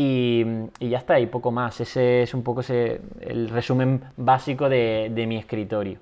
y, 0.00 0.44
ya 0.80 0.98
está, 0.98 1.18
y 1.18 1.26
poco 1.26 1.50
más. 1.50 1.80
Ese 1.80 2.22
es 2.22 2.32
un 2.32 2.44
poco 2.44 2.62
el 2.70 3.48
resumen 3.48 4.00
básico 4.16 4.68
de, 4.68 5.24
mi 5.26 5.36
escritorio. 5.36 5.98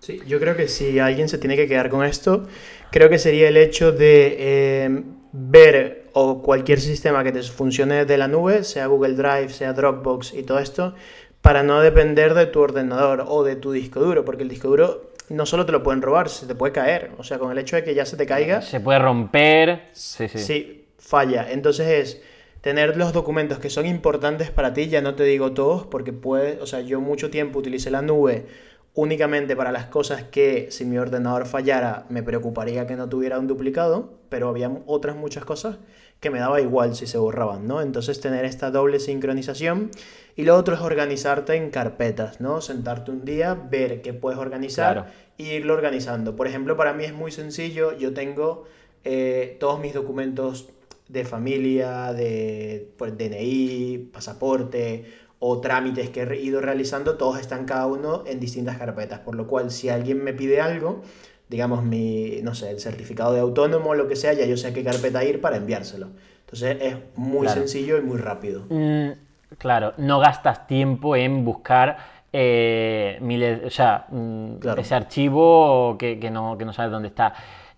Sí, 0.00 0.20
yo 0.26 0.40
creo 0.40 0.56
que 0.56 0.66
si 0.66 0.98
alguien 0.98 1.28
se 1.28 1.38
tiene 1.38 1.56
que 1.56 1.68
quedar 1.68 1.88
con 1.88 2.04
esto, 2.04 2.48
creo 2.90 3.08
que 3.08 3.18
sería 3.18 3.48
el 3.48 3.56
hecho 3.56 3.92
de 3.92 4.36
eh, 4.38 5.02
ver 5.32 5.99
o 6.12 6.42
cualquier 6.42 6.80
sistema 6.80 7.24
que 7.24 7.32
te 7.32 7.42
funcione 7.42 8.04
de 8.04 8.18
la 8.18 8.28
nube, 8.28 8.64
sea 8.64 8.86
Google 8.86 9.14
Drive, 9.14 9.50
sea 9.50 9.72
Dropbox 9.72 10.34
y 10.34 10.42
todo 10.42 10.58
esto, 10.58 10.94
para 11.42 11.62
no 11.62 11.80
depender 11.80 12.34
de 12.34 12.46
tu 12.46 12.60
ordenador 12.60 13.24
o 13.26 13.44
de 13.44 13.56
tu 13.56 13.72
disco 13.72 14.00
duro, 14.00 14.24
porque 14.24 14.42
el 14.42 14.48
disco 14.48 14.68
duro 14.68 15.10
no 15.30 15.46
solo 15.46 15.64
te 15.64 15.72
lo 15.72 15.82
pueden 15.82 16.02
robar, 16.02 16.28
se 16.28 16.46
te 16.46 16.54
puede 16.54 16.72
caer. 16.72 17.12
O 17.18 17.24
sea, 17.24 17.38
con 17.38 17.50
el 17.52 17.58
hecho 17.58 17.76
de 17.76 17.84
que 17.84 17.94
ya 17.94 18.04
se 18.04 18.16
te 18.16 18.26
caiga. 18.26 18.62
Se 18.62 18.80
puede 18.80 18.98
romper. 18.98 19.88
Sí, 19.92 20.28
sí. 20.28 20.38
Sí, 20.38 20.84
falla. 20.98 21.50
Entonces 21.50 21.86
es 21.88 22.22
tener 22.60 22.96
los 22.96 23.12
documentos 23.12 23.58
que 23.58 23.70
son 23.70 23.86
importantes 23.86 24.50
para 24.50 24.74
ti, 24.74 24.88
ya 24.88 25.00
no 25.00 25.14
te 25.14 25.24
digo 25.24 25.52
todos, 25.52 25.86
porque 25.86 26.12
puede, 26.12 26.60
o 26.60 26.66
sea, 26.66 26.80
yo 26.80 27.00
mucho 27.00 27.30
tiempo 27.30 27.60
utilicé 27.60 27.90
la 27.90 28.02
nube 28.02 28.46
únicamente 28.94 29.56
para 29.56 29.72
las 29.72 29.86
cosas 29.86 30.24
que 30.24 30.68
si 30.70 30.84
mi 30.84 30.98
ordenador 30.98 31.46
fallara 31.46 32.06
me 32.08 32.22
preocuparía 32.22 32.86
que 32.86 32.96
no 32.96 33.08
tuviera 33.08 33.38
un 33.38 33.46
duplicado, 33.46 34.14
pero 34.28 34.48
había 34.48 34.70
otras 34.86 35.16
muchas 35.16 35.44
cosas 35.44 35.78
que 36.20 36.30
me 36.30 36.38
daba 36.38 36.60
igual 36.60 36.94
si 36.94 37.06
se 37.06 37.16
borraban, 37.16 37.66
¿no? 37.66 37.80
Entonces 37.80 38.20
tener 38.20 38.44
esta 38.44 38.70
doble 38.70 39.00
sincronización 39.00 39.90
y 40.36 40.42
lo 40.42 40.56
otro 40.56 40.74
es 40.74 40.80
organizarte 40.80 41.54
en 41.54 41.70
carpetas, 41.70 42.40
¿no? 42.40 42.60
Sentarte 42.60 43.10
un 43.10 43.24
día, 43.24 43.54
ver 43.54 44.02
qué 44.02 44.12
puedes 44.12 44.38
organizar 44.38 45.12
e 45.38 45.56
irlo 45.56 45.72
organizando. 45.72 46.36
Por 46.36 46.46
ejemplo, 46.46 46.76
para 46.76 46.92
mí 46.92 47.04
es 47.04 47.14
muy 47.14 47.32
sencillo, 47.32 47.96
yo 47.96 48.12
tengo 48.12 48.64
eh, 49.04 49.56
todos 49.60 49.80
mis 49.80 49.94
documentos 49.94 50.68
de 51.08 51.24
familia, 51.24 52.12
de 52.12 52.92
pues, 52.96 53.16
DNI, 53.16 54.10
pasaporte 54.12 55.06
o 55.40 55.60
trámites 55.60 56.10
que 56.10 56.22
he 56.22 56.40
ido 56.40 56.60
realizando, 56.60 57.16
todos 57.16 57.40
están 57.40 57.64
cada 57.64 57.86
uno 57.86 58.22
en 58.26 58.38
distintas 58.38 58.78
carpetas, 58.78 59.20
por 59.20 59.34
lo 59.34 59.46
cual 59.46 59.70
si 59.70 59.88
alguien 59.88 60.22
me 60.22 60.34
pide 60.34 60.60
algo, 60.60 61.02
digamos 61.48 61.82
mi, 61.82 62.40
no 62.42 62.54
sé, 62.54 62.70
el 62.70 62.78
certificado 62.78 63.32
de 63.32 63.40
autónomo 63.40 63.90
o 63.90 63.94
lo 63.94 64.06
que 64.06 64.16
sea, 64.16 64.34
ya 64.34 64.44
yo 64.44 64.56
sé 64.56 64.68
a 64.68 64.74
qué 64.74 64.84
carpeta 64.84 65.24
ir 65.24 65.40
para 65.40 65.56
enviárselo. 65.56 66.08
Entonces 66.40 66.76
es 66.80 66.96
muy 67.16 67.48
sencillo 67.48 67.96
y 67.96 68.02
muy 68.02 68.18
rápido. 68.18 68.64
Mm, 68.68 69.12
claro, 69.56 69.94
no 69.96 70.20
gastas 70.20 70.66
tiempo 70.66 71.16
en 71.16 71.44
buscar 71.44 72.20
eh, 72.32 73.60
o 73.64 73.70
sea, 73.70 74.06
mm, 74.10 74.56
ese 74.78 74.94
archivo 74.94 75.96
que, 75.98 76.30
no, 76.30 76.56
que 76.58 76.64
no 76.64 76.72
sabes 76.72 76.92
dónde 76.92 77.08
está. 77.08 77.34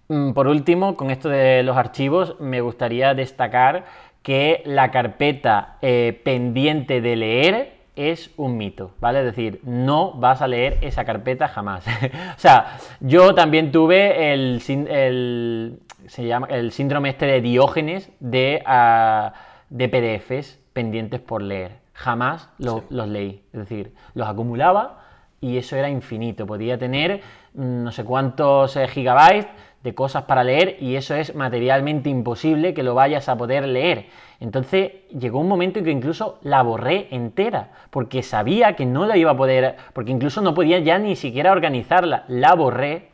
Mm, 0.08 0.32
por 0.32 0.48
último, 0.48 0.96
con 0.96 1.10
esto 1.10 1.28
de 1.28 1.62
los 1.62 1.76
archivos, 1.76 2.36
me 2.40 2.60
gustaría 2.60 3.14
destacar 3.14 3.84
que 4.22 4.62
la 4.64 4.90
carpeta 4.90 5.76
eh, 5.82 6.20
pendiente 6.24 7.00
de 7.00 7.16
leer 7.16 7.72
es 7.96 8.30
un 8.36 8.56
mito, 8.56 8.92
¿vale? 9.00 9.20
Es 9.20 9.24
decir, 9.26 9.60
no 9.64 10.12
vas 10.12 10.40
a 10.40 10.48
leer 10.48 10.78
esa 10.80 11.04
carpeta 11.04 11.48
jamás. 11.48 11.86
o 12.36 12.38
sea, 12.38 12.78
yo 13.00 13.34
también 13.34 13.70
tuve 13.70 14.32
el, 14.32 14.60
se 14.60 16.26
llama, 16.26 16.46
el 16.50 16.72
síndrome 16.72 17.10
este 17.10 17.26
de 17.26 17.40
Diógenes 17.40 18.10
de, 18.20 18.62
uh, 18.66 19.32
de 19.68 19.88
PDFs 19.88 20.60
pendientes 20.72 21.20
por 21.20 21.42
leer. 21.42 21.82
Jamás 21.92 22.48
los 22.58 22.90
leí. 22.90 23.42
Es 23.52 23.60
decir, 23.60 23.92
los 24.14 24.26
acumulaba 24.26 25.02
y 25.42 25.58
eso 25.58 25.76
era 25.76 25.90
infinito. 25.90 26.46
Podía 26.46 26.78
tener 26.78 27.20
mm, 27.52 27.82
no 27.84 27.92
sé 27.92 28.04
cuántos 28.04 28.76
eh, 28.76 28.88
gigabytes 28.88 29.48
de 29.82 29.94
cosas 29.94 30.24
para 30.24 30.44
leer 30.44 30.76
y 30.80 30.96
eso 30.96 31.14
es 31.14 31.34
materialmente 31.34 32.08
imposible 32.08 32.74
que 32.74 32.82
lo 32.82 32.94
vayas 32.94 33.28
a 33.28 33.36
poder 33.36 33.66
leer. 33.66 34.06
Entonces 34.40 34.92
llegó 35.16 35.40
un 35.40 35.48
momento 35.48 35.78
en 35.78 35.84
que 35.84 35.90
incluso 35.90 36.38
la 36.42 36.62
borré 36.62 37.08
entera, 37.10 37.70
porque 37.90 38.22
sabía 38.22 38.74
que 38.74 38.86
no 38.86 39.06
la 39.06 39.16
iba 39.16 39.32
a 39.32 39.36
poder, 39.36 39.76
porque 39.92 40.12
incluso 40.12 40.40
no 40.40 40.54
podía 40.54 40.78
ya 40.78 40.98
ni 40.98 41.16
siquiera 41.16 41.52
organizarla. 41.52 42.24
La 42.28 42.54
borré 42.54 43.08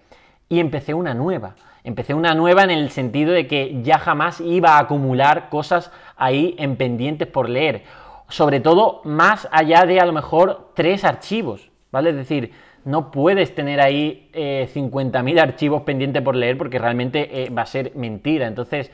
y 0.48 0.60
empecé 0.60 0.94
una 0.94 1.14
nueva. 1.14 1.54
Empecé 1.84 2.12
una 2.12 2.34
nueva 2.34 2.64
en 2.64 2.70
el 2.70 2.90
sentido 2.90 3.32
de 3.32 3.46
que 3.46 3.80
ya 3.82 3.98
jamás 3.98 4.40
iba 4.40 4.76
a 4.76 4.80
acumular 4.80 5.48
cosas 5.48 5.90
ahí 6.16 6.54
en 6.58 6.76
pendientes 6.76 7.28
por 7.28 7.48
leer. 7.48 7.84
Sobre 8.28 8.60
todo 8.60 9.00
más 9.04 9.48
allá 9.52 9.86
de 9.86 10.00
a 10.00 10.06
lo 10.06 10.12
mejor 10.12 10.72
tres 10.74 11.04
archivos, 11.04 11.70
¿vale? 11.90 12.10
Es 12.10 12.16
decir, 12.16 12.52
no 12.84 13.10
puedes 13.10 13.54
tener 13.54 13.80
ahí 13.80 14.30
50.000 14.32 15.36
eh, 15.36 15.40
archivos 15.40 15.82
pendientes 15.82 16.22
por 16.22 16.36
leer 16.36 16.56
porque 16.56 16.78
realmente 16.78 17.44
eh, 17.44 17.50
va 17.50 17.62
a 17.62 17.66
ser 17.66 17.92
mentira. 17.94 18.46
Entonces, 18.46 18.90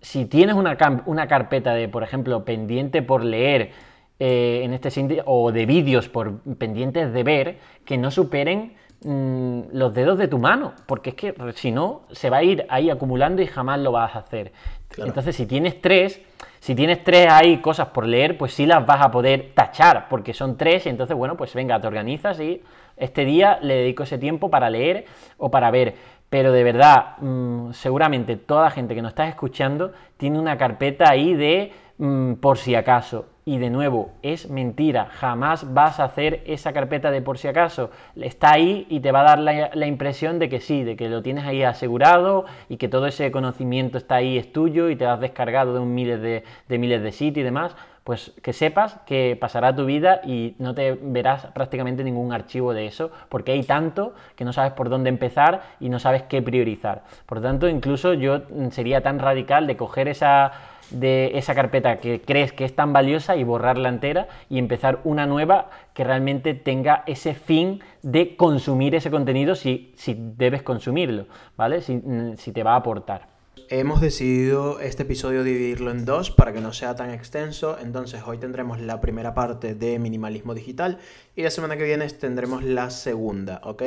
si 0.00 0.26
tienes 0.26 0.54
una, 0.54 0.76
una, 1.06 1.26
carpeta 1.26 1.74
de, 1.74 1.88
por 1.88 2.02
ejemplo, 2.02 2.44
pendiente 2.44 3.02
por 3.02 3.24
leer, 3.24 3.72
eh, 4.18 4.62
en 4.64 4.72
este 4.72 4.90
sentido, 4.90 5.24
o 5.26 5.52
de 5.52 5.66
vídeos 5.66 6.08
por 6.08 6.40
pendientes 6.56 7.12
de 7.12 7.22
ver, 7.22 7.58
que 7.84 7.98
no 7.98 8.10
superen 8.10 8.74
mm, 9.04 9.60
los 9.72 9.92
dedos 9.92 10.16
de 10.16 10.28
tu 10.28 10.38
mano, 10.38 10.72
porque 10.86 11.10
es 11.10 11.16
que 11.16 11.34
si 11.54 11.70
no, 11.70 12.02
se 12.12 12.30
va 12.30 12.38
a 12.38 12.42
ir 12.42 12.66
ahí 12.70 12.88
acumulando 12.88 13.42
y 13.42 13.46
jamás 13.46 13.80
lo 13.80 13.92
vas 13.92 14.14
a 14.16 14.20
hacer. 14.20 14.52
Entonces, 14.96 15.36
si 15.36 15.46
tienes 15.46 15.80
tres, 15.80 16.20
si 16.60 16.74
tienes 16.74 17.04
tres 17.04 17.28
ahí 17.30 17.58
cosas 17.58 17.88
por 17.88 18.06
leer, 18.06 18.38
pues 18.38 18.54
sí 18.54 18.66
las 18.66 18.84
vas 18.86 19.04
a 19.04 19.10
poder 19.10 19.52
tachar, 19.54 20.08
porque 20.08 20.32
son 20.32 20.56
tres, 20.56 20.86
y 20.86 20.88
entonces, 20.88 21.16
bueno, 21.16 21.36
pues 21.36 21.54
venga, 21.54 21.80
te 21.80 21.86
organizas 21.86 22.40
y 22.40 22.62
este 22.96 23.24
día 23.24 23.58
le 23.60 23.74
dedico 23.74 24.04
ese 24.04 24.18
tiempo 24.18 24.50
para 24.50 24.70
leer 24.70 25.04
o 25.38 25.50
para 25.50 25.70
ver. 25.70 25.94
Pero 26.28 26.50
de 26.52 26.64
verdad, 26.64 27.18
mm, 27.18 27.72
seguramente 27.72 28.36
toda 28.36 28.70
gente 28.70 28.94
que 28.94 29.02
nos 29.02 29.10
está 29.10 29.28
escuchando 29.28 29.92
tiene 30.16 30.38
una 30.38 30.58
carpeta 30.58 31.10
ahí 31.10 31.34
de 31.34 31.72
mm, 31.98 32.34
por 32.34 32.58
si 32.58 32.74
acaso. 32.74 33.26
Y 33.48 33.58
de 33.58 33.70
nuevo, 33.70 34.10
es 34.22 34.50
mentira, 34.50 35.04
jamás 35.04 35.72
vas 35.72 36.00
a 36.00 36.04
hacer 36.06 36.42
esa 36.46 36.72
carpeta 36.72 37.12
de 37.12 37.22
por 37.22 37.38
si 37.38 37.46
acaso. 37.46 37.92
Está 38.20 38.54
ahí 38.54 38.88
y 38.90 38.98
te 38.98 39.12
va 39.12 39.20
a 39.20 39.36
dar 39.36 39.38
la, 39.38 39.86
impresión 39.86 40.40
de 40.40 40.48
que 40.48 40.58
sí, 40.58 40.82
de 40.82 40.96
que 40.96 41.08
lo 41.08 41.22
tienes 41.22 41.44
ahí 41.44 41.62
asegurado 41.62 42.46
y 42.68 42.76
que 42.76 42.88
todo 42.88 43.06
ese 43.06 43.30
conocimiento 43.30 43.98
está 43.98 44.16
ahí, 44.16 44.36
es 44.36 44.52
tuyo 44.52 44.90
y 44.90 44.96
te 44.96 45.06
has 45.06 45.20
descargado 45.20 45.74
de 45.74 45.78
un 45.78 45.94
miles 45.94 46.20
de, 46.20 46.42
miles 46.76 47.00
de 47.04 47.12
sitios 47.12 47.42
y 47.42 47.44
demás 47.44 47.76
pues 48.02 48.32
que 48.40 48.52
sepas 48.52 49.00
que 49.04 49.36
pasará 49.40 49.74
tu 49.74 49.84
vida 49.84 50.20
y 50.24 50.54
no 50.60 50.74
te 50.74 50.96
verás 51.00 51.46
prácticamente 51.46 52.04
ningún 52.04 52.32
archivo 52.32 52.72
de 52.72 52.86
eso, 52.86 53.10
porque 53.28 53.50
hay 53.50 53.64
tanto 53.64 54.14
que 54.36 54.44
no 54.44 54.52
sabes 54.52 54.74
por 54.74 54.88
dónde 54.88 55.08
empezar 55.08 55.62
y 55.80 55.88
no 55.88 55.98
sabes 55.98 56.22
qué 56.22 56.40
priorizar. 56.40 57.02
Por 57.26 57.42
tanto, 57.42 57.68
incluso 57.68 58.14
yo 58.14 58.42
sería 58.70 59.02
tan 59.02 59.18
radical 59.18 59.66
de 59.66 59.76
coger 59.76 60.06
esa 60.06 60.52
de 60.90 61.38
esa 61.38 61.54
carpeta 61.54 61.98
que 61.98 62.20
crees 62.20 62.52
que 62.52 62.64
es 62.64 62.74
tan 62.74 62.92
valiosa 62.92 63.36
y 63.36 63.44
borrarla 63.44 63.88
entera 63.88 64.28
y 64.48 64.58
empezar 64.58 65.00
una 65.04 65.26
nueva 65.26 65.70
que 65.94 66.04
realmente 66.04 66.54
tenga 66.54 67.02
ese 67.06 67.34
fin 67.34 67.80
de 68.02 68.36
consumir 68.36 68.94
ese 68.94 69.10
contenido 69.10 69.54
si, 69.54 69.92
si 69.96 70.16
debes 70.18 70.62
consumirlo, 70.62 71.26
¿vale? 71.56 71.80
Si, 71.82 72.00
si 72.36 72.52
te 72.52 72.62
va 72.62 72.74
a 72.74 72.76
aportar 72.76 73.36
hemos 73.68 74.00
decidido 74.00 74.80
este 74.80 75.02
episodio 75.02 75.42
dividirlo 75.42 75.90
en 75.90 76.04
dos 76.04 76.30
para 76.30 76.52
que 76.52 76.60
no 76.60 76.72
sea 76.72 76.94
tan 76.94 77.10
extenso. 77.10 77.76
Entonces 77.80 78.22
hoy 78.26 78.38
tendremos 78.38 78.80
la 78.80 79.00
primera 79.00 79.34
parte 79.34 79.74
de 79.74 79.98
minimalismo 79.98 80.54
digital 80.54 80.98
y 81.34 81.42
la 81.42 81.50
semana 81.50 81.76
que 81.76 81.84
viene 81.84 82.08
tendremos 82.08 82.62
la 82.62 82.90
segunda, 82.90 83.60
¿ok? 83.64 83.82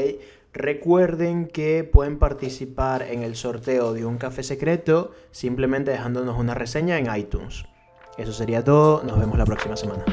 Recuerden 0.54 1.47
que 1.47 1.84
pueden 1.84 2.18
participar 2.18 3.04
en 3.04 3.22
el 3.22 3.36
sorteo 3.36 3.93
de 3.93 4.06
un 4.06 4.18
café 4.18 4.41
secreto 4.41 5.12
simplemente 5.32 5.91
dejándonos 5.91 6.38
una 6.39 6.56
reseña 6.56 6.97
en 6.97 7.16
iTunes. 7.16 7.66
Eso 8.18 8.34
sería 8.34 8.64
todo, 8.64 9.04
nos 9.04 9.20
vemos 9.20 9.38
la 9.38 9.45
próxima 9.45 9.78
semana. 9.78 10.04